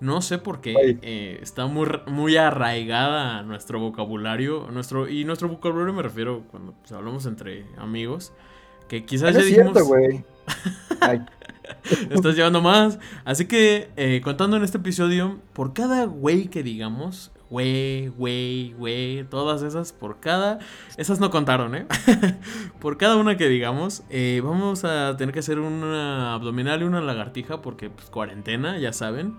no 0.00 0.20
sé 0.22 0.38
por 0.38 0.60
qué, 0.60 0.98
eh, 1.02 1.38
está 1.40 1.66
muy, 1.66 1.88
muy 2.06 2.36
arraigada 2.36 3.38
a 3.38 3.42
nuestro 3.42 3.78
vocabulario. 3.78 4.68
Nuestro, 4.72 5.08
y 5.08 5.24
nuestro 5.24 5.48
vocabulario 5.48 5.94
me 5.94 6.02
refiero 6.02 6.44
cuando 6.50 6.72
pues, 6.72 6.92
hablamos 6.92 7.26
entre 7.26 7.66
amigos. 7.78 8.32
Que 8.88 9.04
quizás 9.04 9.32
ya 9.34 9.40
es 9.40 9.46
dijimos. 9.46 9.72
cierto, 9.72 9.86
güey. 9.86 10.24
Estás 12.10 12.36
llevando 12.36 12.60
más. 12.60 12.98
Así 13.24 13.46
que, 13.46 13.90
eh, 13.96 14.20
contando 14.22 14.56
en 14.56 14.64
este 14.64 14.78
episodio, 14.78 15.40
por 15.52 15.72
cada 15.72 16.04
güey 16.04 16.48
que 16.48 16.62
digamos, 16.62 17.32
güey, 17.54 18.08
güey, 18.08 18.72
güey, 18.72 19.24
todas 19.24 19.62
esas, 19.62 19.92
por 19.92 20.18
cada. 20.18 20.58
Esas 20.96 21.20
no 21.20 21.30
contaron, 21.30 21.76
¿eh? 21.76 21.86
por 22.80 22.96
cada 22.96 23.16
una 23.16 23.36
que 23.36 23.48
digamos, 23.48 24.02
eh, 24.10 24.40
vamos 24.42 24.84
a 24.84 25.16
tener 25.16 25.32
que 25.32 25.38
hacer 25.38 25.60
una 25.60 26.34
abdominal 26.34 26.82
y 26.82 26.84
una 26.84 27.00
lagartija, 27.00 27.62
porque, 27.62 27.90
pues, 27.90 28.10
cuarentena, 28.10 28.76
ya 28.78 28.92
saben. 28.92 29.38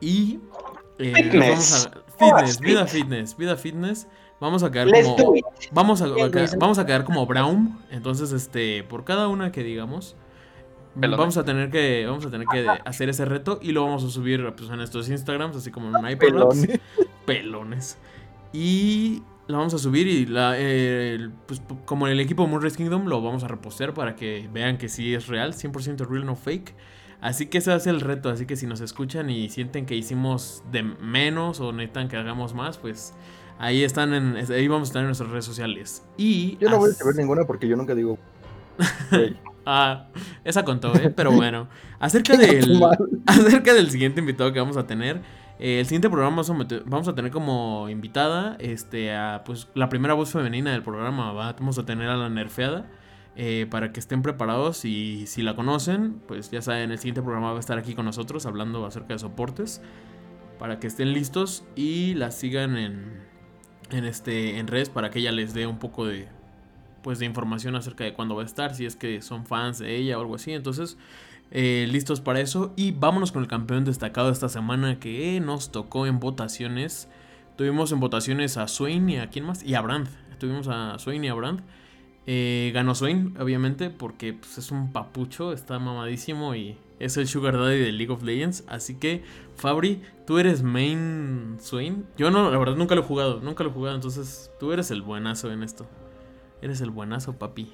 Y. 0.00 0.40
eh, 0.98 1.12
Fitness. 1.14 1.88
Vamos 2.18 2.34
a, 2.42 2.46
fitness, 2.46 2.60
vida 2.60 2.86
fitness, 2.88 3.36
vida 3.36 3.56
fitness. 3.56 4.08
Vamos 4.40 4.64
a 4.64 4.72
quedar 4.72 4.88
Let's 4.88 5.06
como. 5.06 5.34
Vamos 5.70 6.02
a, 6.02 6.06
a 6.06 6.56
vamos 6.58 6.78
a 6.80 6.84
quedar 6.86 7.04
como 7.04 7.26
Brown. 7.26 7.78
Entonces, 7.92 8.32
este, 8.32 8.82
por 8.82 9.04
cada 9.04 9.28
una 9.28 9.52
que 9.52 9.62
digamos, 9.62 10.16
Pelón. 10.98 11.16
vamos 11.16 11.36
a 11.36 11.44
tener 11.44 11.70
que 11.70 12.06
vamos 12.06 12.26
a 12.26 12.30
tener 12.30 12.48
que 12.48 12.68
hacer 12.84 13.08
ese 13.08 13.24
reto 13.24 13.60
y 13.62 13.70
lo 13.70 13.84
vamos 13.84 14.02
a 14.02 14.10
subir 14.10 14.52
pues, 14.56 14.68
en 14.68 14.80
estos 14.80 15.08
Instagrams, 15.08 15.56
así 15.56 15.70
como 15.70 15.96
en 15.96 16.04
Hyperlapse. 16.04 16.66
pelón. 16.66 16.80
Pelones. 17.38 17.98
Y 18.52 19.22
la 19.48 19.58
vamos 19.58 19.74
a 19.74 19.78
subir 19.78 20.06
y 20.06 20.26
la, 20.26 20.58
eh, 20.58 21.14
el- 21.14 21.30
pues, 21.46 21.62
como 21.84 22.06
el 22.06 22.20
equipo 22.20 22.46
Moonrise 22.46 22.76
Kingdom 22.76 23.06
lo 23.06 23.20
vamos 23.22 23.44
a 23.44 23.48
repostear 23.48 23.94
para 23.94 24.14
que 24.16 24.48
vean 24.52 24.78
que 24.78 24.88
sí 24.88 25.14
es 25.14 25.26
real, 25.26 25.54
100% 25.54 26.06
real, 26.06 26.24
no 26.26 26.36
fake. 26.36 26.74
Así 27.20 27.46
que 27.46 27.58
ese 27.58 27.70
va 27.70 27.76
a 27.76 27.80
ser 27.80 27.94
el 27.94 28.00
reto, 28.00 28.30
así 28.30 28.46
que 28.46 28.56
si 28.56 28.66
nos 28.66 28.80
escuchan 28.80 29.30
y 29.30 29.48
sienten 29.48 29.86
que 29.86 29.94
hicimos 29.94 30.62
de 30.72 30.82
menos 30.82 31.60
o 31.60 31.72
necesitan 31.72 32.08
que 32.08 32.16
hagamos 32.16 32.52
más, 32.52 32.78
pues 32.78 33.14
ahí 33.58 33.84
están 33.84 34.12
en, 34.12 34.36
ahí 34.36 34.66
vamos 34.66 34.88
a 34.88 34.90
estar 34.90 35.00
en 35.02 35.06
nuestras 35.06 35.30
redes 35.30 35.44
sociales. 35.44 36.02
Y 36.16 36.56
Yo 36.58 36.68
no 36.68 36.78
voy 36.78 36.90
a 36.90 36.94
saber 36.94 37.14
ninguna 37.16 37.44
porque 37.44 37.68
yo 37.68 37.76
nunca 37.76 37.94
digo. 37.94 38.18
Ah, 39.64 40.08
esa 40.42 40.64
contó, 40.64 40.92
¿eh? 40.96 41.10
Pero 41.14 41.30
bueno. 41.30 41.68
Acerca 42.00 42.36
del, 42.36 42.82
acerca 43.26 43.72
del 43.74 43.92
siguiente 43.92 44.18
invitado 44.18 44.52
que 44.52 44.58
vamos 44.58 44.76
a 44.76 44.88
tener. 44.88 45.20
Eh, 45.64 45.78
el 45.78 45.86
siguiente 45.86 46.10
programa 46.10 46.42
vamos 46.86 47.06
a, 47.06 47.14
tener 47.14 47.30
como 47.30 47.88
invitada 47.88 48.56
este, 48.58 49.12
pues, 49.44 49.68
la 49.74 49.88
primera 49.88 50.12
voz 50.14 50.32
femenina 50.32 50.72
del 50.72 50.82
programa. 50.82 51.32
¿va? 51.32 51.52
Vamos 51.52 51.78
a 51.78 51.86
tener 51.86 52.08
a 52.08 52.16
la 52.16 52.28
nerfeada. 52.28 52.90
eh, 53.36 53.66
para 53.70 53.92
que 53.92 54.00
estén 54.00 54.22
preparados 54.22 54.84
y 54.84 55.26
si 55.28 55.42
la 55.42 55.54
conocen, 55.54 56.20
pues 56.26 56.50
ya 56.50 56.60
saben, 56.62 56.90
el 56.90 56.98
siguiente 56.98 57.22
programa 57.22 57.52
va 57.52 57.58
a 57.58 57.60
estar 57.60 57.78
aquí 57.78 57.94
con 57.94 58.04
nosotros 58.06 58.44
hablando 58.44 58.84
acerca 58.84 59.14
de 59.14 59.20
soportes. 59.20 59.80
Para 60.58 60.80
que 60.80 60.88
estén 60.88 61.12
listos 61.12 61.64
y 61.76 62.14
la 62.14 62.32
sigan 62.32 62.76
en, 62.76 63.22
en, 63.90 64.04
este, 64.04 64.58
en 64.58 64.66
redes 64.66 64.90
para 64.90 65.10
que 65.10 65.20
ella 65.20 65.30
les 65.30 65.54
dé 65.54 65.68
un 65.68 65.78
poco 65.78 66.06
de, 66.06 66.28
pues 67.02 67.20
de 67.20 67.26
información 67.26 67.76
acerca 67.76 68.02
de 68.04 68.14
cuándo 68.14 68.34
va 68.34 68.42
a 68.42 68.46
estar, 68.46 68.74
si 68.74 68.84
es 68.84 68.96
que 68.96 69.22
son 69.22 69.46
fans 69.46 69.78
de 69.78 69.94
ella 69.96 70.18
o 70.18 70.22
algo 70.22 70.34
así. 70.34 70.52
Entonces, 70.52 70.98
eh, 71.52 71.86
listos 71.90 72.20
para 72.20 72.40
eso. 72.40 72.72
Y 72.76 72.92
vámonos 72.92 73.30
con 73.30 73.42
el 73.42 73.48
campeón 73.48 73.84
destacado 73.84 74.28
de 74.28 74.32
esta 74.32 74.48
semana 74.48 74.98
que 74.98 75.38
nos 75.40 75.70
tocó 75.70 76.06
en 76.06 76.18
votaciones. 76.18 77.08
Tuvimos 77.56 77.92
en 77.92 78.00
votaciones 78.00 78.56
a 78.56 78.66
Swain 78.66 79.08
y 79.08 79.18
a 79.18 79.28
quién 79.28 79.44
más? 79.44 79.62
Y 79.62 79.74
a 79.74 79.82
Brand. 79.82 80.08
Tuvimos 80.38 80.66
a 80.68 80.98
Swain 80.98 81.22
y 81.24 81.28
a 81.28 81.34
Brand. 81.34 81.62
Eh, 82.26 82.70
ganó 82.72 82.94
Swain, 82.94 83.36
obviamente, 83.38 83.90
porque 83.90 84.32
pues, 84.32 84.56
es 84.56 84.70
un 84.70 84.92
papucho, 84.92 85.52
está 85.52 85.78
mamadísimo 85.78 86.54
y 86.54 86.76
es 87.00 87.16
el 87.16 87.26
Sugar 87.26 87.58
Daddy 87.58 87.80
de 87.80 87.92
League 87.92 88.12
of 88.12 88.22
Legends. 88.22 88.64
Así 88.68 88.94
que, 88.94 89.22
Fabri, 89.56 90.00
tú 90.26 90.38
eres 90.38 90.62
main 90.62 91.58
Swain. 91.60 92.06
Yo 92.16 92.30
no, 92.30 92.50
la 92.50 92.58
verdad, 92.58 92.76
nunca 92.76 92.94
lo 92.94 93.02
he 93.02 93.04
jugado, 93.04 93.40
nunca 93.40 93.62
lo 93.62 93.70
he 93.70 93.72
jugado. 93.72 93.96
Entonces, 93.96 94.50
tú 94.58 94.72
eres 94.72 94.90
el 94.90 95.02
buenazo 95.02 95.52
en 95.52 95.62
esto. 95.62 95.86
Eres 96.62 96.80
el 96.80 96.90
buenazo, 96.90 97.34
papi. 97.34 97.72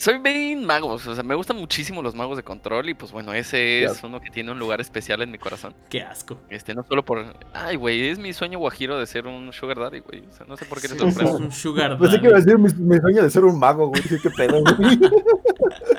Soy 0.00 0.16
bien 0.18 0.64
magos, 0.64 1.06
o 1.06 1.14
sea, 1.14 1.22
me 1.22 1.34
gustan 1.34 1.58
muchísimo 1.58 2.00
los 2.00 2.14
magos 2.14 2.38
de 2.38 2.42
control 2.42 2.88
y 2.88 2.94
pues 2.94 3.12
bueno, 3.12 3.34
ese 3.34 3.84
es 3.84 4.02
uno 4.02 4.18
que 4.18 4.30
tiene 4.30 4.50
un 4.50 4.58
lugar 4.58 4.80
especial 4.80 5.20
en 5.20 5.30
mi 5.30 5.36
corazón. 5.36 5.74
Qué 5.90 6.00
asco. 6.00 6.40
Este, 6.48 6.74
no 6.74 6.82
solo 6.84 7.04
por... 7.04 7.22
Ay, 7.52 7.76
güey, 7.76 8.08
es 8.08 8.18
mi 8.18 8.32
sueño 8.32 8.58
guajiro 8.58 8.98
de 8.98 9.04
ser 9.06 9.26
un 9.26 9.52
sugar 9.52 9.78
daddy, 9.78 9.98
güey. 10.00 10.24
O 10.26 10.32
sea, 10.32 10.46
no 10.46 10.56
sé 10.56 10.64
por 10.64 10.80
qué 10.80 10.88
te 10.88 10.94
Es 10.94 11.00
sorprende. 11.00 11.32
un 11.32 11.52
Sugar 11.52 11.98
Pensé 11.98 12.18
que 12.18 12.28
iba 12.28 12.38
a 12.38 12.40
Daddy. 12.40 12.56
decir 12.62 12.78
mi, 12.78 12.94
mi 12.94 12.98
sueño 12.98 13.22
de 13.24 13.28
ser 13.30 13.44
un 13.44 13.58
mago, 13.58 13.88
güey. 13.88 14.00
Dije, 14.00 14.16
¿Qué 14.22 14.30
pedo, 14.30 14.62
güey? 14.64 14.98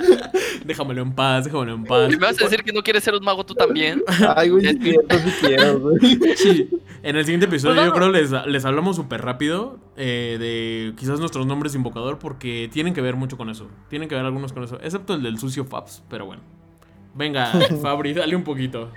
Déjamelo 0.66 1.02
en 1.02 1.14
paz, 1.14 1.46
déjamelo 1.46 1.76
en 1.76 1.84
paz. 1.84 2.10
¿Me 2.10 2.18
vas 2.18 2.40
a 2.42 2.44
decir 2.46 2.64
que 2.64 2.72
no 2.72 2.84
quieres 2.84 3.04
ser 3.04 3.14
un 3.16 3.24
mago 3.24 3.46
tú 3.46 3.56
también? 3.56 4.04
Ay, 4.36 4.50
güey, 4.50 4.66
sí, 4.66 4.80
quiero, 4.80 5.02
sí 5.10 5.34
quiero, 5.42 5.80
güey. 5.80 6.20
Sí. 6.36 6.70
En 7.04 7.16
el 7.16 7.26
siguiente 7.26 7.48
episodio 7.48 7.76
Pues 7.76 7.86
yo 7.86 7.92
no. 7.92 7.98
creo 7.98 8.12
les, 8.12 8.32
les 8.48 8.66
hablamos 8.66 8.96
súper 8.96 9.22
rápido 9.22 9.80
eh, 9.98 10.38
de 10.40 10.94
quizás 10.98 11.20
nuestros 11.20 11.46
nombres 11.46 11.74
de 11.74 11.78
invocador 11.78 12.20
porque 12.20 12.70
tienen 12.72 12.94
que 12.94 13.02
ver 13.02 13.16
mucho 13.16 13.38
con 13.38 13.50
eso. 13.50 13.68
Tienen 13.90 14.08
que 14.08 14.16
ver 14.16 14.26
algunos 14.26 14.54
con 14.54 14.64
eso. 14.64 14.80
Excepto 14.82 15.16
el 15.16 15.24
del 15.24 15.40
sucio 15.40 15.66
Fabs, 15.66 16.04
pero 16.10 16.26
bueno. 16.26 16.42
Venga, 17.14 17.52
Fabri, 17.82 18.14
dale 18.14 18.36
un 18.36 18.44
poquito. 18.44 18.92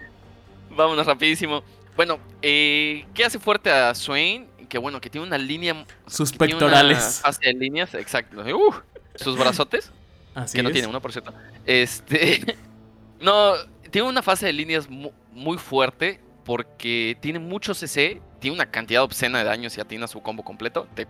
Vámonos 0.76 1.06
rapidísimo. 1.06 1.62
Bueno, 1.96 2.18
eh, 2.42 3.06
¿qué 3.14 3.24
hace 3.24 3.38
fuerte 3.38 3.70
a 3.70 3.94
Swain? 3.94 4.46
Que 4.68 4.78
bueno, 4.78 5.00
que 5.00 5.08
tiene 5.08 5.26
una 5.26 5.38
línea... 5.38 5.84
Sus 6.06 6.32
pectorales. 6.32 7.20
fase 7.22 7.46
de 7.46 7.54
líneas, 7.54 7.94
exacto. 7.94 8.42
Uh, 8.42 8.74
sus 9.14 9.38
brazotes. 9.38 9.92
Así 10.34 10.58
que 10.58 10.62
no 10.62 10.68
es. 10.68 10.72
tiene 10.72 10.88
uno, 10.88 11.00
por 11.00 11.12
cierto. 11.12 11.32
Este. 11.66 12.56
no, 13.20 13.52
tiene 13.90 14.08
una 14.08 14.22
fase 14.22 14.46
de 14.46 14.52
líneas 14.52 14.88
mu- 14.88 15.12
muy 15.32 15.58
fuerte 15.58 16.20
porque 16.44 17.16
tiene 17.20 17.38
mucho 17.38 17.72
CC, 17.74 18.20
tiene 18.40 18.54
una 18.54 18.66
cantidad 18.70 19.02
obscena 19.02 19.38
de 19.38 19.44
daño 19.44 19.70
si 19.70 19.80
atina 19.80 20.06
su 20.06 20.20
combo 20.20 20.42
completo. 20.44 20.86
Te- 20.94 21.06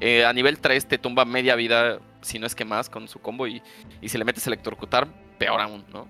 eh, 0.00 0.24
a 0.24 0.32
nivel 0.32 0.58
3 0.58 0.86
te 0.86 0.98
tumba 0.98 1.24
media 1.24 1.54
vida, 1.56 1.98
si 2.20 2.38
no 2.38 2.46
es 2.46 2.54
que 2.54 2.64
más, 2.64 2.88
con 2.90 3.08
su 3.08 3.18
combo. 3.20 3.46
Y, 3.46 3.62
y 4.00 4.08
si 4.08 4.18
le 4.18 4.24
metes 4.24 4.46
electrocutar, 4.46 5.08
peor 5.38 5.60
aún, 5.60 5.84
¿no? 5.92 6.06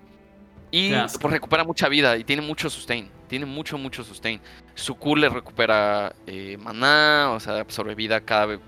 Y 0.71 0.89
pues 1.19 1.33
recupera 1.33 1.63
mucha 1.63 1.89
vida 1.89 2.15
y 2.17 2.23
tiene 2.23 2.43
mucho 2.43 2.69
sustain. 2.69 3.09
Tiene 3.27 3.47
mucho, 3.47 3.77
mucho 3.79 4.03
sustain. 4.03 4.39
Su 4.75 4.93
Q 4.95 5.15
le 5.15 5.29
recupera 5.29 6.13
eh, 6.27 6.57
maná, 6.59 7.31
o 7.31 7.39
sea, 7.39 7.59
absorbe 7.59 7.95
vida 7.95 8.21
cada, 8.21 8.59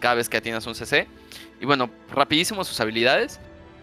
cada 0.00 0.14
vez 0.14 0.30
que 0.30 0.38
atinas 0.38 0.66
un 0.66 0.74
CC. 0.74 1.06
Y 1.60 1.66
bueno, 1.66 1.90
rapidísimo 2.10 2.64
sus 2.64 2.80
habilidades. 2.80 3.40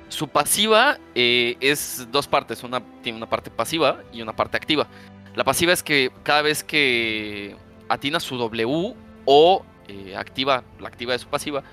Su 0.09 0.28
pasiva 0.28 0.99
eh, 1.15 1.57
es 1.59 2.07
dos 2.11 2.28
partes. 2.28 2.63
Una 2.63 2.82
tiene 3.01 3.17
una 3.17 3.30
parte 3.30 3.49
pasiva 3.49 4.01
y 4.11 4.21
una 4.21 4.36
parte 4.36 4.57
activa. 4.57 4.88
La 5.36 5.43
pasiva 5.43 5.74
es 5.74 5.82
que 5.82 6.11
cada 6.24 6.43
vez 6.43 6.63
que 6.63 7.55
atina 7.89 8.19
su 8.19 8.38
W 8.38 8.95
o 9.26 9.65
eh, 9.88 10.15
activa 10.15 10.63
la 10.80 10.88
activa 10.88 11.13
de 11.13 11.19
su 11.19 11.28
pasiva, 11.28 11.63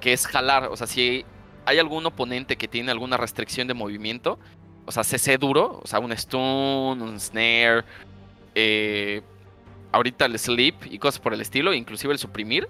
que 0.00 0.12
es 0.12 0.26
jalar. 0.26 0.68
O 0.70 0.76
sea, 0.76 0.86
si 0.86 1.24
hay 1.64 1.78
algún 1.78 2.04
oponente 2.06 2.56
que 2.56 2.68
tiene 2.68 2.90
alguna 2.90 3.16
restricción 3.16 3.68
de 3.68 3.74
movimiento, 3.74 4.38
o 4.86 4.92
sea, 4.92 5.04
CC 5.04 5.38
duro, 5.38 5.80
o 5.82 5.86
sea, 5.86 5.98
un 5.98 6.16
stun, 6.16 7.02
un 7.02 7.20
snare, 7.20 7.84
eh, 8.54 9.22
ahorita 9.92 10.26
el 10.26 10.38
sleep 10.38 10.74
y 10.90 10.98
cosas 10.98 11.20
por 11.20 11.34
el 11.34 11.40
estilo, 11.40 11.72
inclusive 11.72 12.12
el 12.12 12.18
suprimir, 12.18 12.68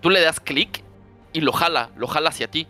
tú 0.00 0.10
le 0.10 0.20
das 0.20 0.40
clic 0.40 0.84
y 1.32 1.40
lo 1.40 1.52
jala, 1.52 1.90
lo 1.96 2.06
jala 2.06 2.30
hacia 2.30 2.50
ti. 2.50 2.66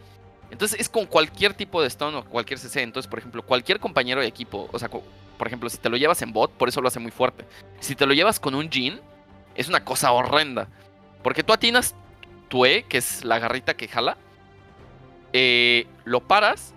Entonces 0.50 0.80
es 0.80 0.88
con 0.88 1.06
cualquier 1.06 1.54
tipo 1.54 1.82
de 1.82 1.90
stun 1.90 2.14
o 2.14 2.24
cualquier 2.24 2.58
CC. 2.58 2.82
Entonces, 2.82 3.08
por 3.08 3.18
ejemplo, 3.18 3.42
cualquier 3.42 3.80
compañero 3.80 4.20
de 4.20 4.26
equipo, 4.26 4.68
o 4.72 4.78
sea, 4.78 4.88
por 4.88 5.46
ejemplo, 5.46 5.68
si 5.68 5.78
te 5.78 5.88
lo 5.88 5.96
llevas 5.96 6.22
en 6.22 6.32
bot, 6.32 6.50
por 6.52 6.68
eso 6.68 6.80
lo 6.80 6.88
hace 6.88 7.00
muy 7.00 7.10
fuerte. 7.10 7.44
Si 7.80 7.94
te 7.94 8.06
lo 8.06 8.14
llevas 8.14 8.40
con 8.40 8.54
un 8.54 8.70
Jin, 8.70 9.00
es 9.54 9.68
una 9.68 9.84
cosa 9.84 10.12
horrenda. 10.12 10.68
Porque 11.22 11.42
tú 11.42 11.52
atinas 11.52 11.94
tu 12.48 12.64
E, 12.64 12.84
que 12.88 12.98
es 12.98 13.24
la 13.24 13.38
garrita 13.38 13.74
que 13.74 13.88
jala, 13.88 14.16
eh, 15.32 15.86
lo 16.04 16.20
paras, 16.20 16.74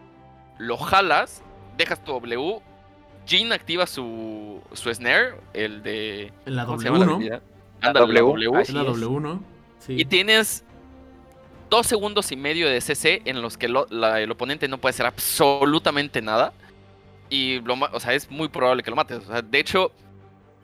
lo 0.57 0.77
jalas, 0.77 1.41
dejas 1.77 2.03
tu 2.03 2.11
W, 2.11 2.59
Jin 3.25 3.53
activa 3.53 3.87
su, 3.87 4.61
su 4.73 4.93
snare, 4.93 5.35
el 5.53 5.81
de... 5.83 6.33
La 6.45 6.65
¿cómo 6.65 6.79
se 6.79 6.89
W, 6.89 7.05
¿no? 7.05 7.19
La 7.19 7.41
Ándale, 7.81 8.13
la 8.13 8.19
W, 8.21 8.73
la 8.73 8.83
W, 8.83 9.19
¿no? 9.21 9.43
Sí. 9.79 9.95
Y 9.97 10.05
tienes 10.05 10.63
dos 11.71 11.87
segundos 11.87 12.31
y 12.33 12.35
medio 12.35 12.69
de 12.69 12.81
CC 12.81 13.21
en 13.25 13.41
los 13.41 13.57
que 13.57 13.65
el 13.65 14.31
oponente 14.31 14.67
no 14.67 14.77
puede 14.77 14.91
hacer 14.91 15.05
absolutamente 15.07 16.21
nada. 16.21 16.53
Y 17.29 17.59
o 17.65 17.99
sea, 17.99 18.13
es 18.13 18.29
muy 18.29 18.49
probable 18.49 18.83
que 18.83 18.89
lo 18.89 18.97
mates. 18.97 19.23
De 19.49 19.57
hecho, 19.57 19.93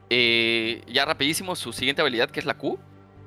eh, 0.10 0.84
ya 0.86 1.06
rapidísimo, 1.06 1.56
su 1.56 1.72
siguiente 1.72 2.02
habilidad, 2.02 2.30
que 2.30 2.42
es 2.42 2.46
la 2.46 2.58
Q, 2.58 2.78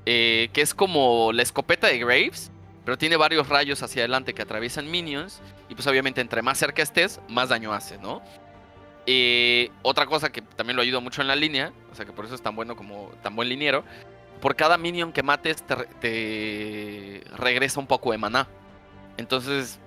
eh, 0.04 0.50
que 0.52 0.60
es 0.60 0.74
como 0.74 1.32
la 1.32 1.42
escopeta 1.42 1.86
de 1.86 1.98
Graves, 1.98 2.52
pero 2.84 2.98
tiene 2.98 3.16
varios 3.16 3.48
rayos 3.48 3.82
hacia 3.82 4.02
adelante 4.02 4.34
que 4.34 4.42
atraviesan 4.42 4.90
minions. 4.90 5.40
Y 5.70 5.74
pues 5.74 5.86
obviamente 5.86 6.20
entre 6.20 6.42
más 6.42 6.58
cerca 6.58 6.82
estés, 6.82 7.18
más 7.28 7.48
daño 7.48 7.72
hace, 7.72 7.96
¿no? 7.96 8.20
Eh, 9.06 9.70
otra 9.80 10.04
cosa 10.04 10.30
que 10.30 10.42
también 10.42 10.76
lo 10.76 10.82
ayuda 10.82 11.00
mucho 11.00 11.22
en 11.22 11.28
la 11.28 11.34
línea, 11.34 11.72
o 11.90 11.94
sea 11.94 12.04
que 12.04 12.12
por 12.12 12.26
eso 12.26 12.34
es 12.34 12.42
tan 12.42 12.54
bueno 12.54 12.76
como 12.76 13.10
tan 13.22 13.34
buen 13.34 13.48
liniero, 13.48 13.84
por 14.40 14.56
cada 14.56 14.78
minion 14.78 15.12
que 15.12 15.22
mates 15.22 15.62
te, 15.62 15.76
te 16.00 17.24
regresa 17.36 17.80
un 17.80 17.86
poco 17.86 18.12
de 18.12 18.18
maná. 18.18 18.46
Entonces, 19.16 19.78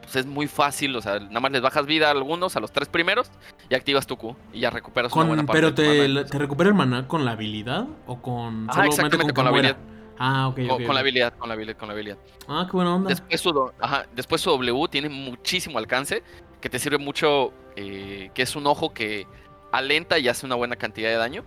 pues 0.00 0.16
es 0.16 0.26
muy 0.26 0.46
fácil, 0.46 0.96
o 0.96 1.02
sea, 1.02 1.20
nada 1.20 1.40
más 1.40 1.52
les 1.52 1.60
bajas 1.60 1.84
vida 1.84 2.08
a 2.08 2.12
algunos, 2.12 2.56
a 2.56 2.60
los 2.60 2.72
tres 2.72 2.88
primeros, 2.88 3.30
y 3.68 3.74
activas 3.74 4.06
tu 4.06 4.16
Q, 4.16 4.34
y 4.52 4.60
ya 4.60 4.70
recuperas 4.70 5.12
una 5.12 5.20
Con- 5.20 5.28
buena 5.28 5.42
parte 5.44 5.58
pero 5.60 5.70
de 5.72 6.08
tu 6.08 6.24
te, 6.24 6.30
te 6.30 6.38
recupera 6.38 6.70
el 6.70 6.74
maná 6.74 7.06
con 7.06 7.24
la 7.24 7.32
habilidad 7.32 7.86
o 8.06 8.20
con 8.22 8.66
Ah, 8.70 8.86
exactamente, 8.86 9.34
con, 9.34 9.44
con 9.44 9.44
la 9.44 9.50
habilidad. 9.50 9.76
Ah, 10.18 10.48
ok, 10.48 10.56
Con, 10.84 10.94
la 10.94 11.00
habilidad, 11.00 11.34
con 11.34 11.48
la 11.48 11.54
habilidad, 11.54 11.76
con 11.76 11.88
la 11.88 11.94
habilidad. 11.94 12.18
Ah, 12.48 12.66
qué 12.66 12.72
buena 12.72 12.94
onda. 12.94 13.08
Después 13.10 13.40
su, 13.40 13.70
ajá, 13.78 14.06
después 14.12 14.40
su 14.40 14.50
W 14.50 14.88
tiene 14.88 15.08
muchísimo 15.08 15.78
alcance, 15.78 16.22
que 16.60 16.68
te 16.68 16.78
sirve 16.78 16.98
mucho, 16.98 17.52
eh, 17.76 18.30
que 18.34 18.42
es 18.42 18.56
un 18.56 18.66
ojo 18.66 18.92
que 18.92 19.26
alenta 19.70 20.18
y 20.18 20.28
hace 20.28 20.46
una 20.46 20.54
buena 20.54 20.76
cantidad 20.76 21.10
de 21.10 21.16
daño. 21.16 21.44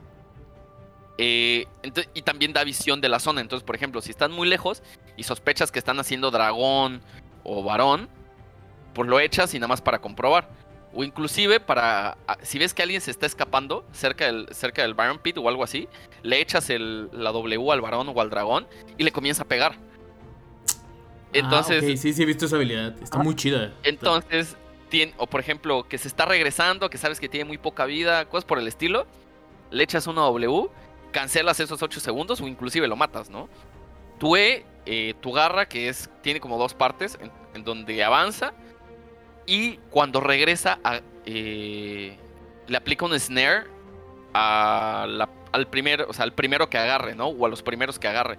Eh, 1.17 1.67
y 2.13 2.21
también 2.23 2.53
da 2.53 2.63
visión 2.63 3.01
de 3.01 3.09
la 3.09 3.19
zona. 3.19 3.41
Entonces, 3.41 3.65
por 3.65 3.75
ejemplo, 3.75 4.01
si 4.01 4.09
están 4.11 4.31
muy 4.31 4.47
lejos 4.47 4.81
y 5.17 5.23
sospechas 5.23 5.71
que 5.71 5.79
están 5.79 5.99
haciendo 5.99 6.31
dragón 6.31 7.01
o 7.43 7.63
varón, 7.63 8.09
pues 8.93 9.07
lo 9.09 9.19
echas 9.19 9.53
y 9.53 9.59
nada 9.59 9.67
más 9.67 9.81
para 9.81 9.99
comprobar. 9.99 10.49
O 10.93 11.03
inclusive 11.03 11.59
para, 11.59 12.17
a- 12.27 12.37
si 12.41 12.59
ves 12.59 12.73
que 12.73 12.81
alguien 12.83 12.99
se 13.01 13.11
está 13.11 13.25
escapando 13.25 13.85
cerca 13.93 14.25
del, 14.25 14.47
cerca 14.51 14.81
del 14.81 14.93
Baron 14.93 15.19
Pit 15.19 15.37
o 15.37 15.47
algo 15.47 15.63
así, 15.63 15.87
le 16.23 16.41
echas 16.41 16.69
el, 16.69 17.09
la 17.13 17.31
W 17.31 17.71
al 17.71 17.81
varón 17.81 18.09
o 18.13 18.19
al 18.21 18.29
dragón 18.29 18.67
y 18.97 19.03
le 19.03 19.11
comienza 19.11 19.43
a 19.43 19.47
pegar. 19.47 19.75
Entonces, 21.33 21.81
Ah, 21.83 21.85
ok, 21.85 21.97
sí, 21.97 22.13
sí, 22.13 22.23
he 22.23 22.25
visto 22.25 22.45
esa 22.45 22.57
habilidad. 22.57 22.95
Está 23.01 23.19
muy 23.19 23.35
chida. 23.35 23.71
entonces, 23.83 24.57
o 25.17 25.27
por 25.27 25.39
ejemplo, 25.39 25.87
que 25.87 25.97
se 25.97 26.09
está 26.09 26.25
regresando, 26.25 26.89
que 26.89 26.97
sabes 26.97 27.19
que 27.21 27.29
tiene 27.29 27.45
muy 27.45 27.57
poca 27.57 27.85
vida, 27.85 28.25
cosas 28.27 28.43
por 28.43 28.59
el 28.59 28.67
estilo, 28.67 29.07
le 29.69 29.83
echas 29.83 30.07
una 30.07 30.21
W, 30.23 30.67
cancelas 31.11 31.59
esos 31.59 31.81
8 31.81 31.99
segundos 31.99 32.41
o 32.41 32.47
inclusive 32.47 32.87
lo 32.87 32.95
matas, 32.95 33.29
¿no? 33.29 33.47
Tu 34.19 34.35
E, 34.35 34.65
eh, 34.85 35.13
tu 35.21 35.31
garra, 35.31 35.67
que 35.67 35.89
es 35.89 36.09
tiene 36.21 36.39
como 36.39 36.57
dos 36.57 36.73
partes, 36.73 37.17
en, 37.21 37.31
en 37.53 37.63
donde 37.63 38.03
avanza 38.03 38.53
y 39.45 39.77
cuando 39.89 40.19
regresa, 40.21 40.79
a- 40.83 41.01
eh, 41.25 42.17
le 42.67 42.77
aplica 42.77 43.05
un 43.05 43.19
snare 43.19 43.65
a 44.33 45.05
la- 45.09 45.29
al, 45.51 45.67
primer, 45.67 46.03
o 46.03 46.13
sea, 46.13 46.23
al 46.23 46.33
primero 46.33 46.69
que 46.69 46.77
agarre, 46.77 47.15
¿no? 47.15 47.27
O 47.27 47.45
a 47.45 47.49
los 47.49 47.61
primeros 47.61 47.99
que 47.99 48.07
agarre. 48.07 48.37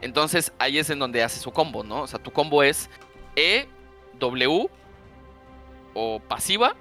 Entonces 0.00 0.52
ahí 0.58 0.78
es 0.78 0.90
en 0.90 0.98
donde 0.98 1.22
hace 1.22 1.40
su 1.40 1.50
combo, 1.50 1.82
¿no? 1.82 2.02
O 2.02 2.06
sea, 2.06 2.18
tu 2.22 2.30
combo 2.30 2.62
es 2.62 2.88
E, 3.36 3.66
W 4.18 4.68
o 5.94 6.20
pasiva 6.28 6.74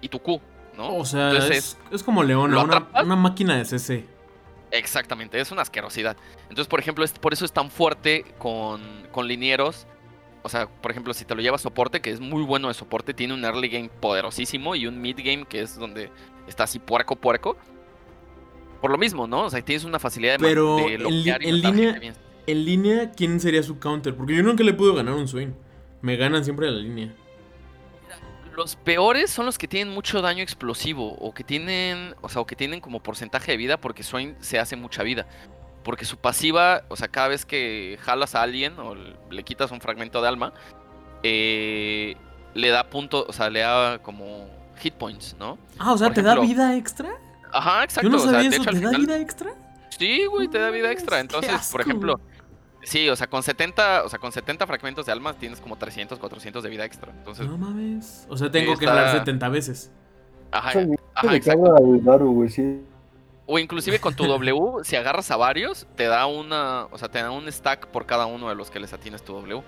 y 0.00 0.08
tu 0.08 0.18
Q, 0.20 0.40
¿no? 0.76 0.96
O 0.96 1.04
sea, 1.04 1.30
Entonces 1.30 1.56
es, 1.56 1.78
es 1.92 2.02
como 2.02 2.22
Leona, 2.22 2.54
¿lo 2.54 2.64
una, 2.64 2.88
una 3.02 3.16
máquina 3.16 3.56
de 3.58 3.64
CC. 3.64 4.06
Exactamente, 4.70 5.40
es 5.40 5.50
una 5.50 5.62
asquerosidad. 5.62 6.16
Entonces, 6.42 6.66
por 6.68 6.78
ejemplo, 6.80 7.04
es, 7.04 7.12
por 7.12 7.32
eso 7.32 7.44
es 7.44 7.52
tan 7.52 7.70
fuerte 7.70 8.24
con, 8.38 8.80
con 9.10 9.26
linieros. 9.26 9.86
O 10.42 10.48
sea, 10.48 10.68
por 10.68 10.90
ejemplo, 10.90 11.12
si 11.12 11.24
te 11.24 11.34
lo 11.34 11.42
llevas 11.42 11.60
soporte, 11.60 12.00
que 12.00 12.10
es 12.10 12.20
muy 12.20 12.42
bueno 12.44 12.68
de 12.68 12.74
soporte, 12.74 13.12
tiene 13.12 13.34
un 13.34 13.44
early 13.44 13.68
game 13.68 13.90
poderosísimo 14.00 14.74
y 14.74 14.86
un 14.86 15.00
mid 15.00 15.16
game 15.18 15.44
que 15.44 15.60
es 15.60 15.76
donde 15.76 16.10
está 16.46 16.64
así 16.64 16.78
puerco 16.78 17.16
puerco. 17.16 17.56
Por 18.80 18.90
lo 18.90 18.96
mismo, 18.96 19.26
¿no? 19.26 19.42
O 19.44 19.50
sea, 19.50 19.60
tienes 19.62 19.84
una 19.84 19.98
facilidad 19.98 20.38
de, 20.38 20.48
Pero 20.48 20.76
de 20.76 20.94
en, 20.94 21.22
li- 21.22 21.30
en 21.40 21.60
línea, 21.60 21.92
bien. 21.98 22.14
en 22.46 22.64
línea, 22.64 23.10
¿quién 23.12 23.38
sería 23.40 23.62
su 23.62 23.78
counter? 23.78 24.16
Porque 24.16 24.34
yo 24.34 24.42
nunca 24.42 24.64
le 24.64 24.72
puedo 24.72 24.94
ganar 24.94 25.14
un 25.14 25.28
swing. 25.28 25.48
Me 26.00 26.16
ganan 26.16 26.44
siempre 26.44 26.70
la 26.70 26.78
línea. 26.78 27.14
Los 28.60 28.76
peores 28.76 29.30
son 29.30 29.46
los 29.46 29.56
que 29.56 29.66
tienen 29.66 29.94
mucho 29.94 30.20
daño 30.20 30.42
explosivo 30.42 31.14
o 31.14 31.32
que 31.32 31.42
tienen, 31.44 32.14
o 32.20 32.28
sea, 32.28 32.42
o 32.42 32.46
que 32.46 32.54
tienen 32.54 32.82
como 32.82 33.02
porcentaje 33.02 33.52
de 33.52 33.56
vida 33.56 33.78
porque 33.78 34.02
Swain 34.02 34.36
se 34.40 34.58
hace 34.58 34.76
mucha 34.76 35.02
vida. 35.02 35.24
Porque 35.82 36.04
su 36.04 36.18
pasiva, 36.18 36.82
o 36.88 36.96
sea, 36.96 37.08
cada 37.08 37.28
vez 37.28 37.46
que 37.46 37.98
jalas 38.02 38.34
a 38.34 38.42
alguien 38.42 38.78
o 38.78 38.94
le 39.30 39.42
quitas 39.44 39.70
un 39.70 39.80
fragmento 39.80 40.20
de 40.20 40.28
alma, 40.28 40.52
eh, 41.22 42.16
le 42.52 42.68
da 42.68 42.84
punto, 42.90 43.24
o 43.26 43.32
sea, 43.32 43.48
le 43.48 43.60
da 43.60 43.98
como 44.02 44.46
hit 44.76 44.92
points, 44.92 45.36
¿no? 45.38 45.56
Ah, 45.78 45.94
o 45.94 45.96
sea, 45.96 46.08
Por 46.08 46.16
¿te 46.16 46.22
da 46.22 46.34
vida 46.38 46.76
extra? 46.76 47.08
Ajá, 47.54 47.82
exacto. 47.84 48.10
Yo 48.10 48.14
no 48.14 48.18
o 48.18 48.20
sea, 48.20 48.32
sabía 48.32 48.50
de 48.50 48.56
eso, 48.56 48.62
hecho, 48.62 48.72
¿te 48.72 48.80
da 48.80 48.90
final- 48.90 49.00
vida 49.06 49.18
extra? 49.20 49.54
Sí, 49.88 50.26
güey, 50.26 50.48
te 50.48 50.58
da 50.58 50.68
vida 50.68 50.92
extra. 50.92 51.20
Entonces, 51.20 51.68
por 51.72 51.80
ejemplo, 51.80 52.20
sí, 52.82 53.08
o 53.08 53.16
sea, 53.16 53.26
con 53.28 53.42
70, 53.42 54.04
o 54.04 54.08
sea, 54.08 54.18
con 54.18 54.32
70 54.32 54.66
fragmentos 54.66 55.06
de 55.06 55.12
alma 55.12 55.34
tienes 55.34 55.60
como 55.60 55.76
300, 55.76 56.18
400 56.18 56.62
de 56.62 56.70
vida 56.70 56.84
extra. 56.84 57.12
Entonces, 57.12 57.46
No 57.46 57.58
mames. 57.58 58.26
O 58.28 58.36
sea, 58.36 58.50
tengo 58.50 58.76
que 58.76 58.84
está- 58.84 58.96
jalar 58.96 59.18
70 59.18 59.48
veces. 59.48 59.90
ajá, 60.50 60.70
ajá, 61.14 61.34
el 61.34 62.04
Daru, 62.04 62.32
güey, 62.32 62.48
sí. 62.48 62.80
O 63.46 63.58
inclusive 63.58 63.98
con 63.98 64.14
tu 64.14 64.26
W, 64.26 64.60
si 64.84 64.96
agarras 64.96 65.30
a 65.30 65.36
varios, 65.36 65.86
te 65.96 66.04
da 66.04 66.26
una, 66.26 66.86
o 66.90 66.98
sea, 66.98 67.08
te 67.08 67.20
da 67.20 67.30
un 67.30 67.50
stack 67.50 67.88
por 67.88 68.06
cada 68.06 68.26
uno 68.26 68.48
de 68.48 68.54
los 68.54 68.70
que 68.70 68.78
les 68.80 68.92
atines 68.92 69.22
tu 69.24 69.32
W. 69.34 69.62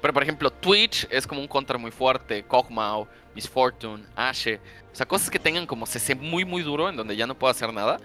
Pero 0.00 0.14
por 0.14 0.22
ejemplo, 0.22 0.50
Twitch 0.50 1.06
es 1.10 1.26
como 1.26 1.40
un 1.42 1.46
counter 1.46 1.78
muy 1.78 1.90
fuerte, 1.90 2.42
Kog'Maw, 2.44 3.06
Miss 3.34 3.48
Fortune, 3.48 4.02
Ashe. 4.16 4.58
O 4.92 4.96
sea, 4.96 5.06
cosas 5.06 5.28
que 5.30 5.38
tengan 5.38 5.66
como 5.66 5.84
CC 5.86 6.14
muy 6.14 6.44
muy 6.44 6.62
duro 6.62 6.88
en 6.88 6.96
donde 6.96 7.14
ya 7.16 7.26
no 7.26 7.34
puedo 7.38 7.50
hacer 7.50 7.72
nada. 7.72 7.98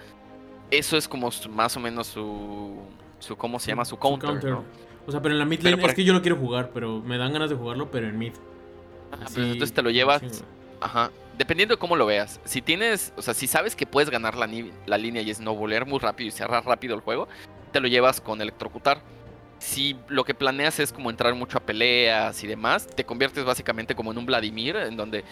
Eso 0.70 0.98
es 0.98 1.08
como 1.08 1.32
su- 1.32 1.50
más 1.50 1.76
o 1.78 1.80
menos 1.80 2.08
su, 2.08 2.76
su 3.26 3.36
¿cómo 3.36 3.60
se 3.60 3.72
llama? 3.72 3.86
Su 3.86 3.98
counter. 3.98 4.30
counter. 4.30 4.52
¿no? 4.52 4.64
O 5.08 5.12
sea, 5.12 5.22
pero 5.22 5.34
en 5.34 5.40
la 5.40 5.46
mid 5.46 5.62
lane 5.62 5.84
es 5.84 5.94
que 5.94 6.04
yo 6.04 6.14
lo 6.14 6.22
quiero 6.22 6.38
jugar, 6.38 6.72
pero 6.74 7.02
me 7.02 7.18
dan 7.18 7.34
ganas 7.34 7.50
de 7.50 7.56
jugarlo, 7.56 7.92
pero 7.92 8.08
en 8.08 8.18
mid. 8.18 8.34
Ajá, 9.12 9.26
Así, 9.26 9.36
pero 9.36 9.48
entonces 9.48 9.74
te 9.74 9.82
lo 9.82 9.90
llevas, 9.92 10.22
ajá, 10.82 11.12
dependiendo 11.38 11.76
de 11.76 11.80
cómo 11.80 11.96
lo 11.96 12.06
veas. 12.06 12.40
Si 12.46 12.62
tienes, 12.62 13.14
o 13.16 13.22
sea, 13.22 13.34
si 13.34 13.48
sabes 13.48 13.76
que 13.76 13.86
puedes 13.86 14.10
ganar 14.10 14.36
la, 14.36 14.50
la 14.86 14.98
línea 14.98 15.22
y 15.22 15.30
es 15.30 15.40
no 15.40 15.56
voler 15.56 15.86
muy 15.86 16.00
rápido 16.00 16.28
y 16.28 16.32
cerrar 16.32 16.66
rápido 16.66 16.96
el 16.96 17.02
juego, 17.02 17.28
te 17.72 17.80
lo 17.80 17.88
llevas 17.88 18.22
con 18.22 18.42
electrocutar. 18.42 19.02
Si 19.60 19.96
lo 20.08 20.24
que 20.24 20.34
planeas 20.34 20.80
es 20.80 20.92
como 20.92 21.10
entrar 21.10 21.34
mucho 21.36 21.58
a 21.58 21.62
peleas 21.62 22.44
y 22.44 22.48
demás, 22.48 22.88
te 22.88 23.06
conviertes 23.06 23.46
básicamente 23.46 23.96
como 23.96 24.12
en 24.12 24.18
un 24.18 24.26
Vladimir, 24.26 24.76
en 24.76 24.98
donde 24.98 25.24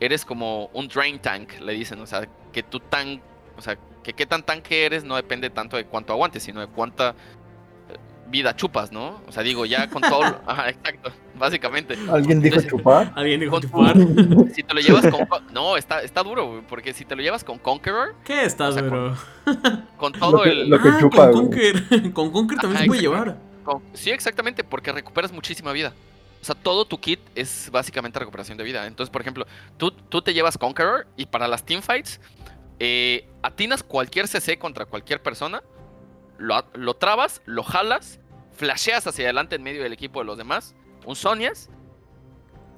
eres 0.00 0.24
como 0.24 0.66
un 0.72 0.88
drain 0.88 1.18
tank, 1.18 1.60
le 1.60 1.72
dicen, 1.72 2.00
o 2.00 2.06
sea, 2.06 2.26
que 2.52 2.62
tu 2.62 2.80
tank, 2.80 3.20
o 3.56 3.62
sea, 3.62 3.78
que 4.02 4.12
qué 4.12 4.26
tan 4.26 4.42
tanque 4.42 4.86
eres 4.86 5.04
no 5.04 5.16
depende 5.16 5.50
tanto 5.50 5.76
de 5.76 5.84
cuánto 5.84 6.12
aguantes, 6.12 6.42
sino 6.42 6.60
de 6.60 6.66
cuánta 6.68 7.14
vida 8.30 8.54
chupas, 8.54 8.92
¿no? 8.92 9.20
O 9.26 9.32
sea, 9.32 9.42
digo, 9.42 9.66
ya 9.66 9.88
con 9.90 10.02
todo, 10.02 10.22
ajá, 10.46 10.68
exacto, 10.70 11.10
básicamente. 11.38 11.94
¿Alguien 12.10 12.40
dijo 12.40 12.56
Entonces, 12.56 12.70
chupar? 12.70 13.12
¿Alguien 13.16 13.40
dijo 13.40 13.52
Con- 13.52 13.62
chupar? 13.62 13.96
Si 14.54 14.62
te 14.62 14.72
lo 14.74 14.80
llevas 14.80 15.06
con... 15.08 15.26
Con- 15.28 15.52
No, 15.52 15.76
está, 15.76 16.02
está 16.02 16.22
duro, 16.22 16.46
güey, 16.48 16.62
porque 16.68 16.92
si 16.92 17.04
te 17.04 17.16
lo 17.16 17.22
llevas 17.22 17.42
con 17.44 17.58
Conqueror, 17.58 18.14
¿Qué 18.24 18.44
estás, 18.44 18.70
O 18.70 18.72
sea, 18.78 18.82
bro? 18.82 19.16
con 19.96 20.12
todo 20.12 20.38
Lo 20.38 20.42
que- 20.44 20.50
el... 20.50 20.70
lo 20.70 20.80
que 20.80 20.88
Ah, 20.88 20.96
chupa, 21.00 21.30
con. 21.30 21.42
Conquer. 21.46 22.12
con 22.12 22.30
Conquer 22.30 22.58
también 22.58 22.76
Ajá, 22.76 22.82
se 22.84 22.86
puede 22.88 23.00
llevar. 23.00 23.36
con- 23.64 23.82
Sí, 23.92 24.10
exactamente, 24.10 24.62
porque 24.64 24.92
recuperas 24.92 25.32
muchísima 25.32 25.72
vida. 25.72 25.92
O 26.40 26.44
sea, 26.44 26.54
todo 26.54 26.84
tu 26.86 26.98
kit 26.98 27.20
es 27.34 27.68
básicamente 27.70 28.18
recuperación 28.18 28.56
de 28.56 28.64
vida. 28.64 28.86
Entonces, 28.86 29.10
por 29.10 29.20
ejemplo, 29.20 29.46
tú, 29.76 29.90
tú 29.90 30.22
te 30.22 30.32
llevas 30.32 30.56
Conqueror 30.56 31.06
y 31.16 31.26
para 31.26 31.46
las 31.48 31.64
teamfights, 31.66 32.18
eh, 32.78 33.28
atinas 33.42 33.82
cualquier 33.82 34.26
CC 34.26 34.58
contra 34.58 34.86
cualquier 34.86 35.20
persona, 35.22 35.62
lo, 36.40 36.64
lo 36.74 36.94
trabas, 36.94 37.42
lo 37.46 37.62
jalas, 37.62 38.18
flasheas 38.52 39.06
hacia 39.06 39.24
adelante 39.26 39.56
en 39.56 39.62
medio 39.62 39.82
del 39.82 39.92
equipo 39.92 40.18
de 40.20 40.24
los 40.26 40.36
demás, 40.38 40.74
un 41.06 41.14
Sonias, 41.16 41.70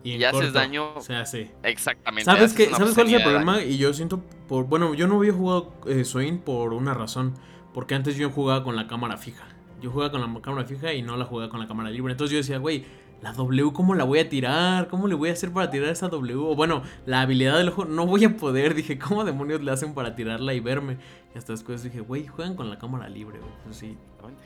Y, 0.04 0.22
haces 0.24 0.32
corto 0.40 0.52
daño- 0.58 1.00
Se 1.00 1.14
hace. 1.14 1.50
exactamente. 1.62 2.24
¿Sabes 2.24 2.52
una 2.52 2.76
¿Sabes 2.76 2.94
cuál 2.94 3.06
es 3.06 3.12
el 3.12 3.18
daño. 3.20 3.24
problema? 3.24 3.62
Y 3.62 3.78
yo 3.78 3.92
siento 3.94 4.20
por 4.48 4.64
bueno, 4.64 4.94
yo 4.94 5.06
no 5.06 5.16
había 5.18 5.32
jugado 5.32 5.72
eh, 5.86 6.04
Swain 6.04 6.38
por 6.40 6.72
una 6.74 6.92
razón, 6.92 7.34
porque 7.72 7.94
antes 7.94 8.16
yo 8.16 8.28
jugaba 8.30 8.64
con 8.64 8.74
la 8.76 8.86
cámara 8.88 9.16
fija. 9.16 9.46
Yo 9.80 9.90
jugaba 9.90 10.10
con 10.12 10.20
la 10.20 10.40
cámara 10.42 10.64
fija 10.66 10.92
y 10.92 11.02
no 11.02 11.16
la 11.16 11.24
jugaba 11.24 11.50
con 11.50 11.60
la 11.60 11.66
cámara 11.68 11.90
libre. 11.90 12.12
Entonces 12.12 12.32
yo 12.32 12.38
decía, 12.38 12.58
güey, 12.58 12.84
la 13.22 13.32
W 13.32 13.72
cómo 13.72 13.94
la 13.94 14.04
voy 14.04 14.18
a 14.18 14.28
tirar? 14.28 14.88
¿Cómo 14.88 15.06
le 15.06 15.14
voy 15.14 15.30
a 15.30 15.32
hacer 15.32 15.52
para 15.52 15.70
tirar 15.70 15.88
esa 15.88 16.08
W? 16.08 16.34
O 16.38 16.56
bueno, 16.56 16.82
la 17.06 17.20
habilidad 17.20 17.56
del 17.56 17.68
ojo 17.68 17.84
no 17.84 18.06
voy 18.06 18.24
a 18.24 18.36
poder. 18.36 18.74
Dije, 18.76 18.98
¿cómo 18.98 19.24
demonios 19.24 19.62
le 19.62 19.70
hacen 19.70 19.94
para 19.94 20.16
tirarla 20.16 20.54
y 20.54 20.60
verme? 20.60 20.98
Y 21.34 21.38
hasta 21.38 21.52
después 21.52 21.82
dije, 21.82 22.00
güey, 22.00 22.26
juegan 22.26 22.56
con 22.56 22.68
la 22.68 22.78
cámara 22.78 23.08
libre, 23.08 23.38
güey. 23.38 23.52
Pues 23.64 23.76
sí, 23.76 23.96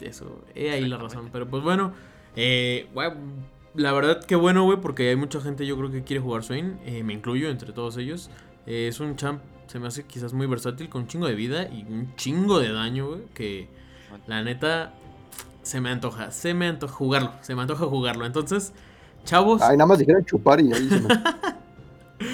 eso, 0.00 0.44
he 0.54 0.70
ahí 0.70 0.86
la 0.86 0.98
razón. 0.98 1.30
Pero 1.32 1.48
pues 1.48 1.62
bueno, 1.62 1.92
eh, 2.36 2.88
güey, 2.94 3.10
la 3.74 3.92
verdad 3.92 4.22
que 4.24 4.36
bueno, 4.36 4.64
güey, 4.64 4.80
porque 4.80 5.08
hay 5.08 5.16
mucha 5.16 5.40
gente 5.40 5.66
yo 5.66 5.76
creo 5.76 5.90
que 5.90 6.04
quiere 6.04 6.22
jugar 6.22 6.44
Swain, 6.44 6.78
eh, 6.84 7.02
me 7.02 7.14
incluyo 7.14 7.50
entre 7.50 7.72
todos 7.72 7.96
ellos. 7.96 8.30
Eh, 8.66 8.88
es 8.88 9.00
un 9.00 9.16
champ, 9.16 9.42
se 9.66 9.78
me 9.78 9.88
hace 9.88 10.04
quizás 10.04 10.32
muy 10.32 10.46
versátil, 10.46 10.88
con 10.88 11.02
un 11.02 11.08
chingo 11.08 11.26
de 11.26 11.34
vida 11.34 11.68
y 11.72 11.82
un 11.82 12.14
chingo 12.16 12.60
de 12.60 12.72
daño, 12.72 13.08
güey, 13.08 13.22
que 13.34 13.68
la 14.26 14.42
neta 14.42 14.94
se 15.66 15.80
me 15.80 15.90
antoja, 15.90 16.30
se 16.30 16.54
me 16.54 16.68
antoja 16.68 16.94
jugarlo, 16.94 17.32
se 17.40 17.54
me 17.56 17.62
antoja 17.62 17.86
jugarlo. 17.86 18.24
Entonces, 18.24 18.72
chavos, 19.24 19.60
Ay, 19.62 19.76
nada 19.76 19.86
más 19.86 19.98
dijeron 19.98 20.24
chupar 20.24 20.60
y 20.60 20.72
ahí 20.72 20.88
se 20.88 21.00
me... 21.00 21.08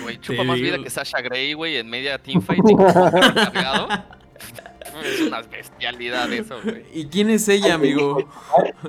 Güey, 0.03 0.21
chupa 0.21 0.45
más 0.45 0.61
vida 0.61 0.77
que 0.79 0.91
Sasha 0.91 1.21
Grey, 1.23 1.55
güey, 1.55 1.77
en 1.77 1.89
media 1.89 2.19
teamfight. 2.19 2.63
Es 5.03 5.21
una 5.23 5.41
bestialidad 5.43 6.31
eso, 6.33 6.57
güey. 6.63 6.85
¿y 6.93 7.07
quién 7.07 7.31
es 7.31 7.49
ella, 7.49 7.75
amigo? 7.75 8.19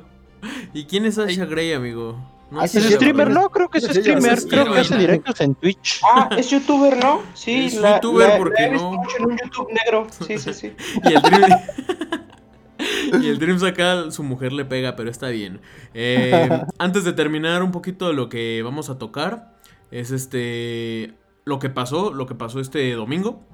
¿Y 0.74 0.84
quién 0.86 1.06
es 1.06 1.16
Sasha 1.16 1.46
Grey, 1.46 1.72
amigo? 1.74 2.18
No 2.52 2.62
Es 2.62 2.72
streamer. 2.74 3.30
¿no? 3.30 3.50
Creo 3.50 3.70
que 3.70 3.78
es 3.78 3.86
streamer. 3.86 4.38
Creo 4.48 4.74
que 4.74 4.80
hace 4.82 4.98
directos 4.98 5.40
en 5.42 5.56
Twitch. 5.56 6.02
Ah, 6.04 6.30
es 6.38 6.50
youtuber, 6.52 6.98
¿no? 6.98 7.22
Sí, 7.34 7.68
Es 7.68 7.76
la, 7.76 7.96
youtuber 7.96 8.28
la- 8.30 8.38
porque 8.38 8.62
la 8.64 8.74
no- 8.74 9.02
en 9.18 9.26
un 9.26 9.38
YouTube 9.38 9.70
negro. 9.72 10.08
Sí, 10.28 10.38
sí, 10.38 10.54
sí. 10.54 10.74
Y 11.06 11.14
el 11.14 11.22
Dream. 11.22 11.60
y 13.22 13.28
el 13.28 13.40
Dreams 13.40 13.64
acá, 13.64 14.12
su 14.12 14.24
mujer 14.24 14.54
le 14.54 14.66
pega, 14.66 14.96
pero 14.96 15.10
está 15.10 15.30
bien. 15.30 15.62
Eh, 15.94 16.50
antes 16.78 17.04
de 17.04 17.14
terminar 17.14 17.64
un 17.64 17.72
poquito 17.72 18.08
de 18.08 18.14
lo 18.14 18.30
que 18.30 18.62
vamos 18.64 18.90
a 18.90 18.98
tocar, 18.98 19.56
es 19.92 20.12
este. 20.12 21.14
Lo 21.46 21.60
que 21.60 21.70
pasó, 21.70 22.14
lo 22.14 22.26
que 22.26 22.36
pasó 22.36 22.60
este 22.60 22.94
domingo. 22.94 23.46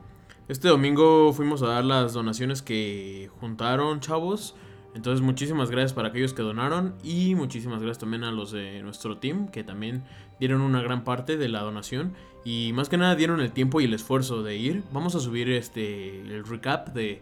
Este 0.47 0.67
domingo 0.67 1.33
fuimos 1.33 1.61
a 1.61 1.67
dar 1.67 1.85
las 1.85 2.13
donaciones 2.13 2.61
que 2.61 3.29
juntaron, 3.39 3.99
chavos. 3.99 4.55
Entonces, 4.95 5.21
muchísimas 5.21 5.69
gracias 5.69 5.93
para 5.93 6.09
aquellos 6.09 6.33
que 6.33 6.41
donaron. 6.41 6.95
Y 7.03 7.35
muchísimas 7.35 7.81
gracias 7.81 7.99
también 7.99 8.23
a 8.23 8.31
los 8.31 8.51
de 8.51 8.81
nuestro 8.81 9.17
team, 9.17 9.49
que 9.49 9.63
también 9.63 10.03
dieron 10.39 10.61
una 10.61 10.81
gran 10.81 11.03
parte 11.03 11.37
de 11.37 11.49
la 11.49 11.61
donación. 11.61 12.13
Y 12.45 12.71
más 12.73 12.89
que 12.89 12.97
nada 12.97 13.15
dieron 13.15 13.41
el 13.41 13.51
tiempo 13.51 13.81
y 13.81 13.85
el 13.85 13.93
esfuerzo 13.93 14.43
de 14.43 14.55
ir. 14.55 14.83
Vamos 14.91 15.15
a 15.15 15.19
subir 15.19 15.49
este 15.49 16.21
el 16.21 16.45
recap 16.45 16.89
de 16.89 17.21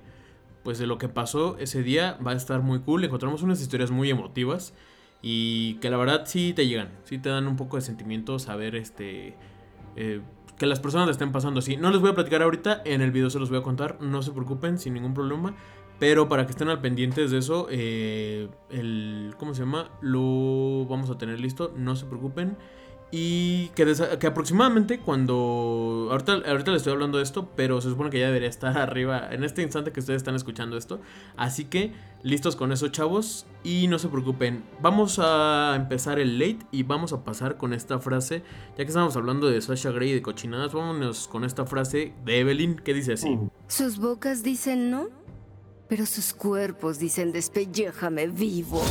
pues 0.68 0.80
de 0.80 0.86
lo 0.86 0.98
que 0.98 1.08
pasó 1.08 1.56
ese 1.60 1.82
día. 1.82 2.18
Va 2.28 2.32
a 2.32 2.36
estar 2.36 2.62
muy 2.62 2.80
cool. 2.80 3.02
Encontramos 3.06 3.42
unas 3.42 3.62
historias 3.62 3.90
muy 3.90 4.10
emotivas. 4.10 4.74
Y 5.22 5.76
que 5.76 5.90
la 5.90 5.96
verdad 5.96 6.24
sí 6.26 6.52
te 6.54 6.68
llegan. 6.68 6.90
Sí 7.06 7.20
te 7.20 7.30
dan 7.30 7.48
un 7.48 7.56
poco 7.56 7.78
de 7.78 7.82
sentimiento 7.82 8.38
saber 8.38 8.76
este. 8.76 9.38
eh, 9.96 10.20
que 10.58 10.66
las 10.66 10.82
personas 10.82 11.08
la 11.08 11.14
estén 11.14 11.32
pasando 11.32 11.60
así. 11.60 11.78
No 11.78 11.90
les 11.90 12.02
voy 12.02 12.10
a 12.10 12.16
platicar 12.16 12.42
ahorita. 12.42 12.82
En 12.84 13.02
el 13.02 13.12
video 13.12 13.30
se 13.30 13.40
los 13.40 13.50
voy 13.50 13.60
a 13.60 13.62
contar. 13.62 14.02
No 14.02 14.22
se 14.22 14.34
preocupen, 14.34 14.78
sin 14.78 14.94
ningún 14.94 15.14
problema. 15.14 15.56
Pero 16.00 16.28
para 16.28 16.46
que 16.46 16.52
estén 16.52 16.68
al 16.68 16.82
pendientes 16.82 17.32
de 17.32 17.38
eso, 17.38 17.68
eh, 17.72 18.50
el. 18.70 19.36
¿Cómo 19.40 19.54
se 19.54 19.62
llama? 19.62 19.90
Lo 20.02 20.86
vamos 20.90 21.10
a 21.10 21.18
tener 21.18 21.40
listo. 21.40 21.74
No 21.78 21.96
se 21.96 22.06
preocupen. 22.08 22.58
Y 23.10 23.70
que, 23.70 23.84
aproximadamente 24.28 25.00
cuando... 25.00 26.10
Ahorita, 26.12 26.34
ahorita 26.34 26.72
les 26.72 26.82
estoy 26.82 26.94
hablando 26.94 27.20
de 27.20 27.24
esto, 27.24 27.50
pero 27.56 27.80
se 27.80 27.90
supone 27.90 28.10
que 28.10 28.20
ya 28.20 28.28
debería 28.28 28.50
estar 28.50 28.78
arriba 28.78 29.30
en 29.32 29.44
este 29.44 29.62
instante 29.62 29.92
que 29.92 30.00
ustedes 30.00 30.18
están 30.18 30.36
escuchando 30.36 30.78
esto. 30.78 31.00
Así 31.38 31.66
que 31.66 31.94
listos 32.24 32.56
con 32.56 32.72
eso, 32.72 32.90
chavos. 32.90 33.46
Y 33.64 33.88
no 33.88 34.00
se 34.00 34.08
preocupen, 34.08 34.64
vamos 34.82 35.20
a 35.20 35.74
empezar 35.76 36.20
el 36.20 36.40
late 36.40 36.60
y 36.72 36.84
vamos 36.84 37.12
a 37.14 37.24
pasar 37.24 37.58
con 37.58 37.74
esta 37.74 38.00
frase. 38.00 38.44
Ya 38.72 38.84
que 38.84 38.90
estamos 38.90 39.16
hablando 39.16 39.48
de 39.48 39.62
Sasha 39.62 39.92
Grey 39.92 40.12
y 40.12 40.14
de 40.14 40.22
cochinadas, 40.22 40.74
vámonos 40.74 41.28
con 41.28 41.44
esta 41.44 41.66
frase 41.66 42.14
de 42.26 42.40
Evelyn 42.40 42.76
que 42.76 42.94
dice 42.94 43.14
así. 43.14 43.38
Sus 43.68 44.00
bocas 44.00 44.44
dicen 44.44 44.92
no, 44.92 45.08
pero 45.90 46.06
sus 46.06 46.34
cuerpos 46.34 47.00
dicen 47.00 47.32
despelléjame 47.32 48.28
vivo. 48.28 48.82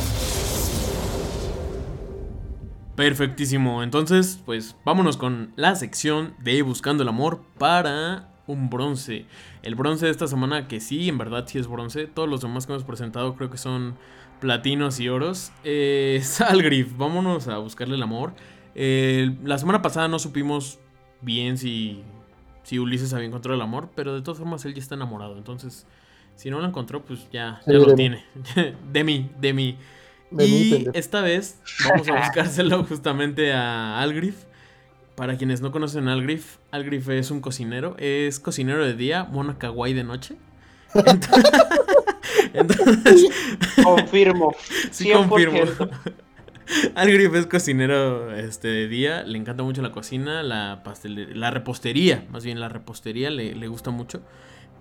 Perfectísimo. 2.97 3.83
Entonces, 3.83 4.41
pues 4.43 4.75
vámonos 4.83 5.17
con 5.17 5.53
la 5.55 5.75
sección 5.75 6.33
de 6.39 6.63
Buscando 6.63 7.03
el 7.03 7.09
Amor 7.09 7.43
para 7.59 8.33
un 8.47 8.71
bronce. 8.71 9.27
El 9.61 9.75
bronce 9.75 10.05
de 10.05 10.11
esta 10.11 10.25
semana, 10.25 10.67
que 10.67 10.79
sí, 10.79 11.07
en 11.07 11.19
verdad 11.19 11.45
sí 11.45 11.59
es 11.59 11.67
bronce. 11.67 12.07
Todos 12.07 12.27
los 12.27 12.41
demás 12.41 12.65
que 12.65 12.73
hemos 12.73 12.83
presentado 12.83 13.35
creo 13.35 13.51
que 13.51 13.59
son 13.59 13.95
platinos 14.41 14.99
y 14.99 15.09
oros. 15.09 15.51
Eh, 15.63 16.21
Salgrif, 16.23 16.97
vámonos 16.97 17.47
a 17.47 17.59
buscarle 17.59 17.93
el 17.93 18.01
amor. 18.01 18.33
Eh, 18.73 19.37
la 19.43 19.59
semana 19.59 19.83
pasada 19.83 20.07
no 20.07 20.17
supimos 20.17 20.79
bien 21.21 21.59
si, 21.59 22.03
si 22.63 22.79
Ulises 22.79 23.13
había 23.13 23.27
encontrado 23.27 23.53
el 23.53 23.61
amor, 23.61 23.91
pero 23.93 24.15
de 24.15 24.23
todas 24.23 24.39
formas 24.39 24.65
él 24.65 24.73
ya 24.73 24.81
está 24.81 24.95
enamorado. 24.95 25.37
Entonces, 25.37 25.85
si 26.33 26.49
no 26.49 26.59
lo 26.59 26.65
encontró, 26.65 27.05
pues 27.05 27.29
ya, 27.31 27.61
Sí, 27.63 27.73
ya 27.73 27.77
lo 27.77 27.85
de 27.85 27.93
tiene. 27.93 28.25
de 28.91 29.03
mí, 29.03 29.29
de 29.39 29.53
mí. 29.53 29.77
De 30.31 30.45
y 30.45 30.87
esta 30.93 31.21
vez 31.21 31.59
vamos 31.89 32.07
a 32.09 32.19
buscárselo 32.19 32.83
justamente 32.89 33.53
a 33.53 33.99
Algrif. 34.01 34.35
Para 35.15 35.35
quienes 35.37 35.61
no 35.61 35.71
conocen 35.71 36.07
a 36.09 36.13
Algrif, 36.13 36.57
Algrif 36.69 37.09
es 37.09 37.31
un 37.31 37.41
cocinero. 37.41 37.95
Es 37.97 38.39
cocinero 38.39 38.85
de 38.85 38.93
día, 38.93 39.23
mona 39.23 39.57
kawaii 39.57 39.93
de 39.93 40.03
noche. 40.03 40.35
Entonces, 40.93 41.51
entonces, 42.53 43.25
Confirmo. 43.83 44.53
sí 44.91 45.05
100%. 45.09 45.27
confirmo. 45.27 45.89
Algrif 46.95 47.33
es 47.33 47.45
cocinero 47.47 48.31
este, 48.35 48.67
de 48.67 48.87
día, 48.89 49.23
le 49.23 49.37
encanta 49.37 49.63
mucho 49.63 49.81
la 49.81 49.91
cocina, 49.91 50.43
la, 50.43 50.83
pastele- 50.83 51.33
la 51.33 51.49
repostería, 51.49 52.25
más 52.29 52.43
bien 52.43 52.59
la 52.59 52.67
repostería 52.67 53.29
le, 53.29 53.55
le 53.55 53.67
gusta 53.69 53.89
mucho. 53.89 54.21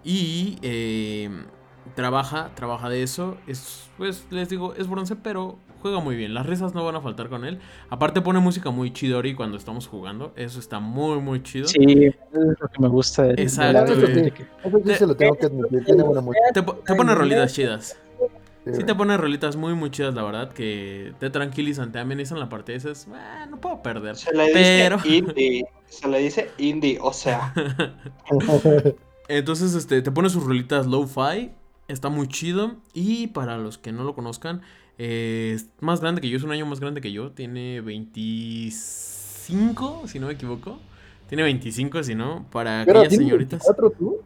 Y 0.05 0.59
eh, 0.63 1.31
trabaja, 1.95 2.51
trabaja 2.55 2.89
de 2.89 3.03
eso. 3.03 3.37
Es, 3.47 3.89
pues 3.97 4.27
les 4.31 4.49
digo, 4.49 4.75
es 4.75 4.89
bronce, 4.89 5.17
pero 5.17 5.59
juega 5.83 6.01
muy 6.01 6.17
bien. 6.17 6.35
Las 6.35 6.47
risas 6.47 6.75
no 6.75 6.85
van 6.85 6.97
a 6.97 7.01
faltar 7.01 7.29
con 7.29 7.45
él. 7.45 7.59
Aparte 7.91 8.21
pone 8.21 8.41
música 8.41 8.71
muy 8.71 8.93
chidori 8.93 9.35
cuando 9.35 9.57
estamos 9.57 9.87
jugando. 9.87 10.33
Eso 10.37 10.59
está 10.59 10.81
muy, 10.81 11.21
muy 11.21 11.43
chido. 11.43 11.69
Sí, 11.69 12.07
es 12.07 12.15
lo 12.33 12.69
que 12.69 12.79
me 12.81 12.89
gusta. 12.89 13.23
de- 13.25 13.35
de 13.35 13.43
Exacto, 13.43 13.73
la- 13.73 13.85
Eso 13.85 14.07
sí, 14.07 14.33
eso 14.65 14.81
sí 14.85 14.95
se 14.95 15.07
lo 15.07 15.15
tengo 15.17 15.37
que 15.37 15.47
admitir. 15.47 15.85
Tiene 15.85 16.03
buena 16.03 16.21
música. 16.21 16.45
Te, 16.53 16.63
po- 16.63 16.75
te 16.75 16.95
pone 16.95 17.15
rolitas 17.15 17.53
chidas. 17.55 17.97
Sí 18.73 18.83
te 18.83 18.97
pone 18.97 19.17
rolitas 19.17 19.55
muy, 19.55 19.75
muy 19.75 19.93
chidas, 19.93 20.13
la 20.13 20.25
verdad, 20.25 20.51
que 20.53 21.13
te 21.21 21.31
tranquilizan, 21.31 21.93
te 21.93 22.01
amenizan 22.01 22.41
la 22.41 22.49
partida 22.49 22.75
y 22.75 22.79
dices, 22.81 23.07
"Ah, 23.15 23.47
no 23.49 23.61
puedo 23.61 23.81
perder. 23.81 24.17
Se 24.17 24.33
le 24.35 24.47
dice 24.49 24.81
Pero... 24.83 24.99
indie. 25.05 25.65
Se 25.89 26.09
le 26.09 26.19
dice 26.19 26.51
indie, 26.59 26.99
o 27.01 27.13
sea. 27.13 27.55
Entonces, 29.29 29.75
este, 29.75 30.03
te 30.03 30.11
pone 30.11 30.29
sus 30.31 30.45
rolitas 30.45 30.87
low-fi, 30.87 31.53
está 31.89 32.09
muy 32.09 32.29
chido. 32.29 32.77
Y 32.95 33.27
para 33.29 33.59
los 33.59 33.79
que 33.79 33.93
no 33.93 34.05
lo 34.05 34.15
conozcan, 34.15 34.63
eh, 34.99 35.53
es 35.55 35.69
más 35.81 36.01
grande 36.01 36.21
que 36.21 36.29
yo, 36.29 36.37
es 36.37 36.43
un 36.43 36.51
año 36.53 36.67
más 36.67 36.81
grande 36.81 37.01
que 37.01 37.13
yo, 37.13 37.31
tiene 37.33 37.81
25, 37.81 40.03
si 40.07 40.19
no 40.19 40.27
me 40.27 40.35
equivoco. 40.35 40.79
Tiene 41.29 41.43
25, 41.43 42.05
si 42.05 42.15
no, 42.15 42.47
para 42.53 42.85
Pero 42.85 43.01
aquellas 43.01 43.09
¿tienes 43.11 43.27
señoritas. 43.27 43.61
24 43.67 43.91
tú? 43.99 44.19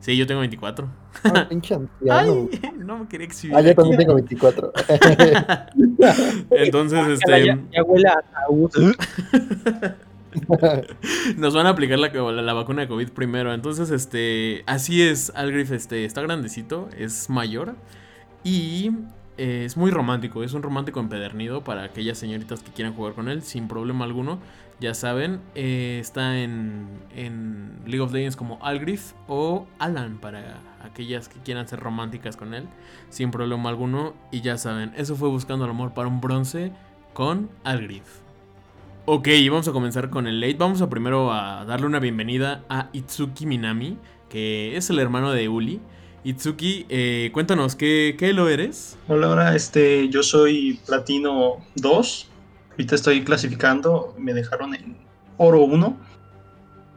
Sí, 0.00 0.16
yo 0.16 0.26
tengo 0.26 0.40
24. 0.40 0.88
Ah. 1.24 1.48
Ay, 2.10 2.48
no 2.78 2.98
me 2.98 3.08
quería 3.08 3.26
exhibir. 3.26 3.56
Ah, 3.56 3.60
yo 3.60 3.70
aquí. 3.70 3.76
también 3.76 3.98
tengo 3.98 4.14
24. 4.14 4.72
Entonces, 6.50 6.98
Guácala, 6.98 7.38
este. 7.38 7.46
ya, 7.46 7.58
ya 7.72 7.82
huele 7.82 8.08
a. 8.08 8.24
Nos 11.36 11.54
van 11.54 11.66
a 11.66 11.70
aplicar 11.70 11.98
la, 11.98 12.52
vacuna 12.52 12.82
de 12.82 12.88
COVID 12.88 13.10
primero. 13.10 13.52
Entonces, 13.52 13.90
este. 13.90 14.62
Así 14.66 15.02
es, 15.02 15.32
Algrif, 15.34 15.72
este. 15.72 16.04
Está 16.04 16.22
grandecito, 16.22 16.88
es 16.96 17.30
mayor. 17.30 17.76
Y 18.44 18.90
eh, 19.36 19.64
es 19.64 19.76
muy 19.76 19.90
romántico. 19.90 20.42
Es 20.42 20.52
un 20.52 20.62
romántico 20.62 21.00
empedernido 21.00 21.64
para 21.64 21.84
aquellas 21.84 22.18
señoritas 22.18 22.62
que 22.62 22.70
quieran 22.72 22.94
jugar 22.94 23.14
con 23.14 23.28
él, 23.28 23.42
sin 23.42 23.68
problema 23.68 24.04
alguno. 24.04 24.38
Ya 24.80 24.94
saben, 24.94 25.40
eh, 25.56 25.98
está 26.00 26.38
en, 26.38 26.86
en 27.14 27.80
League 27.84 28.00
of 28.00 28.12
Legends 28.12 28.36
como 28.36 28.64
Algrif 28.64 29.12
o 29.26 29.66
Alan 29.80 30.18
para 30.18 30.60
aquellas 30.82 31.28
que 31.28 31.40
quieran 31.40 31.66
ser 31.66 31.80
románticas 31.80 32.36
con 32.36 32.54
él, 32.54 32.68
sin 33.08 33.32
problema 33.32 33.70
alguno. 33.70 34.14
Y 34.30 34.40
ya 34.40 34.56
saben, 34.56 34.92
eso 34.96 35.16
fue 35.16 35.28
buscando 35.28 35.64
el 35.64 35.70
amor 35.72 35.94
para 35.94 36.06
un 36.06 36.20
bronce 36.20 36.72
con 37.12 37.50
Algrif. 37.64 38.27
Ok, 39.10 39.28
y 39.28 39.48
vamos 39.48 39.66
a 39.66 39.72
comenzar 39.72 40.10
con 40.10 40.26
el 40.26 40.38
late. 40.38 40.56
Vamos 40.58 40.82
a 40.82 40.90
primero 40.90 41.32
a 41.32 41.64
darle 41.64 41.86
una 41.86 41.98
bienvenida 41.98 42.64
a 42.68 42.90
Itsuki 42.92 43.46
Minami, 43.46 43.96
que 44.28 44.76
es 44.76 44.90
el 44.90 44.98
hermano 44.98 45.32
de 45.32 45.48
Uli. 45.48 45.80
Itsuki, 46.24 46.84
eh, 46.90 47.30
cuéntanos, 47.32 47.74
¿qué, 47.74 48.16
¿qué 48.18 48.34
lo 48.34 48.50
eres? 48.50 48.98
Hola, 49.08 49.30
hola, 49.30 49.56
este, 49.56 50.10
yo 50.10 50.22
soy 50.22 50.78
Platino 50.86 51.56
2. 51.76 52.28
Ahorita 52.72 52.96
estoy 52.96 53.24
clasificando, 53.24 54.14
me 54.18 54.34
dejaron 54.34 54.74
en 54.74 54.98
Oro 55.38 55.62
1. 55.62 55.96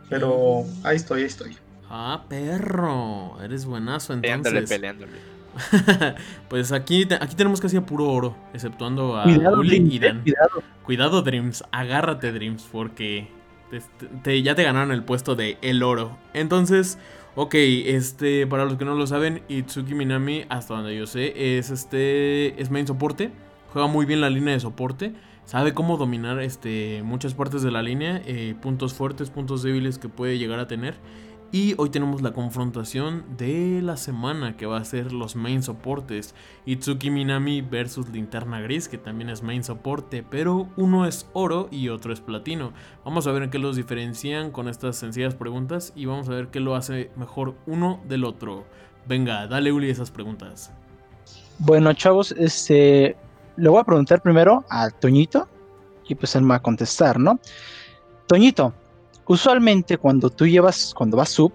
Pero 0.10 0.66
ahí 0.84 0.98
estoy, 0.98 1.22
ahí 1.22 1.28
estoy. 1.28 1.56
Ah, 1.90 2.26
perro, 2.28 3.42
eres 3.42 3.64
buenazo 3.64 4.16
Peleándole, 4.20 4.58
entonces. 4.58 4.78
peleándole. 4.78 5.14
pues 6.50 6.72
aquí, 6.72 7.08
aquí 7.20 7.36
tenemos 7.36 7.62
casi 7.62 7.78
a 7.78 7.86
puro 7.86 8.10
oro, 8.10 8.36
exceptuando 8.54 9.18
a 9.18 9.24
Cuidado, 9.24 9.60
Uli 9.60 9.70
Dreams, 9.70 9.94
y 9.94 9.98
eh, 9.98 10.00
Dan. 10.00 10.22
cuidado. 10.22 10.64
Cuidado, 10.84 11.22
Dreams, 11.22 11.64
agárrate, 11.72 12.32
Dreams, 12.32 12.68
porque 12.72 13.28
te- 13.70 13.82
te- 14.24 14.42
ya 14.42 14.56
te 14.56 14.64
ganaron 14.64 14.92
el 14.92 15.04
puesto 15.04 15.36
de 15.36 15.58
el 15.62 15.84
oro. 15.84 16.18
Entonces, 16.34 16.98
ok, 17.36 17.54
este, 17.56 18.48
para 18.48 18.66
los 18.66 18.76
que 18.76 18.86
no 18.86 18.96
lo 18.96 19.08
saben, 19.08 19.42
Itsuki 19.48 19.94
Minami, 19.94 20.46
hasta 20.50 20.74
donde 20.76 20.96
yo 20.96 21.06
sé, 21.08 21.58
es 21.58 21.70
este, 21.70 22.62
es 22.62 22.70
main 22.72 22.88
soporte. 22.88 23.32
Juega 23.74 23.88
muy 23.88 24.06
bien 24.06 24.20
la 24.22 24.30
línea 24.30 24.54
de 24.54 24.60
soporte. 24.60 25.14
Sabe 25.46 25.74
cómo 25.74 25.98
dominar 25.98 26.40
este, 26.42 27.02
muchas 27.04 27.34
partes 27.34 27.62
de 27.62 27.72
la 27.72 27.82
línea, 27.82 28.22
eh, 28.26 28.56
puntos 28.62 28.94
fuertes, 28.94 29.30
puntos 29.30 29.64
débiles 29.64 29.98
que 29.98 30.08
puede 30.08 30.38
llegar 30.38 30.60
a 30.60 30.68
tener. 30.68 30.96
Y 31.54 31.76
hoy 31.78 31.90
tenemos 31.90 32.22
la 32.22 32.32
confrontación 32.32 33.26
de 33.36 33.82
la 33.82 33.98
semana 33.98 34.56
que 34.56 34.66
va 34.66 34.78
a 34.78 34.86
ser 34.86 35.12
los 35.12 35.36
main 35.36 35.62
soportes. 35.62 36.34
Itsuki 36.66 37.10
Minami 37.10 37.60
versus 37.60 38.08
Linterna 38.08 38.62
Gris, 38.62 38.88
que 38.88 38.98
también 38.98 39.30
es 39.30 39.44
main 39.44 39.62
soporte, 39.62 40.24
pero 40.24 40.70
uno 40.78 41.06
es 41.06 41.28
oro 41.34 41.68
y 41.70 41.90
otro 41.90 42.14
es 42.14 42.22
platino. 42.22 42.72
Vamos 43.04 43.28
a 43.28 43.34
ver 43.34 43.44
en 43.44 43.50
qué 43.50 43.60
los 43.60 43.76
diferencian 43.76 44.52
con 44.52 44.70
estas 44.70 44.96
sencillas 44.96 45.36
preguntas 45.36 45.92
y 45.94 46.06
vamos 46.06 46.30
a 46.30 46.36
ver 46.36 46.48
qué 46.48 46.62
lo 46.62 46.74
hace 46.74 47.12
mejor 47.18 47.56
uno 47.66 48.00
del 48.08 48.24
otro. 48.24 48.64
Venga, 49.06 49.46
dale 49.48 49.74
Uli 49.74 49.90
esas 49.90 50.10
preguntas. 50.10 50.72
Bueno, 51.60 51.92
chavos, 51.92 52.32
este, 52.32 53.18
le 53.58 53.70
voy 53.70 53.82
a 53.82 53.84
preguntar 53.84 54.22
primero 54.22 54.64
a 54.70 54.90
Toñito 54.90 55.50
y 56.08 56.16
pues 56.16 56.34
él 56.38 56.44
me 56.44 56.50
va 56.50 56.56
a 56.56 56.62
contestar, 56.62 57.20
¿no? 57.20 57.42
Toñito, 58.28 58.74
usualmente 59.32 59.98
cuando 59.98 60.30
tú 60.30 60.48
llevas, 60.48 60.94
cuando 60.96 61.18
vas 61.18 61.30
sub, 61.30 61.54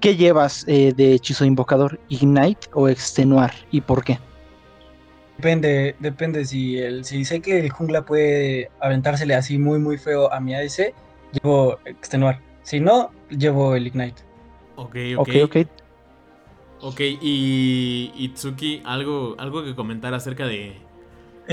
¿qué 0.00 0.16
llevas 0.16 0.64
eh, 0.68 0.92
de 0.96 1.14
hechizo 1.14 1.44
invocador? 1.44 2.00
¿Ignite 2.08 2.68
o 2.72 2.88
extenuar? 2.88 3.54
¿Y 3.70 3.82
por 3.82 4.04
qué? 4.04 4.20
Depende, 5.36 5.94
depende 6.00 6.44
si 6.44 6.78
el, 6.78 7.04
si 7.04 7.24
sé 7.24 7.40
que 7.40 7.60
el 7.60 7.70
jungla 7.70 8.04
puede 8.04 8.72
aventársele 8.80 9.34
así 9.36 9.56
muy 9.58 9.78
muy 9.78 9.96
feo 9.96 10.32
a 10.32 10.40
mi 10.40 10.54
ADC, 10.54 10.94
llevo 11.30 11.78
extenuar. 11.84 12.42
Si 12.62 12.80
no, 12.80 13.14
llevo 13.28 13.76
el 13.76 13.86
ignite. 13.86 14.22
Ok, 14.76 14.96
Ok, 15.14 15.28
ok. 15.34 15.34
ok. 15.44 15.56
Ok, 16.80 17.00
y 17.20 18.12
Itsuki, 18.14 18.82
¿algo, 18.84 19.34
algo 19.38 19.64
que 19.64 19.74
comentar 19.74 20.14
acerca 20.14 20.46
de, 20.46 20.86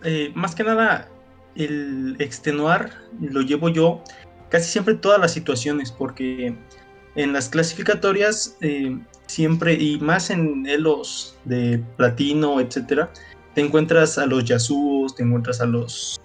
eh, 0.04 0.32
más 0.34 0.54
que 0.54 0.64
nada, 0.64 1.13
el 1.56 2.16
extenuar 2.18 2.90
lo 3.20 3.42
llevo 3.42 3.68
yo 3.68 4.02
casi 4.48 4.70
siempre 4.70 4.94
en 4.94 5.00
todas 5.00 5.20
las 5.20 5.32
situaciones, 5.32 5.90
porque 5.90 6.56
en 7.16 7.32
las 7.32 7.48
clasificatorias 7.48 8.56
eh, 8.60 8.98
siempre, 9.26 9.74
y 9.74 9.98
más 9.98 10.30
en 10.30 10.66
elos 10.66 11.36
de 11.44 11.82
platino, 11.96 12.60
etcétera, 12.60 13.10
te 13.54 13.60
encuentras 13.60 14.18
a 14.18 14.26
los 14.26 14.44
Yasuos, 14.44 15.14
te 15.14 15.22
encuentras 15.22 15.60
a 15.60 15.66
los 15.66 16.20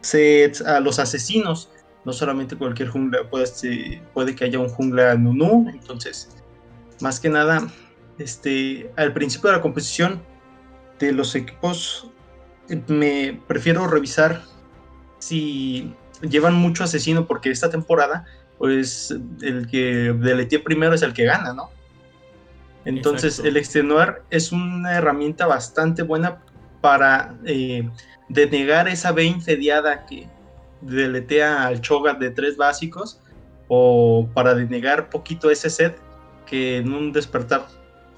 sets, 0.00 0.60
a 0.62 0.80
los 0.80 0.98
asesinos. 0.98 1.70
No 2.04 2.12
solamente 2.12 2.56
cualquier 2.56 2.88
jungla, 2.88 3.18
eh, 3.62 4.02
puede 4.12 4.34
que 4.34 4.44
haya 4.44 4.58
un 4.58 4.68
jungla 4.68 5.14
Nunu, 5.14 5.68
entonces, 5.70 6.28
más 7.00 7.20
que 7.20 7.28
nada, 7.28 7.68
este, 8.18 8.90
al 8.96 9.12
principio 9.12 9.50
de 9.50 9.56
la 9.56 9.62
composición 9.62 10.22
de 10.98 11.12
los 11.12 11.34
equipos, 11.36 12.10
eh, 12.68 12.80
me 12.88 13.40
prefiero 13.46 13.86
revisar 13.86 14.42
si 15.22 15.94
llevan 16.20 16.54
mucho 16.54 16.82
asesino, 16.82 17.28
porque 17.28 17.50
esta 17.50 17.70
temporada, 17.70 18.24
pues, 18.58 19.14
el 19.40 19.68
que 19.70 20.12
deletea 20.18 20.64
primero 20.64 20.94
es 20.94 21.02
el 21.02 21.12
que 21.12 21.24
gana, 21.24 21.54
¿no? 21.54 21.70
Entonces, 22.84 23.34
Exacto. 23.34 23.48
el 23.48 23.56
extenuar 23.56 24.22
es 24.30 24.50
una 24.50 24.94
herramienta 24.94 25.46
bastante 25.46 26.02
buena 26.02 26.42
para 26.80 27.36
eh, 27.44 27.88
denegar 28.28 28.88
esa 28.88 29.12
B 29.12 29.22
infediada 29.22 30.06
que 30.06 30.26
deletea 30.80 31.68
al 31.68 31.80
Cho'Gath 31.80 32.18
de 32.18 32.30
tres 32.30 32.56
básicos 32.56 33.20
o 33.68 34.28
para 34.34 34.56
denegar 34.56 35.08
poquito 35.08 35.52
ese 35.52 35.70
set 35.70 35.96
que 36.46 36.78
en 36.78 36.92
un 36.92 37.12
despertar 37.12 37.68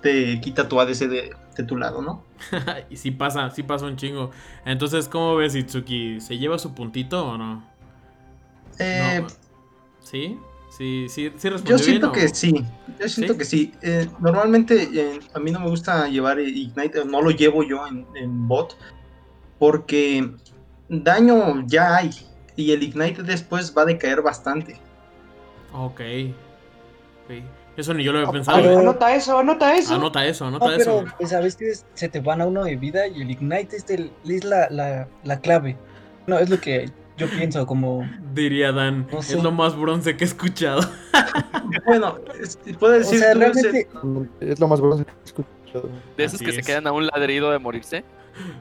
te 0.01 0.41
quita 0.41 0.67
tu 0.67 0.81
ADC 0.81 1.01
de, 1.01 1.37
de 1.57 1.65
tu 1.65 1.77
lado, 1.77 2.03
¿no? 2.03 2.25
y 2.91 2.97
sí 2.97 3.11
pasa, 3.11 3.51
sí 3.51 3.63
pasa 3.63 3.87
un 3.87 3.97
chingo. 3.97 4.31
Entonces, 4.65 5.09
¿cómo 5.09 5.37
ves 5.37 5.55
Itsuki? 5.55 6.21
¿Se 6.21 6.39
lleva 6.39 6.59
su 6.59 6.75
puntito 6.75 7.27
o 7.27 7.39
no? 7.39 7.65
Eh, 8.79 9.21
No. 9.23 9.29
¿Sí? 10.01 10.39
Sí, 10.77 11.07
sí, 11.09 11.33
sí 11.37 11.49
Yo 11.65 11.79
siento 11.79 12.11
bien, 12.11 12.27
que 12.27 12.35
sí, 12.35 12.65
yo 12.99 13.09
siento 13.09 13.35
¿Sí? 13.35 13.39
que 13.39 13.45
sí. 13.45 13.73
Eh, 13.81 14.09
normalmente 14.19 14.89
eh, 14.93 15.21
a 15.33 15.39
mí 15.39 15.53
no 15.53 15.61
me 15.61 15.69
gusta 15.69 16.09
llevar 16.09 16.41
Ignite, 16.41 17.05
no 17.05 17.23
lo 17.23 17.31
llevo 17.31 17.63
yo 17.63 17.87
en, 17.87 18.05
en 18.17 18.49
bot, 18.49 18.77
porque 19.61 20.35
daño 20.89 21.65
ya 21.69 21.97
hay 21.97 22.11
y 22.57 22.73
el 22.73 22.83
Ignite 22.83 23.23
después 23.23 23.73
va 23.77 23.83
a 23.83 23.85
decaer 23.85 24.21
bastante. 24.21 24.81
Ok. 25.73 26.01
Ok. 27.25 27.31
Eso 27.77 27.93
ni 27.95 28.05
yo 28.05 28.13
lo 28.13 28.21
había 28.21 28.31
pensado. 28.31 28.79
Anota 28.79 29.15
eso, 29.15 29.39
anota 29.39 29.77
eso. 29.77 29.95
Anota 29.95 30.25
eso, 30.27 30.45
No, 30.51 30.57
anota 30.57 30.67
pero 30.77 31.01
eso. 31.01 31.05
pues 31.19 31.33
a 31.33 31.41
veces 31.41 31.85
se 31.95 32.09
te 32.09 32.21
van 32.21 32.41
a 32.41 32.47
uno 32.47 32.65
de 32.65 32.77
vida 32.77 33.07
y 33.09 33.23
el 33.23 33.31
ignite 33.31 33.77
es, 33.77 33.89
el- 33.91 34.13
es 34.29 34.45
la, 34.45 34.69
la, 34.71 35.09
la 35.25 35.41
clave. 35.41 35.77
No, 36.27 36.39
es 36.39 36.49
lo 36.51 36.61
que 36.61 36.91
yo 37.17 37.29
pienso 37.29 37.67
como... 37.67 38.09
Diría 38.33 38.73
Dan, 38.73 39.07
No 39.13 39.23
sé. 39.23 39.37
es 39.37 39.43
lo 39.43 39.51
más 39.53 39.77
bronce 39.77 40.17
que 40.17 40.25
he 40.25 40.27
escuchado. 40.27 40.81
Bueno, 41.87 42.19
es- 42.41 42.59
puede 42.79 42.97
O 42.97 42.99
decir 43.01 43.19
sea, 43.19 43.33
tú, 43.33 43.39
realmente... 43.41 43.89
Es 44.41 44.61
lo 44.61 44.69
más 44.69 44.81
bueno 44.81 44.97
que 45.05 45.11
he 45.11 45.25
escuchado. 45.25 45.89
De 46.17 46.25
esos 46.25 46.37
Así 46.37 46.45
que 46.45 46.53
se 46.53 46.61
es. 46.61 46.67
quedan 46.67 46.87
a 46.87 46.93
un 46.93 47.07
ladrido 47.07 47.51
de 47.51 47.59
morirse. 47.59 48.05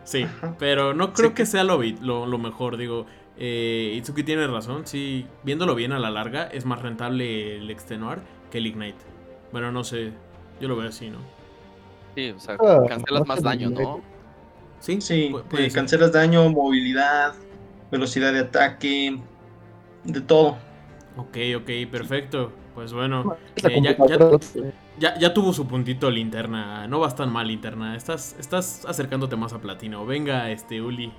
Sí, 0.04 0.26
pero 0.60 0.94
no 0.94 1.14
creo 1.14 1.30
Sí. 1.30 1.36
que 1.36 1.46
sea 1.46 1.64
lo, 1.64 1.82
lo, 2.02 2.26
lo 2.26 2.38
mejor. 2.38 2.78
Digo, 2.78 3.06
eh, 3.38 3.94
Itsuki 3.96 4.24
tiene 4.24 4.48
razón. 4.48 4.86
Sí, 4.86 5.26
viéndolo 5.44 5.76
bien 5.76 5.92
a 5.92 6.00
la 6.00 6.10
larga, 6.12 6.44
es 6.48 6.66
más 6.66 6.82
rentable 6.82 7.58
el 7.58 7.70
extenuar 7.70 8.22
que 8.54 8.60
el 8.60 8.68
ignite. 8.68 9.04
Bueno, 9.52 9.72
no 9.72 9.84
sé. 9.84 10.12
Yo 10.62 10.68
lo 10.68 10.76
veo 10.78 10.88
así, 10.88 11.10
¿no? 11.10 11.18
Sí, 12.16 12.30
o 12.30 12.40
sea, 12.40 12.56
Ah, 12.60 12.84
cancelas 12.88 13.26
más 13.28 13.42
daño. 13.42 13.72
¿no? 13.72 14.02
Sí, 14.80 15.02
Sí, 15.02 15.30
pu- 15.32 15.42
puede 15.44 15.66
eh, 15.66 15.72
cancelas 15.72 16.12
daño, 16.12 16.48
movilidad, 16.50 17.34
velocidad 17.92 18.32
de 18.32 18.42
ataque, 18.42 19.20
de 20.04 20.22
todo. 20.22 20.58
Ok, 21.18 21.38
ok, 21.58 21.70
perfecto. 21.92 22.52
Pues 22.76 22.94
bueno, 22.94 23.36
eh, 23.56 23.82
ya, 23.82 23.98
ya- 24.08 24.30
ya- 25.00 25.18
ya 25.20 25.34
tuvo 25.34 25.52
su 25.52 25.68
puntito 25.68 26.12
linterna. 26.12 26.86
No 26.88 27.00
vas 27.00 27.16
tan 27.16 27.32
mal, 27.32 27.48
linterna. 27.48 27.96
Estás, 27.96 28.36
estás 28.40 28.86
acercándote 28.86 29.36
más 29.36 29.52
a 29.54 29.60
platino. 29.60 30.06
Venga, 30.06 30.52
este 30.52 30.80
Uli. 30.80 31.12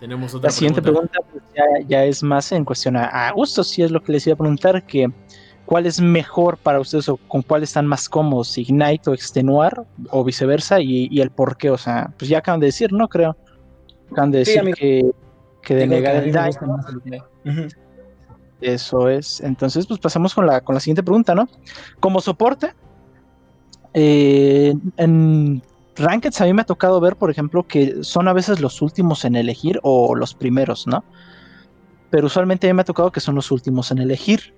Tenemos 0.00 0.34
otra 0.34 0.48
La 0.48 0.52
siguiente 0.52 0.82
pregunta 0.82 1.20
pues, 1.30 1.42
ya, 1.56 1.64
ya 1.86 2.04
es 2.04 2.22
más 2.24 2.50
en 2.50 2.64
cuestión 2.64 2.96
a, 2.96 3.28
a 3.28 3.30
gusto, 3.30 3.62
si 3.62 3.82
es 3.82 3.90
lo 3.92 4.02
que 4.02 4.12
les 4.12 4.26
iba 4.26 4.34
a 4.34 4.36
preguntar, 4.36 4.84
que 4.84 5.08
cuál 5.66 5.84
es 5.86 6.00
mejor 6.00 6.56
para 6.56 6.80
ustedes 6.80 7.08
o 7.08 7.16
con 7.16 7.42
cuál 7.42 7.62
están 7.62 7.86
más 7.86 8.08
cómodos, 8.08 8.56
Ignite 8.56 9.10
o 9.10 9.14
Extenuar 9.14 9.84
o 10.10 10.24
viceversa 10.24 10.80
y, 10.80 11.08
y 11.10 11.20
el 11.20 11.30
por 11.30 11.56
qué, 11.56 11.70
o 11.70 11.76
sea, 11.76 12.12
pues 12.16 12.28
ya 12.30 12.38
acaban 12.38 12.60
de 12.60 12.66
decir, 12.66 12.92
¿no? 12.92 13.08
Creo. 13.08 13.36
Acaban 14.10 14.30
de 14.30 14.38
decir 14.38 14.62
que, 14.74 15.10
que 15.62 15.74
denegar 15.74 16.16
el 16.16 16.32
daño. 16.32 16.78
Eso 18.60 19.08
es. 19.08 19.40
Entonces, 19.40 19.86
pues 19.86 20.00
pasamos 20.00 20.34
con 20.34 20.46
la, 20.46 20.60
con 20.60 20.74
la 20.74 20.80
siguiente 20.80 21.02
pregunta, 21.02 21.34
¿no? 21.34 21.48
Como 22.00 22.20
soporte, 22.20 22.72
eh, 23.92 24.74
en 24.96 25.62
Rankeds 25.96 26.40
a 26.40 26.44
mí 26.44 26.52
me 26.52 26.62
ha 26.62 26.66
tocado 26.66 27.00
ver, 27.00 27.16
por 27.16 27.30
ejemplo, 27.30 27.66
que 27.66 28.02
son 28.02 28.28
a 28.28 28.32
veces 28.32 28.60
los 28.60 28.80
últimos 28.82 29.24
en 29.24 29.34
elegir 29.36 29.80
o 29.82 30.14
los 30.14 30.34
primeros, 30.34 30.86
¿no? 30.86 31.04
Pero 32.10 32.26
usualmente 32.26 32.68
a 32.68 32.72
mí 32.72 32.76
me 32.76 32.82
ha 32.82 32.84
tocado 32.84 33.10
que 33.10 33.20
son 33.20 33.34
los 33.34 33.50
últimos 33.50 33.90
en 33.90 33.98
elegir. 33.98 34.54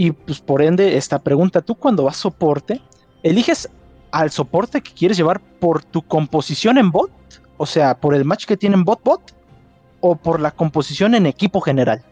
Y 0.00 0.12
pues 0.12 0.40
por 0.40 0.62
ende, 0.62 0.96
esta 0.96 1.18
pregunta, 1.18 1.60
tú 1.60 1.74
cuando 1.74 2.04
vas 2.04 2.16
soporte, 2.16 2.80
¿eliges 3.22 3.68
al 4.12 4.30
soporte 4.30 4.80
que 4.80 4.92
quieres 4.94 5.18
llevar 5.18 5.42
por 5.42 5.84
tu 5.84 6.00
composición 6.00 6.78
en 6.78 6.90
bot? 6.90 7.10
O 7.58 7.66
sea, 7.66 7.94
por 8.00 8.14
el 8.14 8.24
match 8.24 8.46
que 8.46 8.56
tienen 8.56 8.82
bot-bot 8.82 9.20
o 10.00 10.16
por 10.16 10.40
la 10.40 10.52
composición 10.52 11.14
en 11.14 11.26
equipo 11.26 11.60
general. 11.60 12.02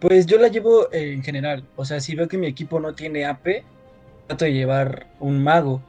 Pues 0.00 0.24
yo 0.24 0.38
la 0.38 0.48
llevo 0.48 0.90
en 0.94 1.22
general. 1.22 1.62
O 1.76 1.84
sea, 1.84 2.00
si 2.00 2.14
veo 2.14 2.26
que 2.26 2.38
mi 2.38 2.46
equipo 2.46 2.80
no 2.80 2.94
tiene 2.94 3.26
AP, 3.26 3.66
trato 4.26 4.46
de 4.46 4.54
llevar 4.54 5.08
un 5.20 5.44
mago. 5.44 5.82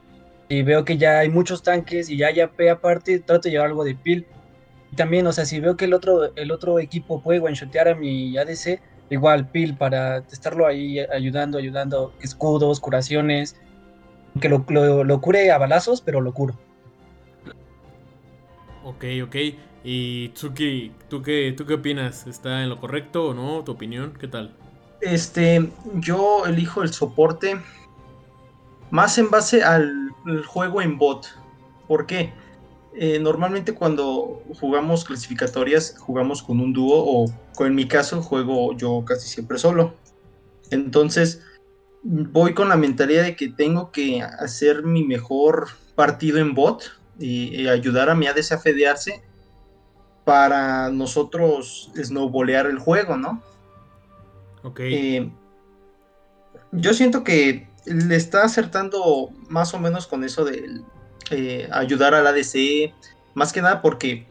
Y 0.49 0.63
veo 0.63 0.83
que 0.83 0.97
ya 0.97 1.19
hay 1.19 1.29
muchos 1.29 1.63
tanques 1.63 2.09
y 2.09 2.17
ya 2.17 2.27
hay 2.27 2.41
AP 2.41 2.59
aparte, 2.69 3.19
trato 3.19 3.43
de 3.43 3.51
llevar 3.51 3.67
algo 3.67 3.85
de 3.85 3.95
pil. 3.95 4.25
También, 4.97 5.25
o 5.27 5.31
sea, 5.31 5.45
si 5.45 5.61
veo 5.61 5.77
que 5.77 5.85
el 5.85 5.93
otro, 5.93 6.35
el 6.35 6.51
otro 6.51 6.77
equipo 6.79 7.21
puede 7.21 7.39
one-shotear 7.39 7.87
a 7.87 7.95
mi 7.95 8.37
ADC, 8.37 8.81
igual 9.11 9.47
pil 9.49 9.75
para 9.75 10.17
estarlo 10.31 10.65
ahí 10.65 10.99
ayudando, 10.99 11.59
ayudando, 11.59 12.13
escudos, 12.21 12.79
curaciones. 12.79 13.55
Que 14.39 14.49
lo, 14.49 14.65
lo, 14.69 15.03
lo 15.03 15.21
cure 15.21 15.51
a 15.51 15.57
balazos, 15.57 16.01
pero 16.01 16.21
lo 16.21 16.33
curo. 16.33 16.55
Ok, 18.83 19.05
ok. 19.23 19.35
Y 19.83 20.29
Tsuki, 20.29 20.91
¿tú 21.09 21.21
qué, 21.21 21.53
¿tú 21.55 21.65
qué 21.65 21.75
opinas? 21.75 22.27
¿Está 22.27 22.63
en 22.63 22.69
lo 22.69 22.79
correcto 22.79 23.27
o 23.27 23.33
no? 23.33 23.63
¿Tu 23.63 23.71
opinión? 23.71 24.13
¿Qué 24.19 24.27
tal? 24.27 24.55
Este, 25.01 25.69
yo 25.95 26.45
elijo 26.45 26.81
el 26.83 26.93
soporte 26.93 27.59
más 28.91 29.17
en 29.17 29.29
base 29.29 29.63
al, 29.63 30.11
al 30.25 30.45
juego 30.45 30.81
en 30.81 30.97
bot. 30.97 31.27
¿Por 31.87 32.05
qué? 32.05 32.31
Eh, 32.93 33.19
normalmente 33.19 33.73
cuando 33.73 34.43
jugamos 34.59 35.05
clasificatorias 35.05 35.95
jugamos 35.97 36.43
con 36.43 36.59
un 36.59 36.73
dúo 36.73 36.95
o 36.97 37.25
con- 37.55 37.67
en 37.67 37.75
mi 37.75 37.87
caso 37.87 38.21
juego 38.21 38.75
yo 38.75 39.03
casi 39.05 39.29
siempre 39.29 39.57
solo. 39.57 39.95
Entonces 40.71 41.41
voy 42.03 42.53
con 42.53 42.67
la 42.69 42.75
mentalidad 42.75 43.23
de 43.23 43.35
que 43.35 43.47
tengo 43.49 43.91
que 43.91 44.21
hacer 44.21 44.83
mi 44.83 45.03
mejor 45.03 45.67
partido 45.95 46.39
en 46.39 46.53
bot 46.53 46.83
y, 47.19 47.61
y 47.61 47.67
ayudar 47.67 48.09
a 48.09 48.15
mi 48.15 48.27
a 48.27 48.33
fedearse 48.57 49.21
para 50.25 50.89
nosotros 50.89 51.91
snowbolear 51.95 52.65
el 52.65 52.79
juego, 52.79 53.17
¿no? 53.17 53.41
Ok. 54.63 54.79
Eh, 54.81 55.31
yo 56.71 56.93
siento 56.93 57.23
que 57.23 57.67
le 57.85 58.15
está 58.15 58.43
acertando 58.43 59.29
más 59.49 59.73
o 59.73 59.79
menos 59.79 60.07
con 60.07 60.23
eso 60.23 60.45
de 60.45 60.81
eh, 61.29 61.67
ayudar 61.71 62.13
al 62.15 62.25
ADC, 62.27 62.93
más 63.35 63.53
que 63.53 63.61
nada 63.61 63.81
porque 63.81 64.27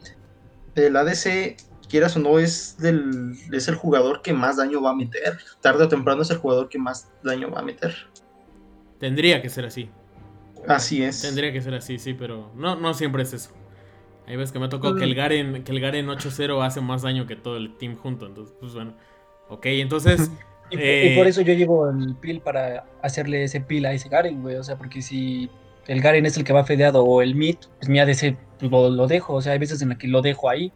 el 0.75 0.95
ADC, 0.95 1.55
quieras 1.89 2.15
o 2.15 2.19
no, 2.19 2.39
es, 2.39 2.77
del, 2.77 3.33
es 3.51 3.67
el 3.67 3.75
jugador 3.75 4.21
que 4.21 4.33
más 4.33 4.57
daño 4.57 4.81
va 4.81 4.91
a 4.91 4.95
meter. 4.95 5.37
Tarde 5.61 5.85
o 5.85 5.87
temprano 5.87 6.21
es 6.21 6.29
el 6.31 6.37
jugador 6.37 6.69
que 6.69 6.77
más 6.79 7.09
daño 7.23 7.49
va 7.49 7.59
a 7.59 7.63
meter. 7.63 7.95
Tendría 8.99 9.41
que 9.41 9.49
ser 9.49 9.65
así. 9.65 9.89
Así 10.67 11.01
es. 11.03 11.21
Tendría 11.21 11.51
que 11.51 11.61
ser 11.61 11.73
así, 11.73 11.97
sí, 11.97 12.13
pero 12.13 12.51
no, 12.55 12.75
no 12.75 12.93
siempre 12.93 13.23
es 13.23 13.33
eso. 13.33 13.51
Hay 14.27 14.35
veces 14.35 14.51
que 14.51 14.59
me 14.59 14.65
ha 14.65 14.69
tocado 14.69 14.93
que 14.95 15.01
Mm. 15.01 15.03
el 15.09 15.15
Garen, 15.15 15.63
que 15.63 15.71
el 15.71 15.79
Garen 15.79 16.07
8-0 16.07 16.61
hace 16.63 16.79
más 16.81 17.01
daño 17.01 17.25
que 17.25 17.35
todo 17.35 17.57
el 17.57 17.75
team 17.77 17.95
junto. 17.97 18.27
Entonces, 18.27 18.55
pues 18.59 18.73
bueno. 18.73 18.95
Ok, 19.49 19.65
entonces. 19.67 20.29
Y, 20.73 20.77
por- 20.77 20.85
eh, 20.85 21.11
y 21.11 21.17
por 21.17 21.27
eso 21.27 21.41
yo 21.41 21.53
llevo 21.53 21.89
el 21.89 22.15
pil 22.15 22.39
para 22.39 22.85
hacerle 23.01 23.43
ese 23.43 23.59
pil 23.59 23.85
a 23.85 23.91
ese 23.91 24.07
Garen, 24.07 24.41
güey. 24.41 24.55
O 24.55 24.63
sea, 24.63 24.77
porque 24.77 25.01
si 25.01 25.49
el 25.87 26.01
Garen 26.01 26.25
es 26.25 26.37
el 26.37 26.43
que 26.43 26.53
va 26.53 26.63
fedeado 26.63 27.03
o 27.03 27.21
el 27.21 27.35
mid, 27.35 27.55
pues 27.79 27.89
mi 27.89 27.99
ADC 27.99 28.37
pues, 28.59 28.71
lo, 28.71 28.89
lo 28.89 29.07
dejo. 29.07 29.33
O 29.35 29.41
sea, 29.41 29.53
hay 29.53 29.59
veces 29.59 29.81
en 29.81 29.89
las 29.89 29.97
que 29.97 30.07
lo 30.07 30.21
dejo 30.21 30.49
ahí. 30.49 30.71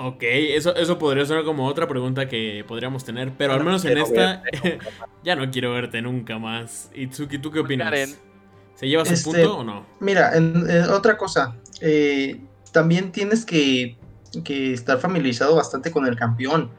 Ok, 0.00 0.22
eso, 0.22 0.76
eso 0.76 0.96
podría 0.96 1.24
ser 1.26 1.42
como 1.44 1.66
otra 1.66 1.88
pregunta 1.88 2.28
que 2.28 2.64
podríamos 2.68 3.04
tener, 3.04 3.32
pero 3.36 3.54
al 3.54 3.64
menos 3.64 3.84
en 3.84 3.98
esta 3.98 4.42
ya 5.24 5.34
no 5.34 5.50
quiero 5.50 5.72
verte 5.72 6.00
nunca 6.02 6.38
más. 6.38 6.90
Itsuki, 6.94 7.38
¿tú 7.38 7.50
qué 7.50 7.60
opinas? 7.60 7.86
Karen. 7.90 8.14
¿Se 8.76 8.86
lleva 8.86 9.04
su 9.04 9.14
Este, 9.14 9.28
punto 9.30 9.58
o 9.58 9.64
no? 9.64 9.84
Mira, 9.98 10.36
en- 10.36 10.70
en 10.70 10.84
otra 10.90 11.16
cosa, 11.16 11.56
eh, 11.80 12.40
también 12.70 13.10
tienes 13.10 13.44
que, 13.44 13.96
que 14.44 14.72
estar 14.72 15.00
familiarizado 15.00 15.56
bastante 15.56 15.90
con 15.90 16.06
el 16.06 16.14
campeón, 16.14 16.70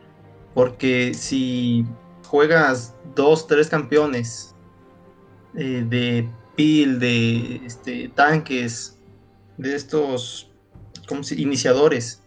porque 0.53 1.13
si 1.13 1.85
juegas 2.25 2.95
dos, 3.15 3.47
tres 3.47 3.67
campeones 3.67 4.55
eh, 5.57 5.83
de 5.85 6.29
pil, 6.59 6.99
de 6.99 7.61
este, 7.65 8.09
tanques, 8.09 8.99
de 9.55 9.75
estos 9.75 10.51
¿cómo 11.07 11.21
iniciadores, 11.37 12.21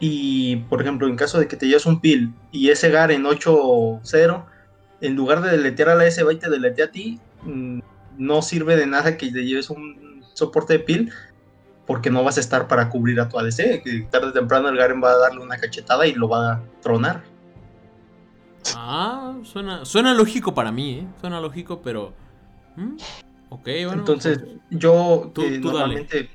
y 0.00 0.56
por 0.70 0.80
ejemplo, 0.80 1.06
en 1.06 1.16
caso 1.16 1.38
de 1.38 1.46
que 1.46 1.58
te 1.58 1.66
lleves 1.66 1.84
un 1.84 2.00
pil 2.00 2.32
y 2.52 2.70
ese 2.70 2.88
Garen 2.88 3.24
8-0, 3.24 4.46
en 5.02 5.14
lugar 5.14 5.42
de 5.42 5.50
deletear 5.50 5.90
a 5.90 5.94
la 5.94 6.06
S 6.06 6.22
va 6.22 6.32
y 6.32 6.38
te 6.38 6.48
deletea 6.48 6.86
a 6.86 6.90
ti, 6.90 7.20
mm, 7.42 7.80
no 8.16 8.40
sirve 8.40 8.76
de 8.76 8.86
nada 8.86 9.18
que 9.18 9.30
te 9.30 9.44
lleves 9.44 9.68
un 9.68 10.24
soporte 10.32 10.72
de 10.72 10.78
pil 10.78 11.12
porque 11.86 12.08
no 12.08 12.24
vas 12.24 12.38
a 12.38 12.40
estar 12.40 12.66
para 12.66 12.88
cubrir 12.88 13.20
a 13.20 13.28
tu 13.28 13.38
ADC, 13.38 13.82
que 13.82 14.08
tarde 14.10 14.28
o 14.28 14.32
temprano 14.32 14.70
el 14.70 14.78
Garen 14.78 15.02
va 15.04 15.10
a 15.10 15.18
darle 15.18 15.42
una 15.42 15.58
cachetada 15.58 16.06
y 16.06 16.14
lo 16.14 16.30
va 16.30 16.52
a 16.52 16.62
tronar. 16.80 17.24
Ah, 18.74 19.34
suena, 19.42 19.84
suena 19.84 20.14
lógico 20.14 20.54
para 20.54 20.72
mí, 20.72 21.00
¿eh? 21.00 21.06
Suena 21.20 21.42
lógico, 21.42 21.82
pero... 21.82 22.21
¿Mm? 22.76 22.96
Ok, 23.50 23.64
bueno. 23.64 23.92
Entonces, 23.92 24.38
pues, 24.38 24.50
yo 24.70 25.30
Tú- 25.34 25.42
que 25.42 25.58
tú 25.58 25.68
dale. 25.68 25.78
normalmente 25.80 26.30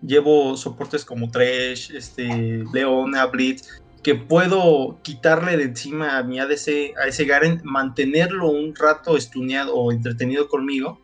llevo 0.00 0.56
soportes 0.56 1.04
como 1.04 1.30
Thresh, 1.30 1.94
este, 1.94 2.62
Leona, 2.72 3.26
Blitz, 3.26 3.68
que 4.02 4.14
puedo 4.14 5.00
quitarle 5.02 5.56
de 5.56 5.64
encima 5.64 6.18
a 6.18 6.22
mi 6.22 6.38
ADC, 6.38 6.92
a 7.02 7.06
ese 7.08 7.24
Garen, 7.24 7.60
mantenerlo 7.64 8.50
un 8.50 8.74
rato 8.76 9.16
estuneado 9.16 9.74
o 9.74 9.90
entretenido 9.92 10.46
conmigo, 10.48 11.00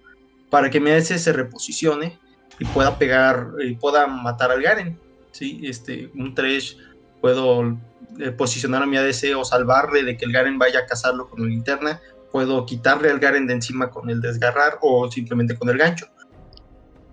para 0.51 0.68
que 0.68 0.81
mi 0.81 0.91
ADC 0.91 1.16
se 1.18 1.33
reposicione 1.33 2.18
y 2.59 2.66
pueda 2.66 2.99
pegar, 2.99 3.53
y 3.64 3.74
pueda 3.76 4.07
matar 4.07 4.51
al 4.51 4.62
Garen. 4.62 4.99
¿sí? 5.33 5.61
Este, 5.64 6.11
un 6.14 6.35
Thresh, 6.35 6.76
puedo 7.22 7.78
eh, 8.18 8.33
posicionar 8.33 8.83
a 8.83 8.87
mi 8.87 8.99
ADC 8.99 9.35
o 9.37 9.45
salvarle 9.45 10.03
de 10.03 10.16
que 10.18 10.26
el 10.26 10.33
Garen 10.33 10.59
vaya 10.59 10.81
a 10.81 10.87
cazarlo 10.87 11.31
con 11.31 11.41
una 11.41 11.49
linterna, 11.51 12.01
puedo 12.33 12.64
quitarle 12.66 13.11
al 13.11 13.18
Garen 13.18 13.47
de 13.47 13.55
encima 13.55 13.91
con 13.91 14.11
el 14.11 14.20
desgarrar 14.20 14.78
o 14.81 15.11
simplemente 15.11 15.57
con 15.57 15.68
el 15.68 15.78
gancho. 15.78 16.07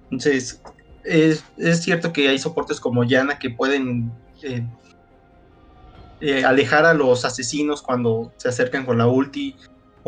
Entonces, 0.06 0.62
es, 1.04 1.44
es 1.58 1.84
cierto 1.84 2.14
que 2.14 2.30
hay 2.30 2.40
soportes 2.40 2.80
como 2.80 3.04
Yana 3.04 3.40
que 3.40 3.50
pueden 3.50 4.12
eh, 4.44 4.66
eh, 6.22 6.44
alejar 6.44 6.86
a 6.86 6.94
los 6.94 7.26
asesinos 7.26 7.82
cuando 7.82 8.32
se 8.38 8.50
acercan 8.50 8.86
con 8.86 8.98
la 8.98 9.08
ulti, 9.08 9.56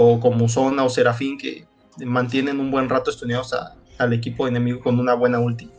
o 0.02 0.20
como 0.20 0.48
Zona 0.48 0.86
o 0.86 0.90
Serafín 0.90 1.38
que 1.38 1.68
mantienen 2.06 2.62
un 2.62 2.72
buen 2.72 2.88
rato 2.88 3.12
estudiados 3.12 3.54
al 3.98 4.14
equipo 4.14 4.48
enemigo 4.48 4.80
con 4.80 4.98
una 4.98 5.14
buena 5.14 5.40
ulti. 5.40 5.70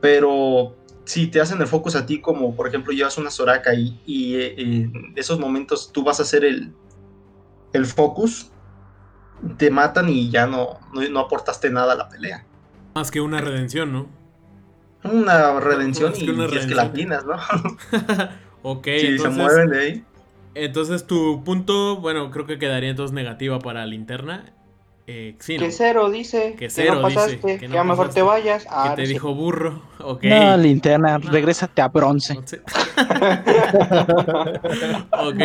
Pero 0.00 0.74
si 1.04 1.26
te 1.26 1.38
hacen 1.38 1.60
el 1.60 1.66
focus 1.66 1.96
a 1.96 2.06
ti, 2.06 2.20
como 2.20 2.56
por 2.56 2.66
ejemplo 2.66 2.92
llevas 2.92 3.18
una 3.18 3.30
Soraka 3.30 3.74
y, 3.74 4.34
eh, 4.36 4.54
en 4.56 5.12
esos 5.16 5.38
momentos 5.38 5.92
tú 5.92 6.02
vas 6.02 6.18
a 6.18 6.22
hacer 6.22 6.44
el, 6.46 6.72
el 7.72 7.86
focus, 7.86 8.50
te 9.56 9.70
matan 9.70 10.08
y 10.08 10.30
ya 10.30 10.46
no, 10.46 10.78
no, 10.92 11.08
no 11.08 11.20
aportaste 11.20 11.70
nada 11.70 11.92
a 11.94 11.96
la 11.96 12.08
pelea. 12.08 12.44
Más 12.94 13.10
que 13.10 13.20
una 13.20 13.40
redención, 13.40 13.92
¿no? 13.92 14.08
Una 15.02 15.58
redención 15.60 16.12
y 16.16 16.28
una 16.28 16.46
es 16.46 16.66
que 16.66 16.74
la 16.74 16.82
atinas, 16.82 17.24
¿no? 17.24 17.36
Ok, 18.62 18.84
si 18.84 19.06
entonces... 19.06 19.34
se 19.34 19.42
mueven 19.42 19.70
de 19.70 19.78
ahí. 19.80 20.04
Entonces 20.54 21.06
tu 21.06 21.42
punto, 21.44 21.96
bueno, 21.96 22.30
creo 22.30 22.44
que 22.44 22.58
quedaría 22.58 22.90
entonces 22.90 23.14
negativa 23.14 23.58
para 23.60 23.86
linterna. 23.86 24.52
Eh, 25.12 25.34
sí, 25.40 25.56
Que 25.58 25.64
¿no? 25.66 25.70
cero 25.72 26.08
dice. 26.10 26.52
Que 26.52 26.56
Que, 26.66 26.70
cero 26.70 26.94
no 26.96 27.02
pasaste. 27.02 27.32
dice, 27.36 27.46
que 27.46 27.58
Que, 27.58 27.68
no 27.68 27.74
ya 27.74 27.82
mejor 27.84 28.10
te 28.10 28.22
vayas. 28.22 28.64
Ah, 28.70 28.82
que 28.84 28.88
no 28.90 28.94
te 28.96 29.06
dijo 29.08 29.34
burro. 29.34 29.82
Ok. 29.98 30.22
No, 30.24 30.56
linterna, 30.56 31.18
regrésate 31.18 31.82
a 31.82 31.88
bronce. 31.88 32.38
Ok, 35.12 35.40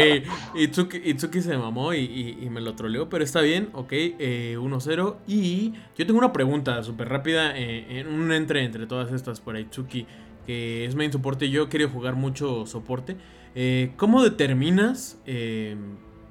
Itsuki, 0.55 0.97
Itsuki 1.03 1.41
se 1.41 1.57
mamó 1.57 1.93
y, 1.93 1.99
y- 1.99 2.37
y 2.45 2.49
me 2.49 2.61
lo 2.61 2.75
troleó, 2.75 3.09
pero 3.09 3.23
está 3.23 3.41
bien, 3.41 3.69
ok, 3.73 3.91
eh, 3.91 4.57
1-0. 4.59 5.15
Y 5.27 5.73
yo 5.97 6.05
tengo 6.05 6.19
una 6.19 6.31
pregunta 6.33 6.81
súper 6.83 7.09
rápida, 7.09 7.57
eh, 7.57 7.99
en 7.99 8.07
un 8.07 8.31
entre 8.31 8.63
entre 8.63 8.85
todas 8.87 9.11
estas 9.11 9.39
para 9.41 9.59
Itsuki, 9.59 10.05
que 10.45 10.85
es 10.85 10.95
main 10.95 11.11
soporte. 11.11 11.49
Yo 11.49 11.69
quiero 11.69 11.89
jugar 11.89 12.15
mucho 12.15 12.65
soporte. 12.65 13.15
Eh, 13.55 13.91
¿Cómo 13.97 14.23
determinas? 14.23 15.17
eh, 15.25 15.75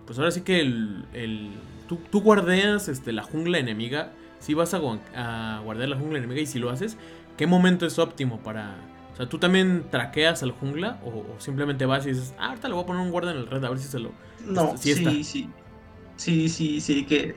pues 0.07 0.19
ahora 0.19 0.31
sí 0.31 0.43
que 0.43 0.61
el, 0.61 1.05
el- 1.15 1.51
tú, 1.97 2.01
tú 2.11 2.21
guardeas 2.21 2.89
este, 2.89 3.13
la 3.13 3.23
jungla 3.23 3.59
enemiga. 3.59 4.13
Si 4.39 4.53
vas 4.55 4.75
a, 4.75 4.81
a 5.17 5.61
guardar 5.65 5.89
la 5.89 5.97
jungla 5.97 6.19
enemiga 6.19 6.41
y 6.41 6.47
si 6.47 6.59
lo 6.59 6.71
haces, 6.71 6.99
¿qué 7.37 7.47
momento 7.47 7.87
es 7.87 7.99
óptimo 7.99 8.41
para, 8.41 8.77
o 9.13 9.17
sea, 9.17 9.29
¿tú 9.29 9.39
también 9.39 9.87
traqueas 9.91 10.43
al 10.43 10.51
jungla 10.53 11.01
o, 11.05 11.09
o 11.09 11.37
simplemente 11.39 11.87
vas 11.87 12.05
y 12.05 12.11
dices, 12.11 12.35
ah, 12.39 12.49
ahorita 12.49 12.69
le 12.69 12.75
voy 12.75 12.83
a 12.85 12.87
poner 12.87 13.03
un 13.03 13.11
guarda 13.11 13.31
en 13.31 13.39
el 13.39 13.47
red 13.47 13.65
a 13.65 13.71
ver 13.71 13.79
si 13.79 13.89
se 13.89 13.99
lo... 13.99 14.13
No, 14.45 14.77
si 14.77 14.91
está"? 14.91 15.11
sí, 15.11 15.25
sí. 15.25 15.49
Sí, 16.17 16.49
sí, 16.49 16.81
sí, 16.81 16.93
hay 16.95 17.07
que 17.07 17.37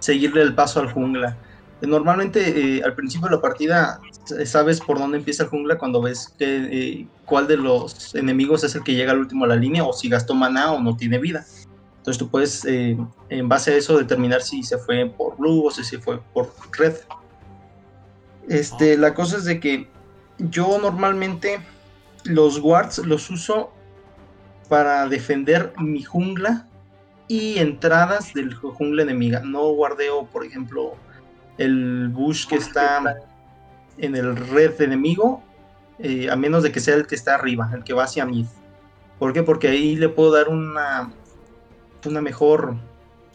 seguirle 0.00 0.42
el 0.42 0.54
paso 0.54 0.80
al 0.80 0.92
jungla. 0.92 1.38
Normalmente 1.80 2.76
eh, 2.78 2.82
al 2.84 2.94
principio 2.94 3.28
de 3.28 3.36
la 3.36 3.40
partida 3.40 4.00
eh, 4.38 4.44
sabes 4.44 4.80
por 4.80 4.98
dónde 4.98 5.18
empieza 5.18 5.44
el 5.44 5.48
jungla 5.48 5.78
cuando 5.78 6.02
ves 6.02 6.34
que, 6.38 6.46
eh, 6.46 7.08
cuál 7.24 7.46
de 7.46 7.56
los 7.56 8.14
enemigos 8.16 8.64
es 8.64 8.74
el 8.74 8.82
que 8.82 8.94
llega 8.94 9.12
al 9.12 9.20
último 9.20 9.44
a 9.44 9.48
la 9.48 9.56
línea 9.56 9.84
o 9.84 9.92
si 9.92 10.08
gastó 10.08 10.34
maná 10.34 10.72
o 10.72 10.80
no 10.82 10.96
tiene 10.96 11.18
vida. 11.18 11.46
Entonces 12.08 12.20
tú 12.20 12.30
puedes 12.30 12.64
eh, 12.64 12.96
en 13.28 13.48
base 13.50 13.70
a 13.70 13.76
eso 13.76 13.98
determinar 13.98 14.40
si 14.40 14.62
se 14.62 14.78
fue 14.78 15.12
por 15.14 15.36
blue 15.36 15.66
o 15.66 15.70
si 15.70 15.84
se 15.84 15.98
fue 15.98 16.18
por 16.32 16.54
red. 16.78 16.94
Este, 18.48 18.96
la 18.96 19.12
cosa 19.12 19.36
es 19.36 19.44
de 19.44 19.60
que 19.60 19.90
yo 20.38 20.78
normalmente 20.80 21.60
los 22.24 22.60
wards 22.60 22.96
los 23.04 23.28
uso 23.28 23.72
para 24.70 25.06
defender 25.06 25.74
mi 25.78 26.02
jungla 26.02 26.66
y 27.28 27.58
entradas 27.58 28.32
del 28.32 28.56
ju- 28.58 28.72
jungla 28.72 29.02
enemiga. 29.02 29.40
No 29.40 29.68
guardeo, 29.74 30.24
por 30.32 30.46
ejemplo, 30.46 30.94
el 31.58 32.08
bush 32.08 32.46
que 32.46 32.56
está 32.56 33.16
en 33.98 34.16
el 34.16 34.34
red 34.34 34.80
enemigo, 34.80 35.42
eh, 35.98 36.30
a 36.30 36.36
menos 36.36 36.62
de 36.62 36.72
que 36.72 36.80
sea 36.80 36.94
el 36.94 37.06
que 37.06 37.16
está 37.16 37.34
arriba, 37.34 37.70
el 37.74 37.84
que 37.84 37.92
va 37.92 38.04
hacia 38.04 38.24
mid. 38.24 38.46
¿Por 39.18 39.34
qué? 39.34 39.42
Porque 39.42 39.68
ahí 39.68 39.94
le 39.94 40.08
puedo 40.08 40.32
dar 40.32 40.48
una, 40.48 41.12
una 42.06 42.20
mejor 42.20 42.76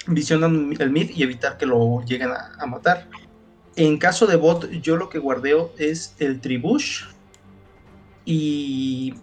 visión 0.08 0.44
al 0.44 0.90
mid 0.92 1.10
y 1.16 1.24
evitar 1.24 1.58
que 1.58 1.66
lo 1.66 2.02
lleguen 2.06 2.32
a, 2.32 2.52
a 2.60 2.66
matar. 2.66 3.08
En 3.76 3.98
caso 3.98 4.28
de 4.28 4.36
bot, 4.36 4.70
yo 4.70 4.98
lo 4.98 5.10
que 5.10 5.20
guardeo 5.20 5.72
es 5.78 6.16
el 6.20 6.40
tribush 6.42 7.06
y 8.26 9.14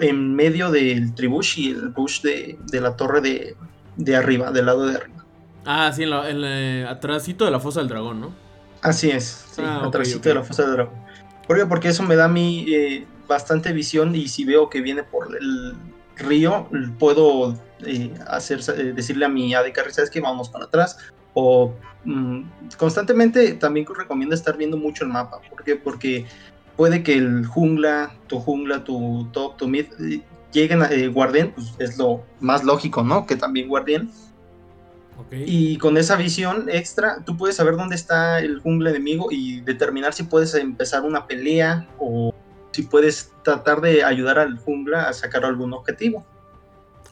en 0.00 0.34
medio 0.34 0.70
del 0.70 1.14
tribush 1.14 1.58
y 1.58 1.70
el 1.70 1.88
bush 1.90 2.22
de, 2.22 2.58
de 2.70 2.80
la 2.80 2.96
torre 2.96 3.20
de, 3.20 3.56
de 3.96 4.16
arriba, 4.16 4.50
del 4.50 4.66
lado 4.66 4.86
de 4.86 4.96
arriba. 4.96 5.24
Ah, 5.64 5.92
sí, 5.92 6.02
en 6.02 6.10
la, 6.10 6.30
en 6.30 6.40
la- 6.84 6.90
atrásito 6.90 7.44
de 7.44 7.50
la 7.50 7.60
fosa 7.60 7.80
del 7.80 7.88
dragón, 7.88 8.20
¿no? 8.20 8.32
Así 8.82 9.10
es, 9.10 9.46
sí, 9.52 9.62
Ah, 9.64 9.90
de 9.92 10.34
la 10.34 10.42
fosa 10.42 10.62
del 10.64 10.72
dragón. 10.72 10.94
¿Por 11.46 11.58
qué? 11.58 11.66
Porque 11.66 11.88
eso 11.88 12.02
me 12.02 12.16
da 12.16 12.26
a 12.26 12.28
mí 12.28 12.64
eh, 12.68 13.06
bastante 13.28 13.72
visión 13.72 14.14
y 14.14 14.28
si 14.28 14.44
veo 14.44 14.70
que 14.70 14.80
viene 14.80 15.02
por 15.02 15.36
el 15.36 15.74
río, 16.16 16.68
puedo 16.98 17.54
eh, 17.86 18.12
hacer, 18.26 18.60
eh, 18.76 18.92
decirle 18.94 19.24
a 19.24 19.28
mi 19.28 19.54
AD 19.54 19.72
carry, 19.72 19.92
¿sabes 19.92 20.10
qué? 20.10 20.20
Vamos 20.20 20.48
para 20.48 20.64
atrás. 20.66 20.98
O 21.34 21.74
mm, 22.04 22.42
constantemente 22.76 23.54
también 23.54 23.86
recomiendo 23.86 24.34
estar 24.34 24.56
viendo 24.56 24.76
mucho 24.76 25.04
el 25.04 25.10
mapa. 25.10 25.40
¿Por 25.48 25.64
qué? 25.64 25.76
Porque 25.76 26.26
puede 26.76 27.02
que 27.02 27.14
el 27.14 27.46
jungla, 27.46 28.14
tu 28.26 28.38
jungla, 28.38 28.84
tu 28.84 29.28
top, 29.32 29.56
tu 29.56 29.68
mid, 29.68 29.86
eh, 30.00 30.22
lleguen 30.52 30.82
a 30.82 30.86
eh, 30.86 31.08
guardian, 31.08 31.52
pues 31.52 31.74
es 31.78 31.98
lo 31.98 32.22
más 32.40 32.64
lógico, 32.64 33.02
¿no? 33.02 33.26
Que 33.26 33.36
también 33.36 33.68
guardian. 33.68 34.10
Y 35.30 35.76
con 35.76 35.98
esa 35.98 36.16
visión 36.16 36.70
extra, 36.70 37.22
tú 37.26 37.36
puedes 37.36 37.56
saber 37.56 37.76
dónde 37.76 37.94
está 37.94 38.38
el 38.40 38.58
jungla 38.60 38.88
enemigo 38.88 39.28
y 39.30 39.60
determinar 39.60 40.14
si 40.14 40.22
puedes 40.22 40.54
empezar 40.54 41.02
una 41.02 41.26
pelea 41.26 41.86
o 41.98 42.34
si 42.70 42.82
puedes 42.84 43.30
tratar 43.44 43.82
de 43.82 44.02
ayudar 44.02 44.38
al 44.38 44.56
jungla 44.58 45.08
a 45.08 45.12
sacar 45.12 45.44
algún 45.44 45.74
objetivo. 45.74 46.24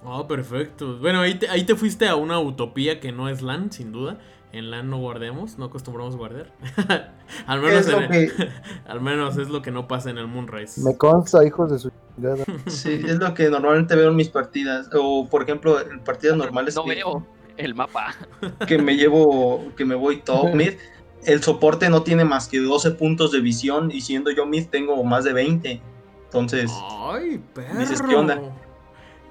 Ah, 0.05 0.25
perfecto. 0.29 0.99
Bueno, 0.99 1.21
ahí 1.21 1.35
te, 1.39 1.49
ahí 1.49 1.65
te 1.65 1.75
fuiste 1.75 2.07
a 2.09 2.17
una 2.17 2.39
utopía 2.39 3.01
que 3.01 3.13
no 3.13 3.29
es 3.29 3.43
LAN, 3.43 3.73
sin 3.73 3.93
duda. 3.93 4.19
En 4.53 4.71
LAN 4.71 4.89
no 4.89 4.97
guardemos, 4.99 5.59
no 5.59 5.67
acostumbramos 5.67 6.17
guardar. 6.17 6.53
al, 7.47 7.61
menos 7.61 7.81
Es 7.87 7.93
lo 7.93 8.01
en- 8.01 8.09
que- 8.11 8.31
al 8.89 9.01
menos 9.01 9.37
es 9.37 9.49
lo 9.51 9.61
que 9.61 9.71
no 9.71 9.87
pasa 9.89 10.09
en 10.11 10.19
el 10.19 10.27
Moonrise. 10.27 10.81
Me 10.83 10.97
consta, 10.97 11.45
hijos 11.45 11.71
de 11.71 11.79
su 11.79 11.91
chingada. 12.17 12.45
Sí, 12.67 12.93
es 13.07 13.19
lo 13.19 13.35
que 13.35 13.51
normalmente 13.51 13.95
veo 13.97 14.09
en 14.11 14.17
mis 14.17 14.29
partidas. 14.31 14.89
O 14.95 15.29
por 15.29 15.43
ejemplo, 15.43 15.81
en 15.81 16.01
partidas 16.01 16.37
normales 16.37 16.77
No 16.77 16.85
que, 16.85 16.95
veo 16.95 17.27
el 17.59 17.75
mapa. 17.75 18.15
que 18.67 18.79
me 18.79 18.97
llevo, 18.97 19.67
que 19.77 19.85
me 19.85 19.95
voy 19.97 20.23
top 20.23 20.55
mid. 20.55 20.75
El 21.25 21.43
soporte 21.43 21.91
no 21.91 22.03
tiene 22.05 22.25
más 22.25 22.49
que 22.49 22.61
12 22.61 22.93
puntos 22.93 23.33
de 23.33 23.41
visión 23.41 23.91
y 23.91 24.01
siendo 24.01 24.31
yo 24.31 24.47
mid 24.47 24.69
tengo 24.69 25.03
más 25.05 25.25
de 25.25 25.33
20. 25.35 25.83
Entonces, 26.25 26.71
Ay, 27.11 27.43
perro. 27.53 27.81
dices, 27.81 28.01
¿qué 28.01 28.15
onda? 28.15 28.41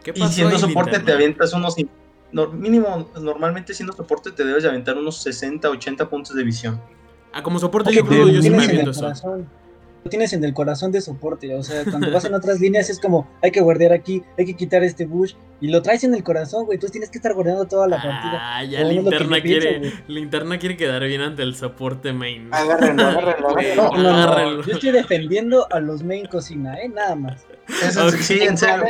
¿Qué 0.08 0.18
y 0.18 0.22
pasó 0.22 0.32
siendo 0.34 0.56
ahí, 0.56 0.62
soporte 0.62 1.00
te 1.00 1.12
avientas 1.12 1.52
unos 1.54 1.76
no, 2.32 2.48
mínimo 2.48 3.10
normalmente 3.20 3.74
siendo 3.74 3.92
soporte 3.94 4.32
te 4.32 4.46
debes 4.46 4.64
de 4.64 4.70
aventar 4.70 4.98
unos 4.98 5.18
60 5.22 5.70
80 5.70 6.10
puntos 6.10 6.34
de 6.34 6.44
visión 6.46 6.82
ah 7.34 7.44
como 7.44 7.60
soporte 7.60 7.90
Porque 7.90 7.98
yo 7.98 8.06
creo 8.06 8.30
yo 8.30 8.42
sí 8.42 8.50
me 8.50 8.58
tienes 8.58 8.70
en 8.70 8.70
aviento 8.70 8.90
el 8.92 8.96
eso 8.96 9.02
corazón. 9.02 9.50
Lo 10.04 10.10
tienes 10.10 10.32
en 10.32 10.44
el 10.46 10.54
corazón 10.54 10.92
de 10.94 11.02
soporte, 11.02 11.54
o 11.54 11.64
sea, 11.64 11.84
cuando 11.84 12.10
vas 12.12 12.24
en 12.24 12.34
otras 12.34 12.62
líneas 12.62 12.90
es 12.90 12.98
como, 12.98 13.28
hay 13.44 13.52
que 13.52 13.60
guardear 13.60 13.92
aquí, 13.92 14.24
hay 14.38 14.46
que 14.46 14.56
quitar 14.56 14.82
este 14.84 15.06
bush, 15.06 15.34
y 15.60 15.68
lo 15.68 15.82
traes 15.82 16.02
en 16.06 16.14
el 16.14 16.24
corazón, 16.24 16.66
güey, 16.66 16.78
tú 16.78 16.88
tienes 16.88 17.10
que 17.10 17.18
estar 17.18 17.34
guardando 17.34 17.66
toda 17.66 17.90
la 17.90 17.98
partida. 18.02 18.40
Ah, 18.40 18.64
ya 18.64 18.86
O 18.86 18.90
es 18.90 18.96
lo 18.96 19.10
que 19.10 19.10
linterna 19.10 19.42
pienso, 19.42 19.68
quiere, 19.68 19.80
güey. 19.80 19.94
linterna 20.08 20.60
quiere 20.60 20.78
quedar 20.78 21.04
bien 21.04 21.20
ante 21.20 21.44
el 21.44 21.56
soporte 21.56 22.14
main. 22.14 22.48
Agárrenlo, 22.54 23.04
agárrenlo, 23.04 23.50
Güey, 23.52 23.76
No, 23.76 23.92
no, 23.92 24.04
no, 24.04 24.10
agárrenlo. 24.10 24.64
yo 24.64 24.74
estoy 24.76 24.92
defendiendo 24.92 25.68
a 25.74 25.82
los 25.82 26.04
main 26.04 26.28
cocina, 26.28 26.76
eh, 26.76 26.88
nada 26.88 27.16
más. 27.16 27.46
Eso 27.84 28.10
sí, 28.12 28.24
sí, 28.24 28.40
en 28.44 28.58
serio 28.58 28.86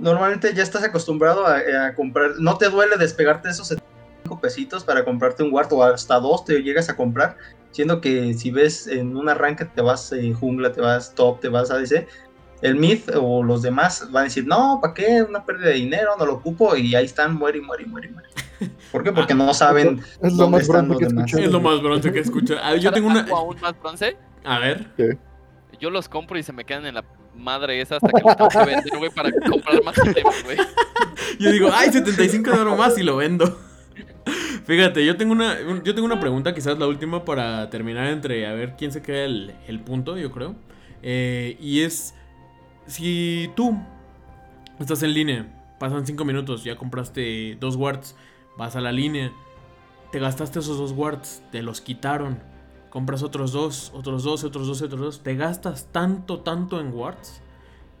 normalmente 0.00 0.52
ya 0.54 0.62
estás 0.62 0.82
acostumbrado 0.82 1.46
a, 1.46 1.58
a 1.86 1.94
comprar 1.94 2.32
no 2.38 2.56
te 2.58 2.68
duele 2.68 2.96
despegarte 2.96 3.48
esos 3.50 3.68
75 3.68 4.40
pesitos 4.40 4.84
para 4.84 5.04
comprarte 5.04 5.42
un 5.42 5.50
guard 5.50 5.72
o 5.72 5.82
hasta 5.82 6.18
dos 6.18 6.44
te 6.44 6.62
llegas 6.62 6.88
a 6.88 6.96
comprar 6.96 7.36
siendo 7.70 8.00
que 8.00 8.34
si 8.34 8.50
ves 8.50 8.86
en 8.86 9.16
un 9.16 9.28
arranque 9.28 9.64
te 9.64 9.82
vas 9.82 10.12
eh, 10.12 10.32
jungla 10.32 10.72
te 10.72 10.80
vas 10.80 11.14
top 11.14 11.40
te 11.40 11.48
vas 11.48 11.70
ADC 11.70 12.06
el 12.62 12.76
mid 12.76 13.00
o 13.16 13.42
los 13.42 13.62
demás 13.62 14.08
van 14.10 14.22
a 14.22 14.24
decir 14.24 14.46
no 14.46 14.80
¿para 14.82 14.94
qué? 14.94 15.22
una 15.22 15.44
pérdida 15.44 15.68
de 15.68 15.74
dinero 15.74 16.12
no 16.18 16.26
lo 16.26 16.34
ocupo 16.34 16.76
y 16.76 16.94
ahí 16.94 17.04
están 17.04 17.34
muere 17.34 17.58
y 17.58 17.60
muere 17.62 17.84
y 17.84 17.86
muere 17.86 18.08
y 18.08 18.12
muere 18.12 18.28
¿por 18.92 19.02
qué? 19.02 19.12
porque 19.12 19.34
no 19.34 19.52
saben 19.54 20.02
Es 20.20 20.32
lo 20.32 20.44
dónde 20.44 20.58
más 20.58 20.62
están 20.62 20.88
los 20.88 20.98
que 20.98 21.04
escuchado. 21.06 21.42
Es 21.42 21.50
lo 21.50 21.60
más 21.60 21.80
bronce 21.80 22.12
que 22.12 22.18
escucho. 22.20 22.58
A 22.62 22.72
ver, 22.72 22.80
yo 22.80 22.92
tengo 22.92 23.08
una. 23.08 23.20
¿Algo 23.20 23.36
aún 23.38 23.56
más 23.60 23.80
bronce? 23.80 24.18
A 24.44 24.58
ver. 24.58 24.86
Yo 25.78 25.88
los 25.88 26.08
compro 26.10 26.38
y 26.38 26.42
se 26.42 26.52
me 26.52 26.64
quedan 26.64 26.84
en 26.84 26.94
la 26.94 27.02
madre 27.40 27.80
esa 27.80 27.96
hasta 27.96 28.08
que 28.08 28.22
los 28.22 28.36
tengo 28.36 28.48
que 28.50 28.58
vender, 28.58 28.98
güey, 28.98 29.10
para 29.10 29.30
comprar 29.32 29.82
más 29.82 29.96
ítems, 29.98 30.44
güey. 30.44 30.56
Yo 31.38 31.50
digo, 31.50 31.70
ay, 31.72 31.90
75 31.92 32.50
de 32.50 32.58
oro 32.58 32.76
más 32.76 32.96
y 32.98 33.02
lo 33.02 33.16
vendo. 33.16 33.58
Fíjate, 34.66 35.04
yo 35.04 35.16
tengo 35.16 35.32
una, 35.32 35.56
un- 35.66 35.82
yo 35.82 35.94
tengo 35.94 36.06
una 36.06 36.20
pregunta, 36.20 36.54
quizás 36.54 36.78
la 36.78 36.86
última 36.86 37.24
para 37.24 37.68
terminar 37.70 38.06
entre 38.08 38.46
a 38.46 38.52
ver 38.52 38.74
quién 38.76 38.92
se 38.92 39.02
queda 39.02 39.24
el, 39.24 39.54
el 39.66 39.80
punto, 39.80 40.16
yo 40.18 40.30
creo. 40.30 40.54
Eh, 41.02 41.56
y 41.60 41.80
es, 41.80 42.14
si 42.86 43.50
tú 43.56 43.76
estás 44.78 45.02
en 45.02 45.14
línea, 45.14 45.46
pasan 45.78 46.06
5 46.06 46.24
minutos, 46.24 46.62
ya 46.62 46.76
compraste 46.76 47.56
dos 47.58 47.76
wards, 47.76 48.14
vas 48.56 48.76
a 48.76 48.80
la 48.80 48.92
línea, 48.92 49.32
te 50.12 50.18
gastaste 50.18 50.58
esos 50.58 50.76
dos 50.78 50.92
wards, 50.92 51.42
te 51.50 51.62
los 51.62 51.80
quitaron, 51.80 52.38
compras 52.90 53.22
otros 53.22 53.52
dos, 53.52 53.92
otros 53.94 54.24
dos, 54.24 54.44
otros 54.44 54.66
dos, 54.66 54.82
otros 54.82 55.00
dos, 55.00 55.22
te 55.22 55.36
gastas 55.36 55.86
tanto, 55.92 56.40
tanto 56.40 56.80
en 56.80 56.92
wards. 56.92 57.40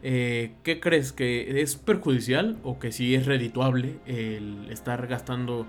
Eh, 0.02 0.54
¿Qué 0.62 0.80
crees? 0.80 1.12
¿Que 1.12 1.62
es 1.62 1.76
perjudicial 1.76 2.58
o 2.64 2.78
que 2.78 2.90
sí 2.90 3.14
es 3.14 3.26
redituable 3.26 3.98
el 4.06 4.68
estar 4.70 5.06
gastando 5.06 5.66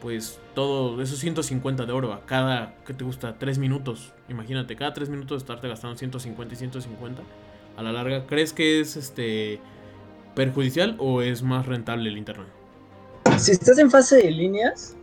pues 0.00 0.40
todo 0.54 1.02
esos 1.02 1.18
150 1.18 1.84
de 1.84 1.92
oro 1.92 2.12
a 2.12 2.24
cada, 2.24 2.76
¿qué 2.86 2.94
te 2.94 3.04
gusta? 3.04 3.38
3 3.38 3.58
minutos. 3.58 4.12
Imagínate, 4.28 4.76
cada 4.76 4.92
3 4.92 5.08
minutos 5.08 5.42
estarte 5.42 5.68
gastando 5.68 5.96
150 5.96 6.54
y 6.54 6.56
150 6.56 7.22
a 7.76 7.82
la 7.82 7.92
larga. 7.92 8.26
¿Crees 8.26 8.52
que 8.52 8.80
es 8.80 8.96
este 8.96 9.60
perjudicial 10.34 10.96
o 10.98 11.22
es 11.22 11.42
más 11.42 11.66
rentable 11.66 12.10
el 12.10 12.18
internet? 12.18 12.48
Si 13.38 13.52
estás 13.52 13.78
en 13.78 13.90
fase 13.90 14.16
de 14.16 14.30
líneas, 14.30 14.96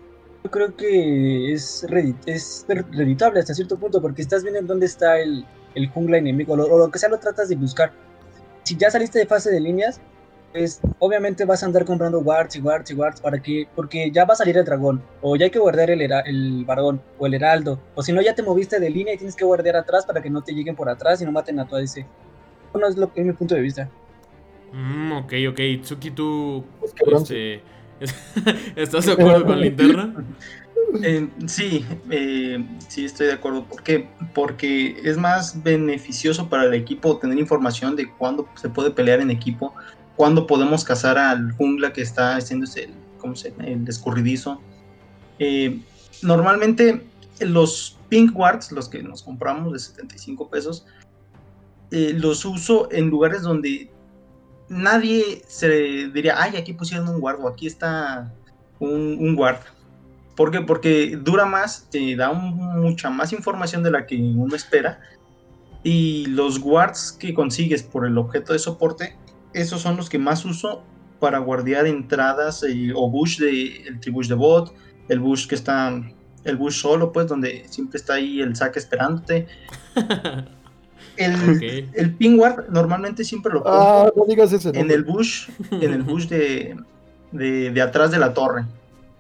yo 0.45 0.51
creo 0.51 0.75
que 0.75 1.51
es, 1.51 1.83
redi- 1.89 2.15
es 2.27 2.65
reditable 2.67 3.39
hasta 3.39 3.55
cierto 3.55 3.77
punto, 3.77 3.99
porque 3.99 4.21
estás 4.21 4.43
viendo 4.43 4.59
en 4.59 4.67
dónde 4.67 4.85
está 4.85 5.19
el, 5.19 5.43
el 5.73 5.89
jungla 5.89 6.19
enemigo, 6.19 6.53
o 6.53 6.55
lo, 6.55 6.65
o 6.65 6.77
lo 6.77 6.91
que 6.91 6.99
sea 6.99 7.09
lo 7.09 7.17
tratas 7.17 7.49
de 7.49 7.55
buscar. 7.55 7.91
Si 8.61 8.77
ya 8.77 8.91
saliste 8.91 9.17
de 9.17 9.25
fase 9.25 9.49
de 9.49 9.59
líneas, 9.59 9.99
pues 10.53 10.81
obviamente 10.99 11.45
vas 11.45 11.63
a 11.63 11.65
andar 11.65 11.83
comprando 11.83 12.19
wards 12.19 12.55
y 12.55 12.61
wards 12.61 12.91
y 12.91 12.93
wards 12.93 13.19
para 13.21 13.41
que, 13.41 13.67
porque 13.75 14.11
ya 14.11 14.23
va 14.23 14.35
a 14.35 14.37
salir 14.37 14.55
el 14.55 14.65
dragón, 14.65 15.01
o 15.23 15.35
ya 15.35 15.45
hay 15.45 15.51
que 15.51 15.57
guardar 15.57 15.89
el, 15.89 15.99
el 15.99 16.63
varón, 16.63 17.01
o 17.17 17.25
el 17.25 17.33
heraldo, 17.33 17.79
o 17.95 18.03
si 18.03 18.13
no 18.13 18.21
ya 18.21 18.35
te 18.35 18.43
moviste 18.43 18.79
de 18.79 18.91
línea 18.91 19.15
y 19.15 19.17
tienes 19.17 19.35
que 19.35 19.45
guardar 19.45 19.75
atrás 19.77 20.05
para 20.05 20.21
que 20.21 20.29
no 20.29 20.43
te 20.43 20.53
lleguen 20.53 20.75
por 20.75 20.89
atrás 20.89 21.19
y 21.23 21.25
no 21.25 21.31
maten 21.31 21.59
a 21.59 21.67
tu 21.67 21.75
ADC. 21.75 22.05
Bueno, 22.71 22.87
es 22.87 22.97
lo 22.97 23.11
que 23.11 23.21
es 23.21 23.25
mi 23.25 23.33
punto 23.33 23.55
de 23.55 23.61
vista. 23.61 23.89
Mm, 24.71 25.11
ok, 25.13 25.33
ok. 25.49 25.59
Tsuki, 25.81 26.11
tú. 26.11 26.63
Este, 26.83 27.63
¿Estás 28.75 29.05
de 29.05 29.13
acuerdo 29.13 29.45
con 29.45 29.59
linterna? 29.61 30.25
Eh, 31.03 31.27
sí, 31.47 31.85
eh, 32.09 32.63
sí 32.87 33.05
estoy 33.05 33.27
de 33.27 33.33
acuerdo. 33.33 33.65
¿Por 33.65 33.83
qué? 33.83 34.07
Porque 34.33 34.97
es 35.03 35.17
más 35.17 35.61
beneficioso 35.63 36.49
para 36.49 36.65
el 36.65 36.73
equipo 36.73 37.17
tener 37.17 37.37
información 37.39 37.95
de 37.95 38.09
cuándo 38.09 38.47
se 38.55 38.69
puede 38.69 38.91
pelear 38.91 39.19
en 39.19 39.31
equipo, 39.31 39.73
cuándo 40.15 40.47
podemos 40.47 40.83
cazar 40.83 41.17
al 41.17 41.51
jungla 41.53 41.93
que 41.93 42.01
está 42.01 42.35
haciéndose 42.35 42.85
el, 42.85 42.93
¿cómo 43.17 43.35
se 43.35 43.53
el 43.59 43.87
escurridizo. 43.87 44.61
Eh, 45.39 45.81
normalmente 46.21 47.01
los 47.39 47.97
pink 48.09 48.37
wards, 48.37 48.71
los 48.71 48.87
que 48.87 49.03
nos 49.03 49.23
compramos 49.23 49.73
de 49.73 49.79
75 49.79 50.49
pesos, 50.49 50.85
los 51.91 52.43
uso 52.43 52.89
en 52.91 53.09
lugares 53.09 53.43
donde 53.43 53.89
nadie 54.70 55.43
se 55.47 56.09
diría, 56.09 56.36
ay, 56.38 56.57
aquí 56.57 56.74
pusieron 56.74 57.07
un 57.09 57.20
guard 57.20 57.41
o 57.41 57.47
aquí 57.47 57.68
está 57.68 58.34
un, 58.80 59.18
un 59.20 59.36
guard. 59.36 59.59
¿Por 60.36 60.51
qué? 60.51 60.61
Porque 60.61 61.18
dura 61.22 61.45
más, 61.45 61.88
te 61.89 62.16
da 62.16 62.34
mucha 62.34 63.09
más 63.09 63.32
información 63.32 63.84
de 63.84 63.91
la 63.91 64.05
que 64.05 64.16
uno 64.16 64.55
espera. 64.55 64.99
Y 65.84 66.26
los 66.28 66.59
guards 66.59 67.11
que 67.11 67.34
consigues 67.34 67.84
por 67.84 68.05
el 68.05 68.18
objeto 68.18 68.53
de 68.53 68.59
soporte, 68.59 69.16
esos 69.53 69.82
son 69.82 69.95
los 69.95 70.09
que 70.09 70.18
más 70.18 70.43
uso 70.43 70.84
para 71.20 71.39
guardiar 71.39 71.88
entradas 71.88 72.63
eh, 72.63 72.91
o 72.93 73.09
bush 73.09 73.39
de 73.39 73.88
el 73.88 73.99
tribush 73.99 74.28
de 74.28 74.36
bot, 74.36 74.74
el 75.07 75.20
bush 75.20 75.47
que 75.47 75.55
está, 75.55 75.93
el 76.43 76.57
bush 76.57 76.82
solo, 76.82 77.11
pues, 77.13 77.28
donde 77.28 77.66
siempre 77.70 77.97
está 77.97 78.16
ahí 78.16 78.41
el 78.41 78.55
saque 78.55 78.80
esperándote. 78.80 79.47
El, 81.18 81.89
el 81.93 82.13
ping 82.16 82.38
ward 82.38 82.70
normalmente 82.70 83.24
siempre 83.24 83.53
lo 83.53 83.63
ah, 83.66 84.11
pongo 84.13 84.28
en 84.32 84.91
el 84.91 85.03
bush, 85.03 85.49
en 85.72 85.93
el 85.93 86.03
bush 86.03 86.28
de, 86.28 86.76
de, 87.32 87.82
atrás 87.82 88.11
de 88.11 88.20
la 88.20 88.34
torre. 88.34 88.66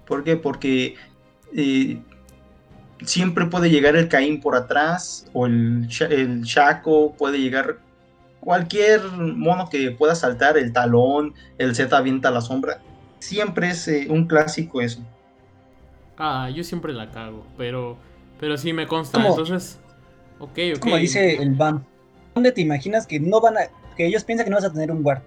¿Por 0.05 0.23
qué? 0.23 0.35
Porque 0.35 0.95
eh, 1.55 2.01
siempre 3.03 3.45
puede 3.45 3.69
llegar 3.69 3.95
el 3.95 4.07
Caín 4.07 4.41
por 4.41 4.55
atrás, 4.55 5.27
o 5.33 5.45
el, 5.45 5.87
el 6.09 6.41
Shaco, 6.43 7.13
puede 7.17 7.39
llegar 7.39 7.77
cualquier 8.39 9.01
mono 9.11 9.67
que 9.69 9.91
pueda 9.91 10.15
saltar, 10.15 10.57
el 10.57 10.71
talón, 10.71 11.33
el 11.57 11.75
Z 11.75 11.97
avienta 11.97 12.31
la 12.31 12.41
sombra. 12.41 12.79
Siempre 13.19 13.69
es 13.69 13.87
eh, 13.87 14.07
un 14.09 14.27
clásico 14.27 14.81
eso. 14.81 15.01
Ah, 16.17 16.49
yo 16.53 16.63
siempre 16.63 16.93
la 16.93 17.11
cago, 17.11 17.45
pero, 17.57 17.97
pero 18.39 18.57
sí 18.57 18.71
me 18.71 18.87
consta. 18.87 19.25
Entonces, 19.25 19.79
Ok, 20.39 20.59
ok. 20.75 20.79
Como 20.79 20.97
dice 20.97 21.35
el 21.35 21.51
BAM. 21.51 21.83
¿Dónde 22.33 22.51
te 22.51 22.61
imaginas 22.61 23.07
que 23.07 23.19
no 23.19 23.39
van 23.39 23.57
a. 23.57 23.61
que 23.95 24.05
ellos 24.05 24.23
piensan 24.23 24.45
que 24.45 24.49
no 24.49 24.57
vas 24.57 24.65
a 24.65 24.73
tener 24.73 24.91
un 24.91 25.03
guard? 25.03 25.21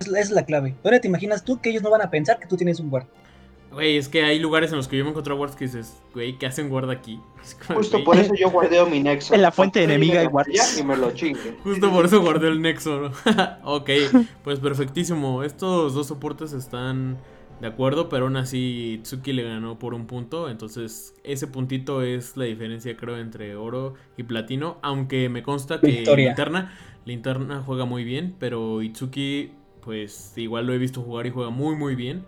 Esa 0.00 0.18
es 0.18 0.30
la 0.30 0.44
clave. 0.44 0.74
¿Dónde 0.82 1.00
te 1.00 1.08
imaginas 1.08 1.44
tú 1.44 1.60
que 1.60 1.70
ellos 1.70 1.82
no 1.82 1.90
van 1.90 2.02
a 2.02 2.10
pensar 2.10 2.38
que 2.38 2.46
tú 2.46 2.56
tienes 2.56 2.80
un 2.80 2.90
guard? 2.90 3.06
Güey, 3.70 3.98
es 3.98 4.08
que 4.08 4.22
hay 4.22 4.38
lugares 4.38 4.70
en 4.70 4.78
los 4.78 4.88
que 4.88 4.96
yo 4.96 5.04
me 5.04 5.10
encontré 5.10 5.34
guards 5.34 5.54
que 5.54 5.66
dices, 5.66 5.98
güey, 6.14 6.38
¿qué 6.38 6.46
hacen 6.46 6.70
guard 6.70 6.90
aquí? 6.90 7.20
Justo 7.74 8.02
por 8.02 8.16
eso 8.16 8.34
yo 8.34 8.50
guardeo 8.50 8.86
mi 8.86 9.00
nexo. 9.00 9.34
En 9.34 9.42
la 9.42 9.52
fuente 9.52 9.82
enemiga 9.84 10.20
hay 10.20 10.26
guards. 10.26 10.78
Y 10.78 10.84
me 10.84 10.96
lo 10.96 11.10
chingue. 11.12 11.56
Justo 11.62 11.92
por 11.92 12.06
eso 12.06 12.20
guardé 12.22 12.48
el 12.48 12.62
nexo, 12.62 12.98
¿no? 13.00 13.12
ok, 13.64 13.90
pues 14.42 14.58
perfectísimo. 14.58 15.42
Estos 15.42 15.94
dos 15.94 16.06
soportes 16.06 16.52
están 16.52 17.18
de 17.60 17.66
acuerdo, 17.66 18.08
pero 18.08 18.24
aún 18.24 18.36
así 18.36 19.00
Tsuki 19.02 19.32
le 19.32 19.42
ganó 19.42 19.78
por 19.78 19.94
un 19.94 20.06
punto. 20.06 20.48
Entonces, 20.48 21.14
ese 21.24 21.46
puntito 21.46 22.02
es 22.02 22.36
la 22.36 22.44
diferencia, 22.44 22.96
creo, 22.96 23.18
entre 23.18 23.56
oro 23.56 23.94
y 24.16 24.22
platino. 24.22 24.78
Aunque 24.82 25.28
me 25.28 25.42
consta 25.42 25.80
que 25.80 26.04
Linterna, 26.16 26.72
Linterna 27.04 27.62
juega 27.64 27.84
muy 27.84 28.04
bien, 28.04 28.36
pero 28.38 28.82
Itsuki, 28.82 29.52
pues 29.82 30.34
igual 30.36 30.66
lo 30.66 30.72
he 30.72 30.78
visto 30.78 31.02
jugar 31.02 31.26
y 31.26 31.30
juega 31.30 31.50
muy, 31.50 31.74
muy 31.74 31.94
bien. 31.94 32.24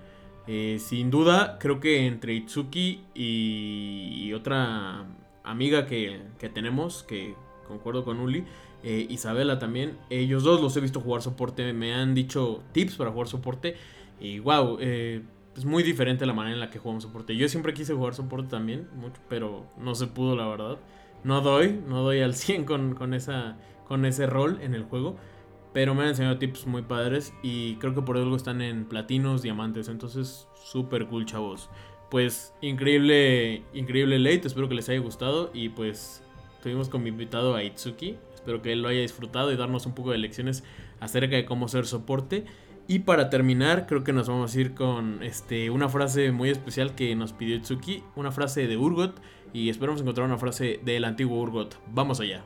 Eh, 0.46 0.78
sin 0.80 1.10
duda, 1.10 1.58
creo 1.60 1.78
que 1.78 2.06
entre 2.06 2.34
Itsuki 2.34 3.04
y, 3.14 4.32
otra 4.32 5.04
amiga 5.44 5.86
que, 5.86 6.22
tenemos, 6.52 7.04
que 7.04 7.34
concuerdo 7.68 8.04
con 8.04 8.18
Uli, 8.18 8.44
eh, 8.82 9.06
Isabela 9.10 9.58
también, 9.58 9.98
ellos 10.08 10.42
dos 10.42 10.60
los 10.60 10.76
he 10.76 10.80
visto 10.80 11.00
jugar 11.00 11.22
soporte, 11.22 11.72
me 11.72 11.92
han 11.94 12.14
dicho 12.14 12.62
tips 12.72 12.96
para 12.96 13.10
jugar 13.10 13.28
soporte. 13.28 13.76
Y 14.20 14.38
wow, 14.38 14.76
eh, 14.80 15.22
es 15.56 15.64
muy 15.64 15.82
diferente 15.82 16.26
la 16.26 16.32
manera 16.32 16.54
en 16.54 16.60
la 16.60 16.70
que 16.70 16.78
jugamos 16.78 17.02
soporte. 17.02 17.36
Yo 17.36 17.48
siempre 17.48 17.74
quise 17.74 17.94
jugar 17.94 18.14
soporte 18.14 18.48
también, 18.48 18.88
mucho, 18.94 19.20
pero 19.28 19.66
no 19.78 19.94
se 19.94 20.06
pudo, 20.06 20.36
la 20.36 20.46
verdad. 20.46 20.78
No 21.24 21.40
doy, 21.40 21.80
no 21.86 22.02
doy 22.02 22.20
al 22.20 22.34
100 22.36 22.64
con, 22.64 22.94
con, 22.94 23.14
esa, 23.14 23.56
con 23.86 24.04
ese 24.04 24.26
rol 24.26 24.58
en 24.62 24.74
el 24.74 24.84
juego. 24.84 25.16
Pero 25.72 25.94
me 25.94 26.02
han 26.02 26.08
enseñado 26.08 26.38
tips 26.38 26.66
muy 26.66 26.82
padres 26.82 27.32
y 27.42 27.76
creo 27.76 27.94
que 27.94 28.02
por 28.02 28.16
algo 28.16 28.34
están 28.34 28.60
en 28.60 28.86
platinos, 28.86 29.42
diamantes. 29.42 29.88
Entonces, 29.88 30.48
súper 30.54 31.06
cool, 31.06 31.26
chavos. 31.26 31.70
Pues 32.10 32.54
increíble, 32.60 33.62
increíble 33.72 34.18
late. 34.18 34.48
Espero 34.48 34.68
que 34.68 34.74
les 34.74 34.88
haya 34.88 34.98
gustado. 34.98 35.50
Y 35.54 35.68
pues 35.68 36.24
tuvimos 36.60 36.88
como 36.88 37.06
invitado 37.06 37.54
a 37.54 37.62
Itsuki. 37.62 38.16
Espero 38.34 38.62
que 38.62 38.72
él 38.72 38.82
lo 38.82 38.88
haya 38.88 39.00
disfrutado 39.00 39.52
y 39.52 39.56
darnos 39.56 39.86
un 39.86 39.94
poco 39.94 40.10
de 40.10 40.18
lecciones 40.18 40.64
acerca 40.98 41.36
de 41.36 41.44
cómo 41.44 41.68
ser 41.68 41.86
soporte. 41.86 42.46
Y 42.90 42.98
para 42.98 43.30
terminar, 43.30 43.86
creo 43.86 44.02
que 44.02 44.12
nos 44.12 44.28
vamos 44.28 44.52
a 44.52 44.60
ir 44.60 44.74
con 44.74 45.22
este, 45.22 45.70
una 45.70 45.88
frase 45.88 46.32
muy 46.32 46.50
especial 46.50 46.96
que 46.96 47.14
nos 47.14 47.32
pidió 47.32 47.54
Itsuki, 47.54 48.02
una 48.16 48.32
frase 48.32 48.66
de 48.66 48.76
Urgot, 48.76 49.14
y 49.52 49.70
esperamos 49.70 50.00
encontrar 50.00 50.26
una 50.26 50.38
frase 50.38 50.80
del 50.84 51.04
antiguo 51.04 51.40
Urgot. 51.40 51.78
Vamos 51.94 52.18
allá. 52.18 52.42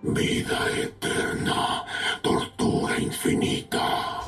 Vida 0.00 0.58
eterna, 0.80 1.84
tortura 2.22 2.98
infinita. 2.98 4.22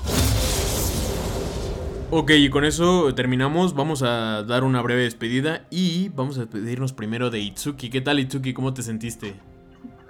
Ok, 2.11 2.33
y 2.33 2.51
con 2.51 2.67
eso 2.67 3.15
terminamos. 3.15 3.73
Vamos 3.73 4.03
a 4.03 4.43
dar 4.43 4.65
una 4.65 4.83
breve 4.83 5.05
despedida 5.05 5.67
y 5.71 6.11
vamos 6.11 6.37
a 6.37 6.41
despedirnos 6.41 6.93
primero 6.93 7.31
de 7.31 7.39
Itsuki. 7.39 7.89
¿Qué 7.89 8.03
tal, 8.03 8.21
Itsuki? 8.21 8.53
¿Cómo 8.53 8.75
te 8.75 8.83
sentiste? 8.83 9.33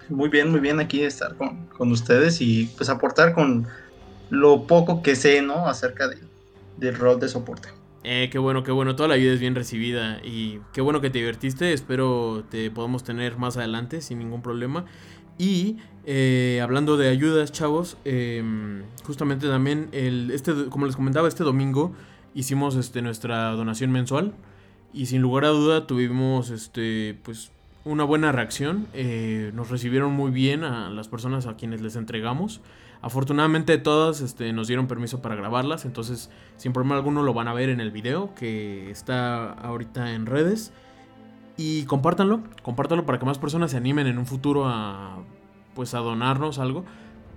Muy 0.09 0.31
bien, 0.31 0.51
muy 0.51 0.59
bien 0.59 0.81
aquí 0.81 1.03
estar 1.03 1.37
con, 1.37 1.67
con 1.67 1.93
ustedes 1.93 2.41
y 2.41 2.65
pues 2.77 2.89
aportar 2.89 3.35
con 3.35 3.69
lo 4.31 4.67
poco 4.67 5.03
que 5.03 5.17
sé, 5.17 5.43
¿no? 5.43 5.67
Acerca 5.67 6.09
de, 6.09 6.19
del 6.77 6.95
rol 6.97 7.21
de 7.21 7.29
soporte. 7.29 7.69
Eh, 8.05 8.29
qué 8.31 8.39
bueno, 8.39 8.63
qué 8.63 8.73
bueno. 8.73 8.97
Toda 8.97 9.09
la 9.09 9.15
ayuda 9.17 9.35
es 9.35 9.41
bien 9.41 9.55
recibida 9.55 10.21
y 10.25 10.61
qué 10.73 10.81
bueno 10.81 11.01
que 11.01 11.11
te 11.11 11.19
divertiste. 11.19 11.73
Espero 11.73 12.45
te 12.51 12.71
podamos 12.71 13.05
tener 13.05 13.37
más 13.37 13.57
adelante 13.57 14.01
sin 14.01 14.19
ningún 14.19 14.43
problema. 14.43 14.85
Y 15.37 15.77
eh, 16.05 16.61
hablando 16.63 16.97
de 16.97 17.09
ayudas, 17.09 17.53
chavos, 17.53 17.97
em, 18.05 18.83
justamente 19.05 19.47
también, 19.47 19.89
el, 19.93 20.31
este, 20.31 20.53
como 20.71 20.87
les 20.87 20.97
comentaba, 20.97 21.29
este 21.29 21.45
domingo 21.45 21.93
hicimos 22.35 22.77
este, 22.77 23.03
nuestra 23.03 23.51
donación 23.51 23.91
mensual 23.93 24.33
y 24.93 25.07
sin 25.07 25.23
lugar 25.23 25.45
a 25.45 25.49
duda 25.49 25.87
tuvimos 25.87 26.51
este, 26.51 27.19
pues, 27.23 27.51
una 27.85 28.05
buena 28.05 28.33
reacción. 28.33 28.87
Eh, 28.95 29.53
nos 29.55 29.71
recibieron 29.71 30.13
muy 30.13 30.31
bien 30.31 30.65
a 30.65 30.91
las 30.91 31.09
personas 31.09 31.47
a 31.47 31.57
quienes 31.57 31.83
les 31.83 31.95
entregamos. 31.95 32.61
Afortunadamente 33.01 33.79
todas 33.79 34.21
este, 34.21 34.53
nos 34.53 34.67
dieron 34.67 34.89
permiso 34.89 35.23
para 35.23 35.37
grabarlas, 35.37 35.85
entonces 35.85 36.31
sin 36.57 36.73
problema 36.73 36.97
alguno 36.97 37.23
lo 37.23 37.33
van 37.33 37.47
a 37.47 37.55
ver 37.55 37.69
en 37.69 37.81
el 37.81 37.93
video 37.93 38.35
que 38.35 38.91
está 38.91 39.53
ahorita 39.53 40.15
en 40.15 40.27
redes. 40.27 40.73
Y 41.57 41.85
compártanlo, 41.85 42.43
compártanlo 42.63 43.05
para 43.05 43.19
que 43.19 43.27
más 43.27 43.39
personas 43.39 43.73
se 43.73 43.77
animen 43.77 44.07
en 44.07 44.19
un 44.19 44.27
futuro 44.27 44.67
a 44.67 45.19
pues 45.75 45.95
a 45.95 45.99
donarnos 45.99 46.59
algo. 46.59 46.85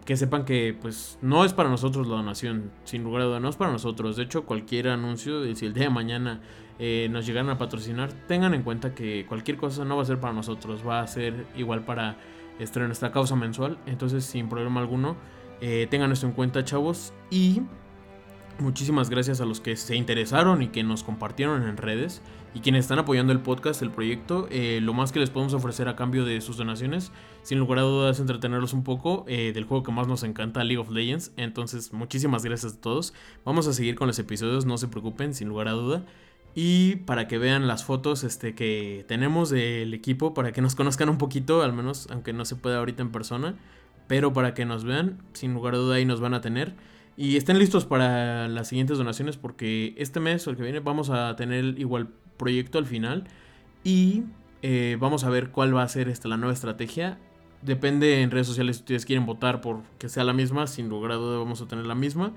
Que 0.06 0.18
sepan 0.18 0.46
que 0.46 0.76
pues 0.80 1.20
no 1.22 1.46
es 1.46 1.54
para 1.54 1.70
nosotros 1.70 2.08
la 2.08 2.16
donación, 2.16 2.72
sin 2.86 3.04
lugar 3.04 3.22
a 3.22 3.26
dudas, 3.26 3.42
no 3.42 3.50
es 3.50 3.56
para 3.56 3.72
nosotros. 3.72 4.16
De 4.16 4.24
hecho, 4.24 4.46
cualquier 4.46 4.88
anuncio, 4.88 5.44
si 5.56 5.66
el 5.68 5.74
día 5.74 5.84
de 5.84 5.90
mañana 5.92 6.42
eh, 6.80 7.08
nos 7.12 7.28
llegan 7.28 7.50
a 7.50 7.60
patrocinar, 7.60 8.12
tengan 8.28 8.56
en 8.56 8.64
cuenta 8.64 8.96
que 8.96 9.28
cualquier 9.28 9.58
cosa 9.58 9.86
no 9.86 9.98
va 9.98 10.02
a 10.02 10.06
ser 10.06 10.20
para 10.20 10.34
nosotros, 10.34 10.82
va 10.86 11.02
a 11.02 11.08
ser 11.08 11.46
igual 11.56 11.86
para 11.86 12.18
este, 12.58 12.80
nuestra 12.80 13.12
causa 13.12 13.36
mensual. 13.36 13.78
Entonces, 13.86 14.26
sin 14.26 14.50
problema 14.50 14.82
alguno, 14.82 15.18
eh, 15.62 15.88
tengan 15.90 16.12
esto 16.12 16.26
en 16.26 16.34
cuenta, 16.34 16.66
chavos. 16.66 17.14
Y 17.30 17.62
muchísimas 18.60 19.10
gracias 19.10 19.42
a 19.42 19.46
los 19.46 19.62
que 19.62 19.76
se 19.76 19.96
interesaron 19.96 20.62
y 20.62 20.68
que 20.68 20.84
nos 20.84 21.04
compartieron 21.04 21.64
en 21.64 21.78
redes. 21.78 22.22
Y 22.54 22.60
quienes 22.60 22.84
están 22.84 23.00
apoyando 23.00 23.32
el 23.32 23.40
podcast, 23.40 23.82
el 23.82 23.92
proyecto. 23.92 24.48
Eh, 24.52 24.80
lo 24.82 24.94
más 24.94 25.12
que 25.12 25.20
les 25.20 25.30
podemos 25.30 25.54
ofrecer 25.54 25.88
a 25.88 25.96
cambio 25.96 26.26
de 26.26 26.42
sus 26.42 26.58
donaciones, 26.58 27.12
sin 27.44 27.60
lugar 27.60 27.80
a 27.80 27.84
dudas, 27.84 28.20
entretenerlos 28.20 28.74
un 28.74 28.84
poco 28.84 29.24
eh, 29.28 29.52
del 29.54 29.64
juego 29.64 29.84
que 29.84 29.92
más 29.92 30.08
nos 30.08 30.24
encanta, 30.24 30.64
League 30.64 30.80
of 30.80 30.90
Legends. 30.90 31.32
Entonces, 31.38 31.94
muchísimas 31.94 32.44
gracias 32.44 32.74
a 32.74 32.82
todos. 32.82 33.14
Vamos 33.46 33.68
a 33.68 33.74
seguir 33.74 33.96
con 33.96 34.08
los 34.08 34.20
episodios, 34.20 34.66
no 34.66 34.78
se 34.78 34.90
preocupen, 34.90 35.34
sin 35.34 35.48
lugar 35.48 35.70
a 35.70 35.72
duda. 35.72 36.04
Y 36.54 36.98
para 36.98 37.30
que 37.30 37.38
vean 37.38 37.68
las 37.68 37.86
fotos 37.86 38.26
este, 38.26 38.54
que 38.56 39.06
tenemos 39.08 39.50
del 39.50 39.94
equipo, 39.94 40.34
para 40.34 40.52
que 40.52 40.62
nos 40.62 40.76
conozcan 40.76 41.08
un 41.08 41.18
poquito, 41.18 41.62
al 41.62 41.72
menos, 41.72 42.10
aunque 42.12 42.34
no 42.34 42.44
se 42.44 42.58
pueda 42.58 42.80
ahorita 42.80 43.02
en 43.04 43.14
persona 43.14 43.56
pero 44.12 44.34
para 44.34 44.54
que 44.54 44.66
nos 44.66 44.84
vean, 44.84 45.20
sin 45.32 45.54
lugar 45.54 45.74
a 45.74 45.78
duda 45.78 45.96
ahí 45.96 46.04
nos 46.04 46.20
van 46.20 46.34
a 46.34 46.42
tener. 46.42 46.74
Y 47.16 47.38
estén 47.38 47.58
listos 47.58 47.86
para 47.86 48.50
las 48.50 48.68
siguientes 48.68 48.98
donaciones 48.98 49.38
porque 49.38 49.94
este 49.96 50.20
mes 50.20 50.46
o 50.46 50.50
el 50.50 50.58
que 50.58 50.64
viene 50.64 50.82
vamos 50.82 51.10
a 51.10 51.34
tener 51.38 51.80
igual 51.80 52.10
proyecto 52.36 52.78
al 52.78 52.86
final 52.86 53.24
y 53.86 54.24
eh, 54.64 54.98
vamos 55.00 55.24
a 55.24 55.30
ver 55.30 55.52
cuál 55.52 55.74
va 55.74 55.84
a 55.84 55.88
ser 55.88 56.10
esta, 56.10 56.28
la 56.28 56.36
nueva 56.36 56.52
estrategia. 56.52 57.20
Depende 57.62 58.22
en 58.22 58.32
redes 58.32 58.48
sociales 58.48 58.76
si 58.76 58.82
ustedes 58.82 59.06
quieren 59.06 59.26
votar 59.26 59.62
por 59.62 59.82
que 59.98 60.10
sea 60.10 60.26
la 60.26 60.34
misma, 60.34 60.68
sin 60.68 60.90
lugar 60.90 61.14
a 61.14 61.16
duda 61.16 61.38
vamos 61.38 61.62
a 61.62 61.70
tener 61.70 61.86
la 61.86 61.96
misma. 61.96 62.34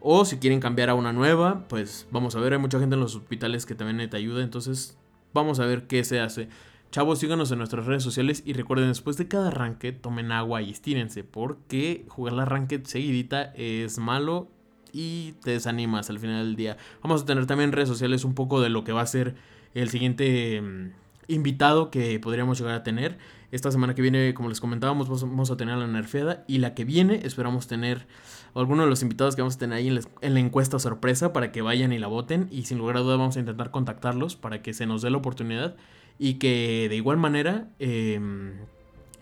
O 0.00 0.24
si 0.24 0.38
quieren 0.38 0.58
cambiar 0.58 0.90
a 0.90 0.94
una 0.94 1.12
nueva, 1.12 1.68
pues 1.68 2.08
vamos 2.10 2.34
a 2.34 2.40
ver, 2.40 2.54
hay 2.54 2.58
mucha 2.58 2.80
gente 2.80 2.94
en 2.94 3.00
los 3.00 3.14
hospitales 3.14 3.64
que 3.64 3.76
también 3.76 4.10
te 4.10 4.16
ayuda, 4.16 4.42
entonces 4.42 4.98
vamos 5.32 5.60
a 5.60 5.66
ver 5.66 5.86
qué 5.86 6.02
se 6.02 6.18
hace. 6.18 6.48
Chavos, 6.92 7.20
síganos 7.20 7.50
en 7.50 7.56
nuestras 7.56 7.86
redes 7.86 8.02
sociales 8.02 8.42
y 8.44 8.52
recuerden, 8.52 8.88
después 8.88 9.16
de 9.16 9.26
cada 9.26 9.48
arranque, 9.48 9.92
tomen 9.92 10.30
agua 10.30 10.60
y 10.60 10.70
estírense, 10.70 11.24
porque 11.24 12.04
jugar 12.08 12.34
la 12.34 12.42
arranque 12.42 12.82
seguidita 12.84 13.44
es 13.56 13.96
malo 13.96 14.48
y 14.92 15.32
te 15.42 15.52
desanimas 15.52 16.10
al 16.10 16.18
final 16.18 16.44
del 16.44 16.54
día. 16.54 16.76
Vamos 17.02 17.22
a 17.22 17.24
tener 17.24 17.46
también 17.46 17.70
en 17.70 17.72
redes 17.72 17.88
sociales 17.88 18.26
un 18.26 18.34
poco 18.34 18.60
de 18.60 18.68
lo 18.68 18.84
que 18.84 18.92
va 18.92 19.00
a 19.00 19.06
ser 19.06 19.36
el 19.72 19.88
siguiente 19.88 20.60
mm, 20.60 20.90
invitado 21.28 21.90
que 21.90 22.20
podríamos 22.20 22.58
llegar 22.58 22.74
a 22.74 22.82
tener. 22.82 23.16
Esta 23.52 23.70
semana 23.70 23.94
que 23.94 24.02
viene, 24.02 24.34
como 24.34 24.50
les 24.50 24.60
comentábamos, 24.60 25.08
vamos 25.08 25.50
a 25.50 25.56
tener 25.56 25.74
a 25.74 25.78
la 25.78 25.86
nerfeada 25.86 26.44
y 26.46 26.58
la 26.58 26.74
que 26.74 26.84
viene 26.84 27.20
esperamos 27.24 27.68
tener 27.68 28.06
algunos 28.54 28.84
de 28.84 28.90
los 28.90 29.00
invitados 29.00 29.34
que 29.34 29.40
vamos 29.40 29.56
a 29.56 29.58
tener 29.58 29.78
ahí 29.78 29.88
en 29.88 30.34
la, 30.34 30.40
encuesta 30.40 30.78
sorpresa 30.78 31.32
para 31.32 31.52
que 31.52 31.62
vayan 31.62 31.94
y 31.94 31.98
la 31.98 32.06
voten 32.06 32.48
y 32.50 32.64
sin 32.64 32.76
lugar 32.76 32.98
a 32.98 33.00
duda 33.00 33.16
vamos 33.16 33.36
a 33.36 33.40
intentar 33.40 33.70
contactarlos 33.70 34.36
para 34.36 34.60
que 34.60 34.74
se 34.74 34.84
nos 34.84 35.00
dé 35.00 35.08
la 35.08 35.16
oportunidad 35.16 35.74
y 36.18 36.34
que 36.34 36.86
de 36.88 36.96
igual 36.96 37.16
manera 37.16 37.68
em, 37.78 38.52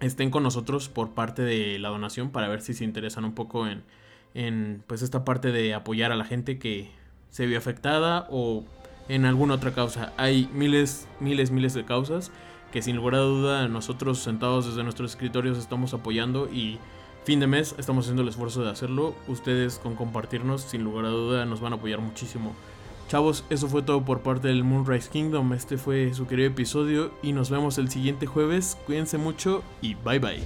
estén 0.00 0.30
con 0.30 0.42
nosotros 0.42 0.88
por 0.88 1.10
parte 1.10 1.42
de 1.42 1.78
la 1.78 1.88
donación 1.88 2.30
para 2.30 2.48
ver 2.48 2.62
si 2.62 2.74
se 2.74 2.84
interesan 2.84 3.24
un 3.24 3.34
poco 3.34 3.66
en, 3.66 3.82
en 4.34 4.82
pues 4.86 5.02
esta 5.02 5.24
parte 5.24 5.52
de 5.52 5.74
apoyar 5.74 6.12
a 6.12 6.16
la 6.16 6.24
gente 6.24 6.58
que 6.58 6.90
se 7.30 7.46
vio 7.46 7.58
afectada 7.58 8.26
o 8.30 8.64
en 9.08 9.24
alguna 9.24 9.54
otra 9.54 9.72
causa. 9.72 10.12
Hay 10.16 10.48
miles, 10.52 11.08
miles, 11.20 11.50
miles 11.50 11.74
de 11.74 11.84
causas 11.84 12.30
que 12.72 12.82
sin 12.82 12.96
lugar 12.96 13.16
a 13.16 13.18
duda 13.18 13.68
nosotros 13.68 14.20
sentados 14.20 14.66
desde 14.66 14.84
nuestros 14.84 15.10
escritorios 15.10 15.58
estamos 15.58 15.92
apoyando 15.94 16.48
y 16.52 16.78
fin 17.24 17.40
de 17.40 17.46
mes 17.46 17.74
estamos 17.78 18.04
haciendo 18.04 18.22
el 18.22 18.28
esfuerzo 18.28 18.62
de 18.62 18.70
hacerlo. 18.70 19.14
Ustedes 19.26 19.78
con 19.78 19.96
compartirnos 19.96 20.62
sin 20.62 20.84
lugar 20.84 21.06
a 21.06 21.08
duda 21.08 21.44
nos 21.44 21.60
van 21.60 21.72
a 21.72 21.76
apoyar 21.76 22.00
muchísimo. 22.00 22.54
Chavos, 23.10 23.44
eso 23.50 23.66
fue 23.66 23.82
todo 23.82 24.04
por 24.04 24.20
parte 24.20 24.46
del 24.46 24.62
Moonrise 24.62 25.10
Kingdom. 25.10 25.52
Este 25.52 25.76
fue 25.78 26.14
su 26.14 26.28
querido 26.28 26.48
episodio 26.48 27.10
y 27.24 27.32
nos 27.32 27.50
vemos 27.50 27.76
el 27.78 27.90
siguiente 27.90 28.26
jueves. 28.26 28.78
Cuídense 28.86 29.18
mucho 29.18 29.64
y 29.82 29.94
bye 29.96 30.20
bye. 30.20 30.38